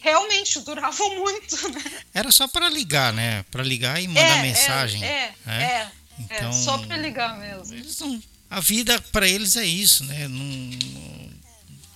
realmente 0.00 0.58
duravam 0.60 1.16
muito, 1.16 1.68
né? 1.68 1.84
Era 2.14 2.32
só 2.32 2.48
para 2.48 2.70
ligar, 2.70 3.12
né? 3.12 3.44
Para 3.50 3.62
ligar 3.62 4.02
e 4.02 4.08
mandar 4.08 4.38
é, 4.38 4.40
mensagem. 4.40 5.04
É, 5.04 5.08
é, 5.08 5.34
né? 5.44 5.64
é. 5.64 6.01
Então, 6.18 6.50
é 6.50 6.52
só 6.52 6.78
para 6.78 6.96
ligar 6.96 7.38
mesmo. 7.38 7.74
Eles 7.74 7.98
não, 7.98 8.22
a 8.50 8.60
vida 8.60 9.00
para 9.12 9.28
eles 9.28 9.56
é 9.56 9.64
isso, 9.64 10.04
né? 10.04 10.28
Não, 10.28 10.70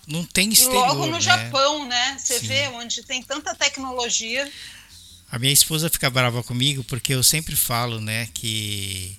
não 0.07 0.25
tem 0.25 0.51
exterior. 0.51 0.89
Logo 0.89 1.07
no 1.07 1.13
né? 1.13 1.21
Japão, 1.21 1.87
né? 1.87 2.17
Você 2.19 2.41
Sim. 2.41 2.47
vê 2.47 2.69
onde 2.69 3.03
tem 3.03 3.23
tanta 3.23 3.55
tecnologia. 3.55 4.51
A 5.31 5.39
minha 5.39 5.53
esposa 5.53 5.91
fica 5.91 6.09
brava 6.09 6.43
comigo 6.43 6.85
porque 6.85 7.13
eu 7.13 7.23
sempre 7.23 7.57
falo, 7.57 8.01
né, 8.01 8.29
que 8.33 9.19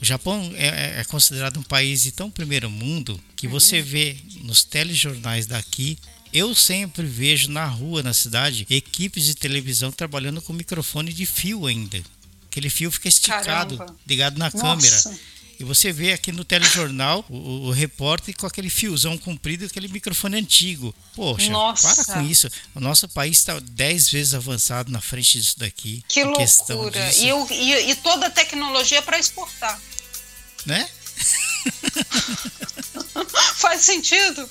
o 0.00 0.04
Japão 0.04 0.50
é, 0.56 1.00
é 1.00 1.04
considerado 1.04 1.60
um 1.60 1.62
país 1.62 2.02
de 2.02 2.10
tão 2.10 2.30
primeiro 2.30 2.70
mundo 2.70 3.20
que 3.36 3.46
uhum. 3.46 3.52
você 3.52 3.82
vê 3.82 4.16
nos 4.42 4.64
telejornais 4.64 5.46
daqui 5.46 5.98
eu 6.32 6.54
sempre 6.54 7.06
vejo 7.06 7.50
na 7.50 7.66
rua, 7.66 8.02
na 8.02 8.12
cidade, 8.12 8.66
equipes 8.68 9.24
de 9.24 9.34
televisão 9.34 9.90
trabalhando 9.90 10.42
com 10.42 10.52
microfone 10.52 11.12
de 11.12 11.24
fio 11.24 11.66
ainda. 11.66 12.02
Aquele 12.58 12.70
fio 12.70 12.90
fica 12.90 13.06
esticado, 13.06 13.78
Caramba. 13.78 13.96
ligado 14.04 14.36
na 14.36 14.46
Nossa. 14.46 14.58
câmera. 14.58 15.20
E 15.60 15.64
você 15.64 15.92
vê 15.92 16.12
aqui 16.12 16.32
no 16.32 16.44
telejornal 16.44 17.24
o, 17.28 17.68
o, 17.68 17.70
repórter 17.70 18.36
com 18.36 18.46
aquele 18.46 18.68
fiozão 18.68 19.16
comprido, 19.16 19.64
aquele 19.64 19.86
microfone 19.86 20.36
antigo. 20.38 20.92
Poxa, 21.14 21.50
Nossa. 21.50 21.94
para 21.94 22.14
com 22.14 22.22
isso. 22.22 22.48
O 22.74 22.80
nosso 22.80 23.08
país 23.08 23.38
está 23.38 23.60
dez 23.60 24.10
vezes 24.10 24.34
avançado 24.34 24.90
na 24.90 25.00
frente 25.00 25.38
disso 25.38 25.56
daqui. 25.58 26.02
Que 26.08 26.24
loucura. 26.24 27.12
E, 27.14 27.28
eu, 27.28 27.46
e, 27.50 27.90
e, 27.90 27.94
toda 27.96 28.26
a 28.26 28.30
tecnologia 28.30 29.00
para 29.02 29.18
exportar. 29.18 29.80
Né? 30.66 30.88
Faz 33.54 33.82
sentido? 33.82 34.48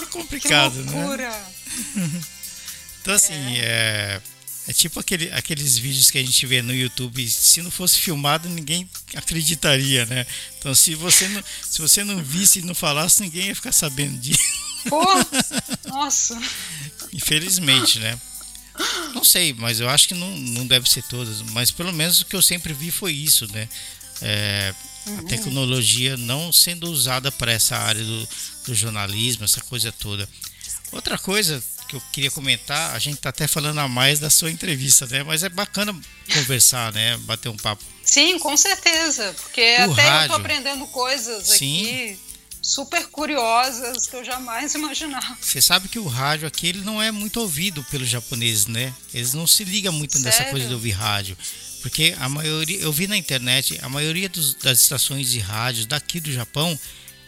É 0.00 0.06
complicado, 0.06 0.74
que 0.74 0.90
loucura. 0.90 1.28
né? 1.28 2.22
Então, 3.04 3.12
assim, 3.12 3.34
é. 3.58 4.18
é 4.18 4.33
é 4.66 4.72
tipo 4.72 4.98
aquele, 4.98 5.30
aqueles 5.32 5.76
vídeos 5.76 6.10
que 6.10 6.16
a 6.16 6.22
gente 6.22 6.46
vê 6.46 6.62
no 6.62 6.74
YouTube. 6.74 7.28
Se 7.28 7.60
não 7.60 7.70
fosse 7.70 7.98
filmado, 7.98 8.48
ninguém 8.48 8.88
acreditaria, 9.14 10.06
né? 10.06 10.26
Então, 10.58 10.74
se 10.74 10.94
você 10.94 11.28
não, 11.28 11.44
se 11.62 11.82
você 11.82 12.02
não 12.02 12.22
visse 12.22 12.60
e 12.60 12.62
não 12.62 12.74
falasse, 12.74 13.20
ninguém 13.20 13.48
ia 13.48 13.54
ficar 13.54 13.72
sabendo 13.72 14.18
disso. 14.18 14.40
Pô, 14.88 15.04
nossa. 15.88 16.40
Infelizmente, 17.12 17.98
né? 17.98 18.18
Não 19.14 19.22
sei, 19.22 19.52
mas 19.52 19.80
eu 19.80 19.88
acho 19.88 20.08
que 20.08 20.14
não, 20.14 20.30
não 20.36 20.66
deve 20.66 20.88
ser 20.88 21.02
todas. 21.04 21.42
Mas 21.42 21.70
pelo 21.70 21.92
menos 21.92 22.22
o 22.22 22.24
que 22.24 22.34
eu 22.34 22.42
sempre 22.42 22.72
vi 22.72 22.90
foi 22.90 23.12
isso, 23.12 23.46
né? 23.52 23.68
É, 24.22 24.74
uhum. 25.06 25.18
A 25.18 25.22
tecnologia 25.24 26.16
não 26.16 26.50
sendo 26.50 26.90
usada 26.90 27.30
para 27.30 27.52
essa 27.52 27.76
área 27.76 28.02
do, 28.02 28.28
do 28.66 28.74
jornalismo, 28.74 29.44
essa 29.44 29.60
coisa 29.60 29.92
toda. 29.92 30.26
Outra 30.90 31.18
coisa 31.18 31.62
que 32.00 32.06
eu 32.06 32.12
queria 32.12 32.30
comentar, 32.30 32.94
a 32.94 32.98
gente 32.98 33.18
tá 33.18 33.28
até 33.30 33.46
falando 33.46 33.78
a 33.80 33.88
mais 33.88 34.18
da 34.20 34.30
sua 34.30 34.50
entrevista, 34.50 35.06
né? 35.06 35.22
Mas 35.22 35.42
é 35.42 35.48
bacana 35.48 35.94
conversar, 36.32 36.92
né? 36.92 37.16
Bater 37.18 37.48
um 37.48 37.56
papo. 37.56 37.82
Sim, 38.02 38.38
com 38.38 38.56
certeza. 38.56 39.34
Porque 39.40 39.76
O 39.86 39.92
até 39.92 40.02
rádio. 40.02 40.24
eu 40.24 40.28
tô 40.28 40.34
aprendendo 40.36 40.86
coisas 40.88 41.46
Sim. 41.48 41.82
aqui 41.84 42.18
super 42.62 43.06
curiosas 43.08 44.06
que 44.06 44.16
eu 44.16 44.24
jamais 44.24 44.74
imaginava. 44.74 45.36
Você 45.40 45.60
sabe 45.60 45.88
que 45.88 45.98
o 45.98 46.06
rádio 46.06 46.46
aqui 46.48 46.68
ele 46.68 46.80
não 46.80 47.02
é 47.02 47.10
muito 47.10 47.40
ouvido 47.40 47.84
pelos 47.90 48.08
japoneses, 48.08 48.66
né? 48.66 48.92
Eles 49.12 49.34
não 49.34 49.46
se 49.46 49.64
ligam 49.64 49.92
muito 49.92 50.18
nessa 50.20 50.38
Sério? 50.38 50.52
coisa 50.52 50.68
de 50.68 50.74
ouvir 50.74 50.92
rádio. 50.92 51.36
Porque 51.82 52.14
a 52.18 52.28
maioria, 52.28 52.78
eu 52.78 52.90
vi 52.92 53.06
na 53.06 53.16
internet, 53.16 53.78
a 53.82 53.88
maioria 53.90 54.28
dos- 54.30 54.54
das 54.54 54.80
estações 54.80 55.30
de 55.30 55.38
rádio 55.40 55.84
daqui 55.86 56.18
do 56.20 56.32
Japão, 56.32 56.78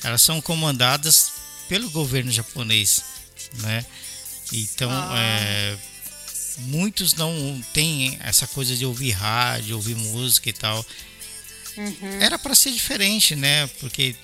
elas 0.02 0.22
são 0.22 0.40
comandadas 0.40 1.32
pelo 1.68 1.90
governo 1.90 2.30
japonês, 2.32 3.02
né? 3.58 3.84
Então, 4.52 4.90
Ah. 4.90 5.18
é, 5.18 5.76
muitos 6.58 7.14
não 7.14 7.62
têm 7.72 8.18
essa 8.22 8.46
coisa 8.46 8.76
de 8.76 8.84
ouvir 8.86 9.10
rádio, 9.10 9.76
ouvir 9.76 9.94
música 9.96 10.48
e 10.48 10.52
tal. 10.52 10.84
Uhum. 11.76 12.20
Era 12.20 12.38
para 12.38 12.54
ser 12.54 12.72
diferente, 12.72 13.34
né? 13.36 13.66
Porque 13.80 14.14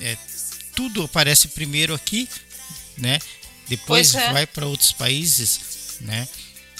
é, 0.00 0.16
tudo 0.74 1.02
aparece 1.04 1.48
primeiro 1.48 1.94
aqui, 1.94 2.28
né? 2.96 3.18
Depois 3.68 4.12
Pois 4.12 4.24
é. 4.24 4.32
vai 4.32 4.46
para 4.46 4.66
outros 4.66 4.92
países, 4.92 5.98
né? 6.00 6.26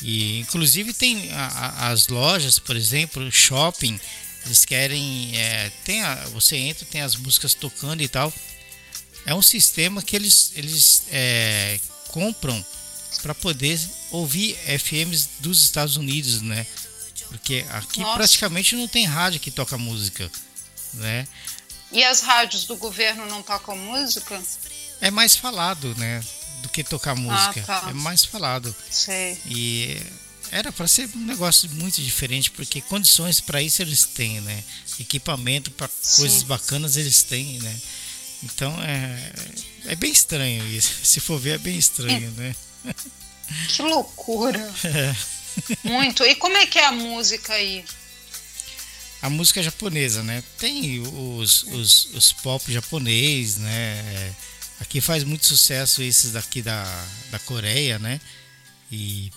E 0.03 0.41
inclusive 0.41 0.93
tem 0.93 1.31
a- 1.33 1.47
a- 1.47 1.89
as 1.91 2.09
lojas, 2.09 2.59
por 2.59 2.75
exemplo, 2.77 3.31
shopping, 3.31 3.99
eles 4.45 4.65
querem, 4.65 5.37
é, 5.37 5.71
tem 5.85 6.03
a, 6.03 6.15
você 6.33 6.57
entra, 6.57 6.85
tem 6.87 7.01
as 7.03 7.15
músicas 7.17 7.55
tocando 7.55 8.03
e 8.03 8.09
tal. 8.09 8.33
É 9.27 9.35
um 9.35 9.41
sistema 9.43 10.03
que 10.03 10.17
eles 10.17 10.53
eles 10.57 11.05
é, 11.11 11.79
compram 12.09 12.65
para 13.19 13.35
poder 13.35 13.81
ouvir 14.11 14.57
FMs 14.79 15.29
dos 15.41 15.63
Estados 15.63 15.97
Unidos, 15.97 16.41
né? 16.43 16.67
Porque 17.29 17.65
aqui 17.71 18.01
Nossa. 18.01 18.17
praticamente 18.17 18.77
não 18.77 18.87
tem 18.87 19.05
rádio 19.05 19.41
que 19.41 19.51
toca 19.51 19.77
música, 19.77 20.31
né? 20.95 21.27
E 21.91 22.03
as 22.03 22.21
rádios 22.21 22.65
do 22.65 22.77
governo 22.77 23.27
não 23.27 23.43
tocam 23.43 23.77
música? 23.77 24.41
É 25.01 25.11
mais 25.11 25.37
falado, 25.37 25.95
né? 25.97 26.23
Do 26.63 26.69
que 26.69 26.83
tocar 26.83 27.15
música. 27.15 27.63
tá. 27.63 27.87
É 27.91 27.93
mais 27.93 28.25
falado. 28.25 28.75
Sei. 28.91 29.39
E 29.47 30.03
era 30.51 30.73
para 30.73 30.87
ser 30.87 31.09
um 31.15 31.25
negócio 31.25 31.69
muito 31.71 32.01
diferente, 32.01 32.51
porque 32.51 32.81
condições 32.81 33.41
para 33.41 33.61
isso 33.63 33.83
eles 33.83 34.05
têm, 34.05 34.41
né? 34.41 34.63
Equipamento 34.99 35.71
para 35.73 35.89
coisas 36.17 36.43
bacanas 36.43 36.97
eles 36.97 37.23
têm, 37.23 37.59
né? 37.61 37.81
Então 38.43 38.73
é, 38.83 39.33
é 39.87 39.97
bem 39.97 40.13
estranho 40.13 40.65
isso. 40.67 40.93
Se 41.03 41.21
for 41.21 41.39
ver, 41.39 41.57
é 41.57 41.59
bem 41.59 41.77
estranho, 41.77 42.31
né? 42.33 42.55
Que 43.69 43.83
loucura. 43.83 44.59
É. 44.85 45.15
Muito. 45.85 46.25
E 46.25 46.35
como 46.35 46.57
é 46.57 46.67
que 46.67 46.79
é 46.79 46.87
a 46.87 46.93
música 46.93 47.53
aí? 47.55 47.85
A 49.23 49.31
música 49.31 49.63
japonesa, 49.63 50.23
né? 50.23 50.43
Tem 50.59 51.01
os, 51.01 51.63
os, 51.65 52.05
os 52.15 52.33
pop 52.33 52.73
japonês, 52.73 53.57
né? 53.59 53.71
É, 54.07 54.33
Aqui 54.81 55.01
faz 55.01 55.23
muito 55.25 55.47
sucesso 55.47 56.03
esses 56.03 56.33
daqui 56.33 56.61
da, 56.61 56.85
da 57.31 57.39
Coreia, 57.39 57.99
né? 57.99 58.21
E 58.91 59.31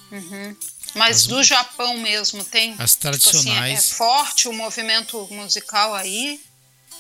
Mas 0.96 1.18
As- 1.18 1.28
do 1.28 1.44
Japão 1.44 1.98
mesmo 2.00 2.44
tem? 2.44 2.76
as 2.80 2.96
Tipo 2.96 3.10
assim, 3.10 3.18
é 3.18 3.32
tradicionais. 3.32 3.92
forte 3.92 4.48
o 4.48 4.54
movimento 4.54 5.28
musical 5.32 5.94
aí? 5.94 6.42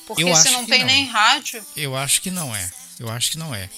Porque 0.05 0.23
Eu 0.23 0.35
se 0.35 0.49
não 0.51 0.65
tem 0.65 0.79
não. 0.79 0.85
nem 0.87 1.05
rádio. 1.07 1.65
Eu 1.75 1.95
acho 1.97 2.21
que 2.21 2.29
não 2.31 2.55
é. 2.55 2.69
Eu 2.99 3.09
acho 3.09 3.31
que 3.31 3.37
não 3.37 3.53
é. 3.55 3.69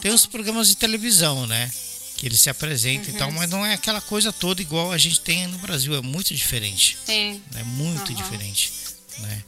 Tem 0.00 0.12
os 0.12 0.26
programas 0.26 0.68
de 0.68 0.76
televisão, 0.76 1.46
né? 1.46 1.70
Que 2.20 2.26
eles 2.26 2.38
se 2.38 2.50
apresentam 2.50 3.14
e 3.14 3.16
tal, 3.16 3.32
mas 3.32 3.48
não 3.48 3.64
é 3.64 3.72
aquela 3.72 3.98
coisa 3.98 4.30
toda 4.30 4.60
igual 4.60 4.92
a 4.92 4.98
gente 4.98 5.22
tem 5.22 5.46
no 5.46 5.56
Brasil. 5.56 5.94
É 5.94 6.02
muito 6.02 6.34
diferente. 6.34 6.98
Sim. 7.06 7.42
É 7.54 7.64
muito 7.64 8.12
Aham. 8.12 8.22
diferente. 8.22 8.70
Né? 9.20 9.42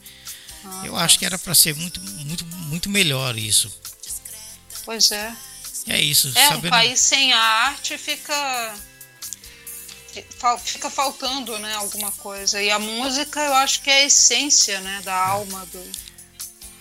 Eu 0.83 0.97
acho 0.97 1.19
que 1.19 1.27
era 1.27 1.39
para 1.39 1.55
ser 1.55 1.75
muito, 1.77 2.01
muito, 2.01 2.47
muito 2.47 2.89
melhor 2.89 3.37
isso. 3.37 3.71
Pois 4.87 5.13
é. 5.13 5.37
É 5.87 6.01
isso. 6.01 6.33
É, 6.35 6.57
um 6.57 6.63
país 6.63 6.99
sem 6.99 7.35
a 7.35 7.39
arte 7.39 7.99
fica. 7.99 8.75
Fica 10.65 10.89
faltando, 10.89 11.59
né, 11.59 11.75
alguma 11.75 12.11
coisa. 12.13 12.63
E 12.63 12.71
a 12.71 12.79
música, 12.79 13.39
eu 13.41 13.55
acho 13.55 13.83
que 13.83 13.91
é 13.91 14.03
a 14.03 14.05
essência, 14.07 14.81
né, 14.81 15.03
da 15.05 15.15
alma 15.15 15.67
do. 15.67 15.93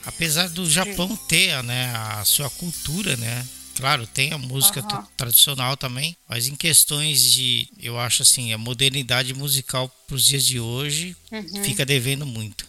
Apesar 0.06 0.48
do 0.48 0.70
Japão 0.70 1.18
ter 1.28 1.62
né, 1.64 1.94
a 1.94 2.24
sua 2.24 2.50
cultura, 2.50 3.18
né? 3.18 3.46
Claro, 3.76 4.06
tem 4.08 4.32
a 4.34 4.38
música 4.38 4.82
tra- 4.84 5.08
tradicional 5.18 5.76
também, 5.78 6.16
mas 6.28 6.48
em 6.48 6.56
questões 6.56 7.32
de, 7.32 7.68
eu 7.80 8.00
acho 8.00 8.22
assim, 8.22 8.54
a 8.54 8.58
modernidade 8.58 9.34
musical 9.34 9.90
para 10.08 10.16
os 10.16 10.26
dias 10.26 10.46
de 10.46 10.60
hoje 10.60 11.16
Uhum. 11.32 11.64
fica 11.64 11.86
devendo 11.86 12.26
muito. 12.26 12.66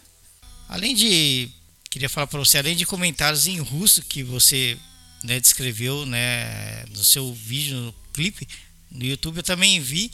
Além 0.68 0.94
de 0.94 1.50
queria 1.90 2.09
falar 2.09 2.26
para 2.26 2.38
você, 2.38 2.57
além 2.59 2.74
de 2.76 2.86
comentários 2.86 3.46
em 3.46 3.59
russo 3.59 4.00
que 4.03 4.22
você 4.22 4.78
né, 5.22 5.38
descreveu, 5.38 6.07
né, 6.07 6.84
no 6.90 7.05
seu 7.05 7.32
vídeo, 7.34 7.76
no 7.76 7.94
clipe 8.12 8.48
no 8.90 9.05
YouTube, 9.05 9.38
eu 9.38 9.42
também 9.42 9.80
vi, 9.80 10.11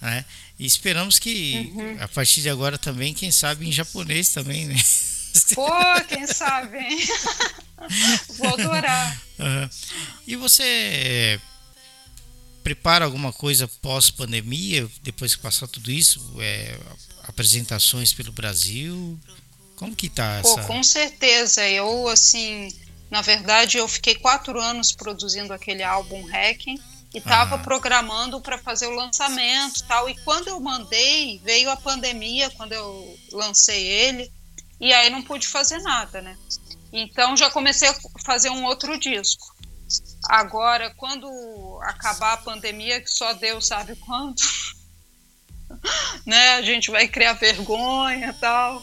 né? 0.00 0.24
E 0.58 0.66
esperamos 0.66 1.18
que 1.20 1.72
uhum. 1.74 1.96
a 2.02 2.08
partir 2.08 2.40
de 2.42 2.48
agora 2.50 2.76
também, 2.76 3.14
quem 3.14 3.30
sabe 3.30 3.66
em 3.68 3.72
japonês 3.72 4.30
também, 4.30 4.66
né? 4.66 4.76
Pô, 5.54 5.68
quem 6.08 6.26
sabe, 6.26 6.78
hein? 6.78 6.98
Vou 8.38 8.48
adorar. 8.48 9.22
Uhum. 9.38 9.68
E 10.26 10.36
você 10.36 11.40
prepara 12.62 13.04
alguma 13.04 13.32
coisa 13.32 13.68
pós-pandemia, 13.80 14.88
depois 15.02 15.34
que 15.34 15.42
passar 15.42 15.68
tudo 15.68 15.90
isso? 15.90 16.20
É, 16.38 16.78
apresentações 17.24 18.12
pelo 18.12 18.32
Brasil? 18.32 19.18
Como 19.76 19.94
que 19.94 20.08
tá 20.08 20.40
Pô, 20.42 20.58
com 20.64 20.82
certeza. 20.82 21.66
Eu, 21.66 22.08
assim, 22.08 22.68
na 23.10 23.22
verdade, 23.22 23.78
eu 23.78 23.86
fiquei 23.88 24.16
quatro 24.16 24.60
anos 24.60 24.92
produzindo 24.92 25.52
aquele 25.52 25.82
álbum 25.82 26.26
Hacking 26.26 26.78
e 27.14 27.18
estava 27.18 27.54
ah. 27.54 27.58
programando 27.58 28.40
para 28.40 28.58
fazer 28.58 28.86
o 28.86 28.94
lançamento 28.94 29.84
tal. 29.86 30.08
E 30.10 30.16
quando 30.24 30.48
eu 30.48 30.60
mandei, 30.60 31.40
veio 31.44 31.70
a 31.70 31.76
pandemia, 31.76 32.50
quando 32.50 32.72
eu 32.72 33.18
lancei 33.32 33.82
ele, 33.82 34.30
e 34.80 34.92
aí 34.92 35.10
não 35.10 35.22
pude 35.22 35.46
fazer 35.46 35.78
nada, 35.78 36.20
né? 36.20 36.36
Então 36.92 37.36
já 37.36 37.50
comecei 37.50 37.88
a 37.88 37.94
fazer 38.24 38.50
um 38.50 38.64
outro 38.64 38.98
disco. 38.98 39.54
Agora, 40.28 40.92
quando 40.96 41.28
acabar 41.82 42.34
a 42.34 42.38
pandemia, 42.38 43.00
que 43.00 43.10
só 43.10 43.32
Deus 43.32 43.66
sabe 43.66 43.96
quando, 43.96 44.40
né? 46.26 46.54
A 46.54 46.62
gente 46.62 46.90
vai 46.90 47.08
criar 47.08 47.34
vergonha 47.34 48.34
tal. 48.40 48.82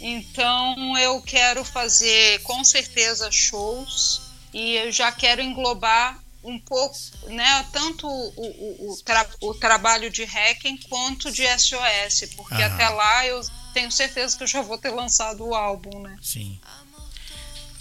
Então 0.00 0.96
eu 0.98 1.20
quero 1.20 1.64
fazer 1.64 2.40
com 2.42 2.64
certeza 2.64 3.30
shows 3.30 4.22
e 4.52 4.76
eu 4.76 4.90
já 4.90 5.12
quero 5.12 5.42
englobar 5.42 6.18
um 6.42 6.58
pouco, 6.58 6.96
né, 7.26 7.66
tanto 7.70 8.06
o, 8.08 8.32
o, 8.36 8.92
o, 8.92 9.02
tra 9.02 9.28
o 9.42 9.54
trabalho 9.54 10.10
de 10.10 10.24
hacking 10.24 10.78
quanto 10.88 11.30
de 11.30 11.42
SOS, 11.46 12.34
porque 12.34 12.54
Aham. 12.54 12.74
até 12.74 12.88
lá 12.88 13.26
eu 13.26 13.40
tenho 13.74 13.92
certeza 13.92 14.36
que 14.36 14.44
eu 14.44 14.46
já 14.46 14.62
vou 14.62 14.78
ter 14.78 14.90
lançado 14.90 15.46
o 15.46 15.54
álbum, 15.54 16.00
né? 16.00 16.16
Sim. 16.22 16.58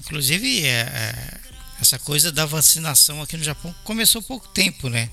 Inclusive, 0.10 0.66
é, 0.66 0.82
é, 0.82 1.38
essa 1.80 2.00
coisa 2.00 2.32
da 2.32 2.46
vacinação 2.46 3.22
aqui 3.22 3.38
no 3.38 3.44
Japão 3.44 3.74
começou 3.84 4.22
pouco 4.24 4.48
tempo, 4.48 4.90
né? 4.90 5.08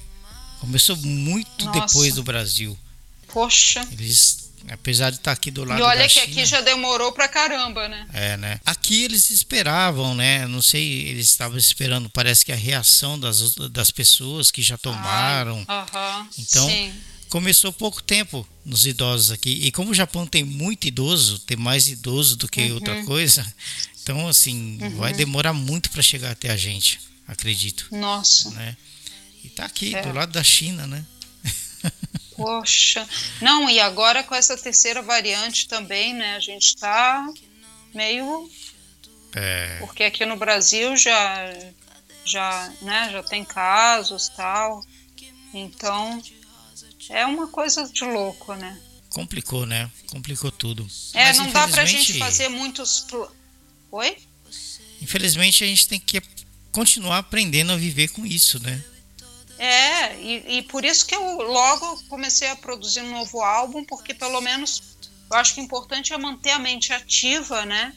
Começou 0.59 0.97
muito 0.97 1.67
Nossa. 1.67 1.81
depois 1.81 2.15
do 2.15 2.23
Brasil. 2.23 2.77
Poxa. 3.29 3.87
Eles 3.93 4.47
Apesar 4.69 5.11
de 5.11 5.17
estar 5.17 5.33
aqui 5.33 5.51
do 5.51 5.65
lado 5.65 5.79
E 5.79 5.83
olha 5.83 6.09
que 6.09 6.15
China, 6.15 6.25
aqui 6.25 6.45
já 6.45 6.61
demorou 6.61 7.13
pra 7.13 7.29
caramba, 7.29 7.89
né? 7.89 8.07
É, 8.13 8.37
né? 8.37 8.61
Aqui 8.67 9.05
eles 9.05 9.31
esperavam, 9.31 10.15
né? 10.15 10.47
Não 10.47 10.61
sei, 10.61 11.09
eles 11.09 11.29
estavam 11.29 11.57
esperando, 11.57 12.11
parece 12.11 12.45
que 12.45 12.53
a 12.53 12.57
reação 12.57 13.19
das, 13.19 13.55
das 13.71 13.91
pessoas 13.91 14.51
que 14.51 14.63
já 14.63 14.77
tomaram. 14.77 15.65
Ai, 15.69 15.83
uh 15.83 15.87
-huh, 15.87 16.27
então, 16.39 16.69
sim. 16.69 16.93
começou 17.29 17.73
pouco 17.73 18.03
tempo 18.03 18.47
nos 18.65 18.87
idosos 18.87 19.31
aqui. 19.31 19.51
E 19.51 19.71
como 19.71 19.93
o 19.93 19.95
Japão 19.95 20.27
tem 20.27 20.43
muito 20.43 20.89
idoso, 20.89 21.39
tem 21.41 21.57
mais 21.57 21.87
idoso 21.87 22.37
do 22.37 22.49
que 22.49 22.63
uhum. 22.63 22.75
outra 22.75 23.05
coisa, 23.05 23.47
então, 24.07 24.29
assim, 24.29 24.79
uhum. 24.81 24.99
vai 24.99 25.13
demorar 25.13 25.53
muito 25.53 25.91
para 25.91 26.01
chegar 26.01 26.31
até 26.31 26.49
a 26.49 26.57
gente, 26.57 27.01
acredito. 27.27 27.89
Nossa. 27.91 28.51
Né? 28.51 28.77
E 29.43 29.49
tá 29.49 29.65
aqui, 29.65 29.97
é. 29.97 30.01
do 30.01 30.13
lado 30.13 30.31
da 30.31 30.45
China, 30.45 30.87
né? 30.87 31.05
Poxa, 32.37 33.05
não, 33.41 33.69
e 33.69 33.81
agora 33.81 34.23
com 34.23 34.33
essa 34.33 34.57
terceira 34.57 35.03
variante 35.03 35.67
também, 35.67 36.15
né? 36.15 36.37
A 36.37 36.41
gente 36.41 36.67
está 36.67 37.27
meio. 37.93 38.49
É. 39.35 39.79
Porque 39.81 40.05
aqui 40.05 40.25
no 40.25 40.37
Brasil 40.37 40.97
já, 40.97 41.53
já, 42.25 42.73
né, 42.83 43.09
já 43.11 43.25
tem 43.25 43.45
casos 43.45 44.29
tal. 44.29 44.87
Então, 45.53 46.23
é 47.11 47.27
uma 47.27 47.49
coisa 47.49 47.89
de 47.89 48.05
louco, 48.05 48.55
né? 48.55 48.81
Complicou, 49.11 49.67
né? 49.67 49.91
Complicou 50.07 50.53
tudo. 50.53 50.87
É, 51.13 51.25
Mas, 51.25 51.39
não 51.39 51.51
dá 51.51 51.67
pra 51.67 51.85
gente 51.85 52.17
fazer 52.21 52.49
muitos. 52.49 53.05
Oi? 53.91 54.16
Infelizmente 55.01 55.64
a 55.64 55.66
gente 55.66 55.89
tem 55.89 56.01
que 56.01 56.20
continuar 56.72 57.18
aprendendo 57.18 57.72
a 57.72 57.76
viver 57.76 58.09
com 58.09 58.26
isso, 58.26 58.62
né? 58.62 58.82
É, 59.59 60.20
e, 60.20 60.59
e, 60.59 60.62
por 60.62 60.84
isso 60.84 61.07
que 61.07 61.14
eu 61.14 61.41
logo 61.41 62.03
comecei 62.09 62.49
a 62.49 62.57
produzir 62.57 63.01
um 63.01 63.11
novo 63.11 63.41
álbum, 63.41 63.84
porque 63.84 64.12
pelo 64.12 64.41
menos 64.43 64.82
eu 65.30 65.37
acho 65.37 65.55
que 65.55 65.61
o 65.61 65.64
importante 65.64 66.12
é 66.12 66.18
manter 66.18 66.51
a 66.51 66.59
mente 66.59 66.93
ativa, 66.93 67.64
né? 67.64 67.95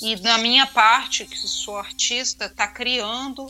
E 0.00 0.14
da 0.16 0.38
minha 0.38 0.66
parte, 0.66 1.26
que 1.26 1.36
sou 1.36 1.76
artista, 1.76 2.48
tá 2.48 2.68
criando, 2.68 3.46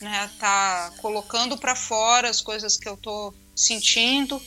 né? 0.00 0.28
Tá 0.38 0.92
colocando 0.98 1.56
para 1.56 1.76
fora 1.76 2.28
as 2.28 2.40
coisas 2.40 2.76
que 2.76 2.88
eu 2.88 2.96
tô 2.96 3.32
sentindo. 3.54 4.42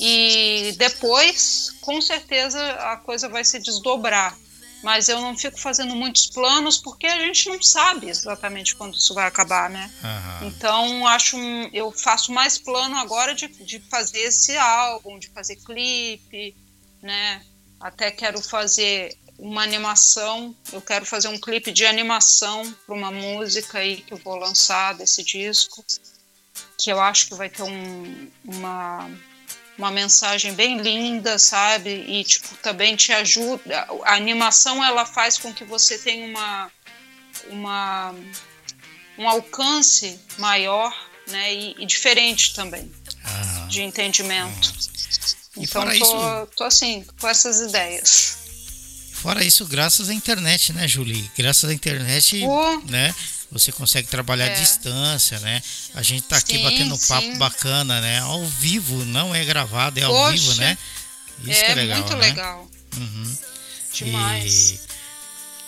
E 0.00 0.74
depois, 0.76 1.70
com 1.80 2.00
certeza, 2.00 2.60
a 2.92 2.96
coisa 2.96 3.28
vai 3.28 3.44
se 3.44 3.60
desdobrar 3.60 4.36
mas 4.84 5.08
eu 5.08 5.18
não 5.18 5.36
fico 5.36 5.58
fazendo 5.58 5.96
muitos 5.96 6.26
planos 6.26 6.76
porque 6.76 7.06
a 7.06 7.18
gente 7.18 7.48
não 7.48 7.60
sabe 7.62 8.10
exatamente 8.10 8.76
quando 8.76 8.94
isso 8.94 9.14
vai 9.14 9.26
acabar, 9.26 9.70
né? 9.70 9.90
Uhum. 10.04 10.48
Então 10.48 11.06
acho 11.06 11.38
eu 11.72 11.90
faço 11.90 12.30
mais 12.30 12.58
plano 12.58 12.94
agora 12.98 13.34
de, 13.34 13.48
de 13.48 13.80
fazer 13.90 14.18
esse 14.18 14.54
álbum, 14.58 15.18
de 15.18 15.30
fazer 15.30 15.56
clipe, 15.56 16.54
né? 17.02 17.42
Até 17.80 18.10
quero 18.10 18.42
fazer 18.42 19.16
uma 19.38 19.62
animação, 19.62 20.54
eu 20.70 20.82
quero 20.82 21.06
fazer 21.06 21.28
um 21.28 21.40
clipe 21.40 21.72
de 21.72 21.86
animação 21.86 22.70
para 22.86 22.94
uma 22.94 23.10
música 23.10 23.78
aí 23.78 24.02
que 24.02 24.12
eu 24.12 24.18
vou 24.18 24.36
lançar 24.36 24.94
desse 24.94 25.24
disco, 25.24 25.82
que 26.76 26.90
eu 26.90 27.00
acho 27.00 27.28
que 27.28 27.34
vai 27.34 27.48
ter 27.48 27.62
um, 27.62 28.30
uma 28.44 29.10
uma 29.76 29.90
mensagem 29.90 30.54
bem 30.54 30.78
linda, 30.78 31.38
sabe? 31.38 31.90
E 31.90 32.24
tipo 32.24 32.54
também 32.56 32.96
te 32.96 33.12
ajuda. 33.12 33.86
A 34.04 34.14
animação 34.14 34.84
ela 34.84 35.04
faz 35.04 35.38
com 35.38 35.52
que 35.52 35.64
você 35.64 35.98
tenha 35.98 36.26
uma 36.26 36.70
uma 37.50 38.14
um 39.18 39.28
alcance 39.28 40.18
maior, 40.38 40.94
né? 41.28 41.54
E, 41.54 41.74
e 41.78 41.86
diferente 41.86 42.54
também 42.54 42.90
ah. 43.24 43.66
de 43.68 43.82
entendimento. 43.82 44.72
Ah. 44.74 44.94
Então 45.56 45.84
tô, 45.84 45.92
isso... 45.92 46.48
tô 46.56 46.64
assim 46.64 47.04
com 47.20 47.28
essas 47.28 47.60
ideias. 47.60 48.38
Fora 49.12 49.42
isso, 49.42 49.64
graças 49.64 50.10
à 50.10 50.14
internet, 50.14 50.72
né, 50.72 50.86
Julie? 50.86 51.30
Graças 51.36 51.70
à 51.70 51.72
internet, 51.72 52.44
oh. 52.44 52.80
né? 52.90 53.14
Você 53.54 53.70
consegue 53.70 54.08
trabalhar 54.08 54.46
é. 54.46 54.56
à 54.56 54.58
distância, 54.58 55.38
né? 55.38 55.62
A 55.94 56.02
gente 56.02 56.24
tá 56.24 56.36
aqui 56.36 56.56
sim, 56.56 56.62
batendo 56.62 56.94
um 56.94 56.98
papo 56.98 57.28
sim. 57.28 57.38
bacana, 57.38 58.00
né? 58.00 58.18
Ao 58.18 58.44
vivo, 58.44 59.04
não 59.04 59.32
é 59.32 59.44
gravado, 59.44 60.00
é 60.00 60.02
ao 60.02 60.12
Poxa, 60.12 60.32
vivo, 60.32 60.54
né? 60.56 60.76
Isso 61.44 61.60
é, 61.60 61.64
que 61.64 61.70
é 61.70 61.74
legal, 61.74 61.98
muito 61.98 62.16
né? 62.16 62.26
legal. 62.26 62.70
Uhum. 62.96 63.38
Demais. 63.92 64.70
E 64.70 64.80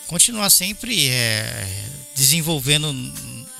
continuar 0.05 0.49
sempre 0.49 1.07
é, 1.07 1.89
desenvolvendo 2.13 2.93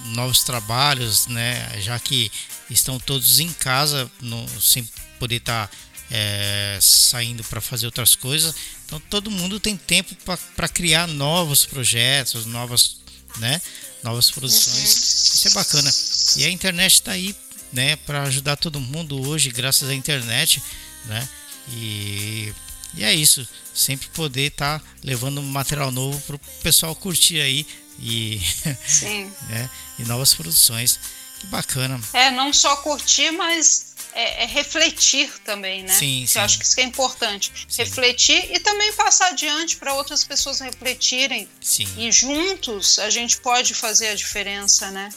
novos 0.08 0.44
trabalhos, 0.44 1.28
né? 1.28 1.80
Já 1.80 1.98
que 1.98 2.30
estão 2.70 3.00
todos 3.00 3.40
em 3.40 3.52
casa, 3.54 4.12
no, 4.20 4.46
sem 4.60 4.86
poder 5.18 5.38
estar 5.38 5.68
tá, 5.68 5.76
é, 6.12 6.78
saindo 6.82 7.46
para 7.46 7.62
fazer 7.62 7.86
outras 7.86 8.14
coisas. 8.14 8.54
Então 8.86 9.00
todo 9.10 9.32
mundo 9.32 9.58
tem 9.58 9.78
tempo 9.78 10.14
para 10.54 10.68
criar 10.68 11.08
novos 11.08 11.66
projetos, 11.66 12.46
novas, 12.46 12.98
né? 13.40 13.62
novas 14.04 14.32
produções. 14.32 14.94
Uhum. 14.94 15.36
Isso 15.36 15.48
é 15.48 15.52
bacana. 15.52 15.94
E 16.38 16.46
a 16.46 16.50
internet 16.50 16.94
está 16.94 17.12
aí, 17.12 17.36
né, 17.72 17.96
para 17.98 18.24
ajudar 18.24 18.56
todo 18.56 18.80
mundo 18.80 19.28
hoje, 19.28 19.50
graças 19.50 19.90
à 19.90 19.94
internet, 19.94 20.62
né? 21.06 21.28
E, 21.70 22.54
e 22.94 23.04
é 23.04 23.14
isso. 23.14 23.48
Sempre 23.74 24.08
poder 24.10 24.48
estar 24.48 24.80
tá 24.80 24.86
levando 25.04 25.42
material 25.42 25.92
novo 25.92 26.20
para 26.22 26.36
o 26.36 26.40
pessoal 26.62 26.96
curtir 26.96 27.42
aí 27.42 27.66
e, 28.00 28.42
né, 29.50 29.70
e 30.00 30.04
novas 30.04 30.34
produções. 30.34 31.00
Que 31.40 31.48
bacana. 31.48 32.00
É, 32.14 32.32
não 32.32 32.52
só 32.52 32.78
curtir, 32.78 33.30
mas 33.32 33.87
é, 34.18 34.44
é, 34.44 34.46
refletir 34.48 35.32
também, 35.46 35.84
né? 35.84 35.94
Sim, 35.94 36.26
sim. 36.26 36.40
Eu 36.40 36.44
acho 36.44 36.58
que 36.58 36.66
isso 36.66 36.80
é 36.80 36.84
importante. 36.84 37.52
Sim. 37.70 37.84
Refletir 37.84 38.52
e 38.52 38.60
também 38.60 38.92
passar 38.94 39.28
adiante 39.28 39.78
para 39.78 39.94
outras 39.94 40.24
pessoas 40.24 40.60
refletirem. 40.60 41.48
Sim. 41.62 41.88
E 41.96 42.12
juntos 42.12 42.98
a 42.98 43.12
gente 43.12 43.38
pode 43.38 43.76
fazer 43.76 44.08
a 44.08 44.16
diferença, 44.16 44.90
né? 44.90 45.10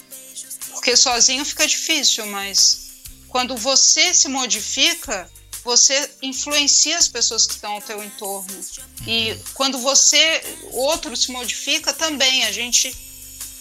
Porque 0.72 0.94
sozinho 0.96 1.42
fica 1.46 1.66
difícil, 1.66 2.26
mas 2.26 2.90
quando 3.28 3.56
você 3.56 4.12
se 4.12 4.28
modifica, 4.28 5.30
você 5.64 6.10
influencia 6.20 6.98
as 6.98 7.08
pessoas 7.08 7.46
que 7.46 7.54
estão 7.54 7.72
ao 7.72 7.80
teu 7.80 8.04
entorno. 8.04 8.60
E 9.06 9.34
quando 9.54 9.78
você, 9.78 10.42
outro 10.72 11.16
se 11.16 11.32
modifica 11.32 11.94
também, 11.94 12.44
a 12.44 12.52
gente 12.52 12.94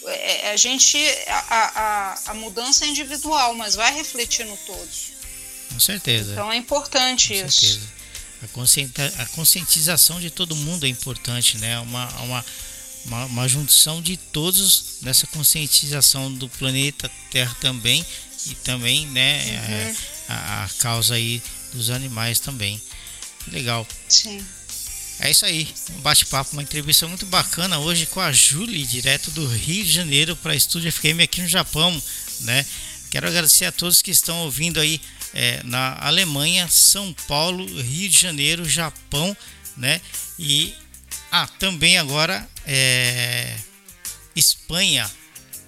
é, 0.06 0.50
a 0.50 0.56
gente 0.56 0.98
a, 1.28 1.38
a, 1.48 2.30
a 2.30 2.34
mudança 2.34 2.84
é 2.84 2.88
individual, 2.88 3.54
mas 3.54 3.74
vai 3.74 3.94
refletir 3.94 4.44
no 4.44 4.56
todo. 4.58 5.09
Com 5.72 5.80
certeza. 5.80 6.32
Então 6.32 6.52
é 6.52 6.56
importante 6.56 7.28
Com 7.28 7.46
isso. 7.46 7.80
Certeza. 8.66 9.22
a 9.22 9.26
conscientização 9.26 10.20
de 10.20 10.30
todo 10.30 10.56
mundo 10.56 10.84
é 10.84 10.88
importante, 10.88 11.58
né? 11.58 11.78
Uma, 11.80 12.08
uma, 12.20 12.44
uma, 13.06 13.24
uma 13.26 13.48
junção 13.48 14.02
de 14.02 14.16
todos 14.16 14.98
nessa 15.02 15.26
conscientização 15.26 16.32
do 16.32 16.48
planeta 16.48 17.10
Terra 17.30 17.56
também 17.60 18.04
e 18.46 18.54
também, 18.56 19.06
né, 19.08 19.44
uhum. 19.44 19.74
é, 19.74 19.96
a, 20.28 20.64
a, 20.64 20.68
causa 20.78 21.14
aí 21.14 21.42
dos 21.72 21.90
animais 21.90 22.40
também. 22.40 22.80
Legal. 23.48 23.86
Sim. 24.08 24.44
É 25.18 25.30
isso 25.30 25.44
aí, 25.44 25.68
um 25.90 26.00
bate-papo, 26.00 26.52
uma 26.54 26.62
entrevista 26.62 27.06
muito 27.06 27.26
bacana 27.26 27.78
hoje 27.78 28.06
com 28.06 28.20
a 28.20 28.32
Julie, 28.32 28.86
direto 28.86 29.30
do 29.32 29.46
Rio 29.46 29.84
de 29.84 29.92
Janeiro 29.92 30.34
para 30.34 30.54
Estúdio 30.54 30.90
FM 30.90 31.20
aqui 31.22 31.42
no 31.42 31.48
Japão, 31.48 32.02
né? 32.40 32.64
Quero 33.10 33.26
agradecer 33.26 33.66
a 33.66 33.72
todos 33.72 34.00
que 34.00 34.10
estão 34.10 34.38
ouvindo 34.44 34.80
aí 34.80 34.98
é, 35.34 35.62
na 35.64 35.96
Alemanha, 36.00 36.68
São 36.68 37.12
Paulo, 37.26 37.64
Rio 37.80 38.08
de 38.08 38.18
Janeiro, 38.18 38.64
Japão, 38.64 39.36
né? 39.76 40.00
E 40.38 40.74
ah, 41.30 41.46
também 41.58 41.98
agora 41.98 42.48
é, 42.66 43.56
Espanha 44.34 45.10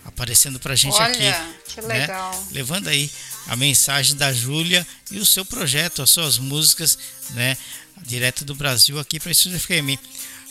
aparecendo 0.04 0.58
pra 0.58 0.74
gente 0.74 0.94
Olha, 0.94 1.30
aqui. 1.30 1.74
que 1.74 1.82
né? 1.82 2.00
legal. 2.00 2.32
Né? 2.32 2.46
Levando 2.52 2.88
aí 2.88 3.10
a 3.46 3.56
mensagem 3.56 4.16
da 4.16 4.32
Júlia 4.32 4.86
e 5.10 5.18
o 5.18 5.26
seu 5.26 5.44
projeto, 5.44 6.02
as 6.02 6.10
suas 6.10 6.38
músicas, 6.38 6.98
né? 7.30 7.56
Direto 8.04 8.44
do 8.44 8.54
Brasil 8.54 8.98
aqui 8.98 9.20
para 9.20 9.30
Estúdio 9.30 9.60
FM. 9.60 9.98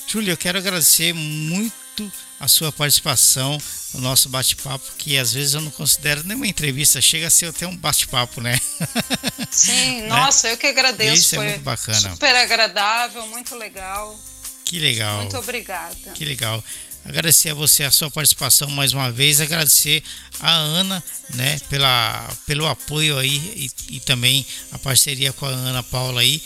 Júlia, 0.07 0.32
eu 0.32 0.38
quero 0.38 0.57
agradecer 0.57 1.14
muito 1.14 2.12
a 2.41 2.47
sua 2.47 2.71
participação 2.71 3.61
no 3.93 4.01
nosso 4.01 4.27
bate-papo, 4.27 4.83
que 4.97 5.15
às 5.15 5.31
vezes 5.31 5.53
eu 5.53 5.61
não 5.61 5.69
considero 5.69 6.23
nenhuma 6.23 6.47
entrevista, 6.47 6.99
chega 6.99 7.27
a 7.27 7.29
ser 7.29 7.45
até 7.45 7.67
um 7.67 7.77
bate-papo, 7.77 8.41
né? 8.41 8.59
Sim, 9.51 10.01
né? 10.01 10.07
nossa, 10.07 10.49
eu 10.49 10.57
que 10.57 10.65
agradeço. 10.65 11.13
Isso 11.13 11.35
é 11.35 11.37
Foi 11.37 11.45
é 11.45 11.49
muito 11.51 11.63
bacana. 11.63 12.09
Super 12.09 12.35
agradável, 12.35 13.27
muito 13.27 13.55
legal. 13.55 14.19
Que 14.65 14.79
legal. 14.79 15.21
Muito 15.21 15.37
obrigada. 15.37 16.11
Que 16.15 16.25
legal. 16.25 16.63
Agradecer 17.05 17.49
a 17.49 17.53
você 17.53 17.83
a 17.83 17.91
sua 17.91 18.09
participação 18.09 18.69
mais 18.71 18.91
uma 18.91 19.11
vez, 19.11 19.39
agradecer 19.39 20.03
a 20.39 20.51
Ana, 20.51 21.03
né, 21.35 21.59
pela, 21.69 22.27
pelo 22.47 22.67
apoio 22.67 23.19
aí 23.19 23.69
e, 23.89 23.95
e 23.97 23.99
também 23.99 24.45
a 24.71 24.79
parceria 24.79 25.31
com 25.33 25.45
a 25.45 25.49
Ana 25.49 25.83
Paula 25.83 26.21
aí 26.21 26.41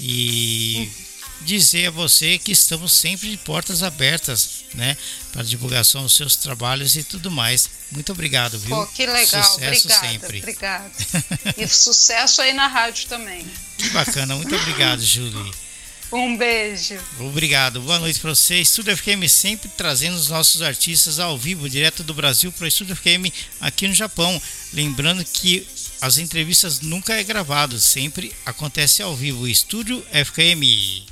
e 0.00 0.90
dizer 1.42 1.86
a 1.86 1.90
você 1.90 2.38
que 2.38 2.52
estamos 2.52 2.92
sempre 2.92 3.30
de 3.30 3.36
portas 3.38 3.82
abertas, 3.82 4.57
né, 4.74 4.96
para 5.32 5.42
divulgação 5.42 6.02
dos 6.02 6.16
seus 6.16 6.36
trabalhos 6.36 6.96
e 6.96 7.02
tudo 7.02 7.30
mais. 7.30 7.68
Muito 7.90 8.12
obrigado, 8.12 8.58
viu? 8.58 8.76
Pô, 8.76 8.86
que 8.86 9.06
legal, 9.06 9.44
sucesso 9.44 9.88
obrigada, 9.88 10.08
sempre. 10.08 10.38
Obrigado. 10.38 10.92
E 11.56 11.66
sucesso 11.66 12.42
aí 12.42 12.52
na 12.52 12.66
rádio 12.66 13.08
também. 13.08 13.46
Que 13.76 13.88
bacana, 13.90 14.34
muito 14.36 14.54
obrigado, 14.54 15.00
Julie. 15.00 15.52
Um 16.10 16.36
beijo. 16.36 16.98
Obrigado. 17.20 17.80
Boa 17.82 17.98
noite 17.98 18.18
para 18.18 18.34
você. 18.34 18.56
Estúdio 18.56 18.96
FM 18.96 19.28
sempre 19.28 19.68
trazendo 19.76 20.16
os 20.16 20.28
nossos 20.28 20.62
artistas 20.62 21.18
ao 21.18 21.36
vivo, 21.36 21.68
direto 21.68 22.02
do 22.02 22.14
Brasil 22.14 22.50
para 22.50 22.64
o 22.64 22.68
Estúdio 22.68 22.96
FM 22.96 23.30
aqui 23.60 23.86
no 23.86 23.94
Japão. 23.94 24.40
Lembrando 24.72 25.22
que 25.22 25.66
as 26.00 26.18
entrevistas 26.18 26.80
nunca 26.80 27.14
é 27.14 27.24
gravado, 27.24 27.78
sempre 27.78 28.34
acontece 28.46 29.02
ao 29.02 29.14
vivo. 29.16 29.46
Estúdio 29.48 30.04
FM. 30.12 31.04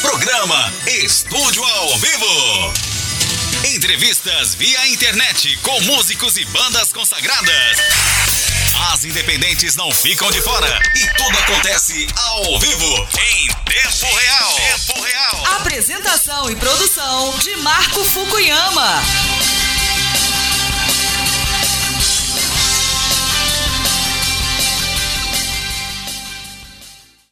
Programa 0.00 0.72
Estúdio 0.86 1.64
ao 1.64 1.98
vivo. 1.98 2.72
Entrevistas 3.74 4.54
via 4.54 4.86
internet 4.88 5.56
com 5.62 5.80
músicos 5.82 6.36
e 6.36 6.44
bandas 6.46 6.92
consagradas. 6.92 7.78
As 8.92 9.04
independentes 9.04 9.74
não 9.74 9.90
ficam 9.92 10.30
de 10.30 10.40
fora 10.40 10.80
e 10.94 11.06
tudo 11.16 11.38
acontece 11.38 12.06
ao 12.16 12.58
vivo, 12.60 13.08
em 13.18 13.48
tempo 13.64 14.14
real. 14.16 14.54
Tempo 14.54 15.00
real. 15.00 15.46
Apresentação 15.56 16.50
e 16.50 16.56
produção 16.56 17.36
de 17.38 17.56
Marco 17.56 18.04
Fukuyama. 18.04 19.02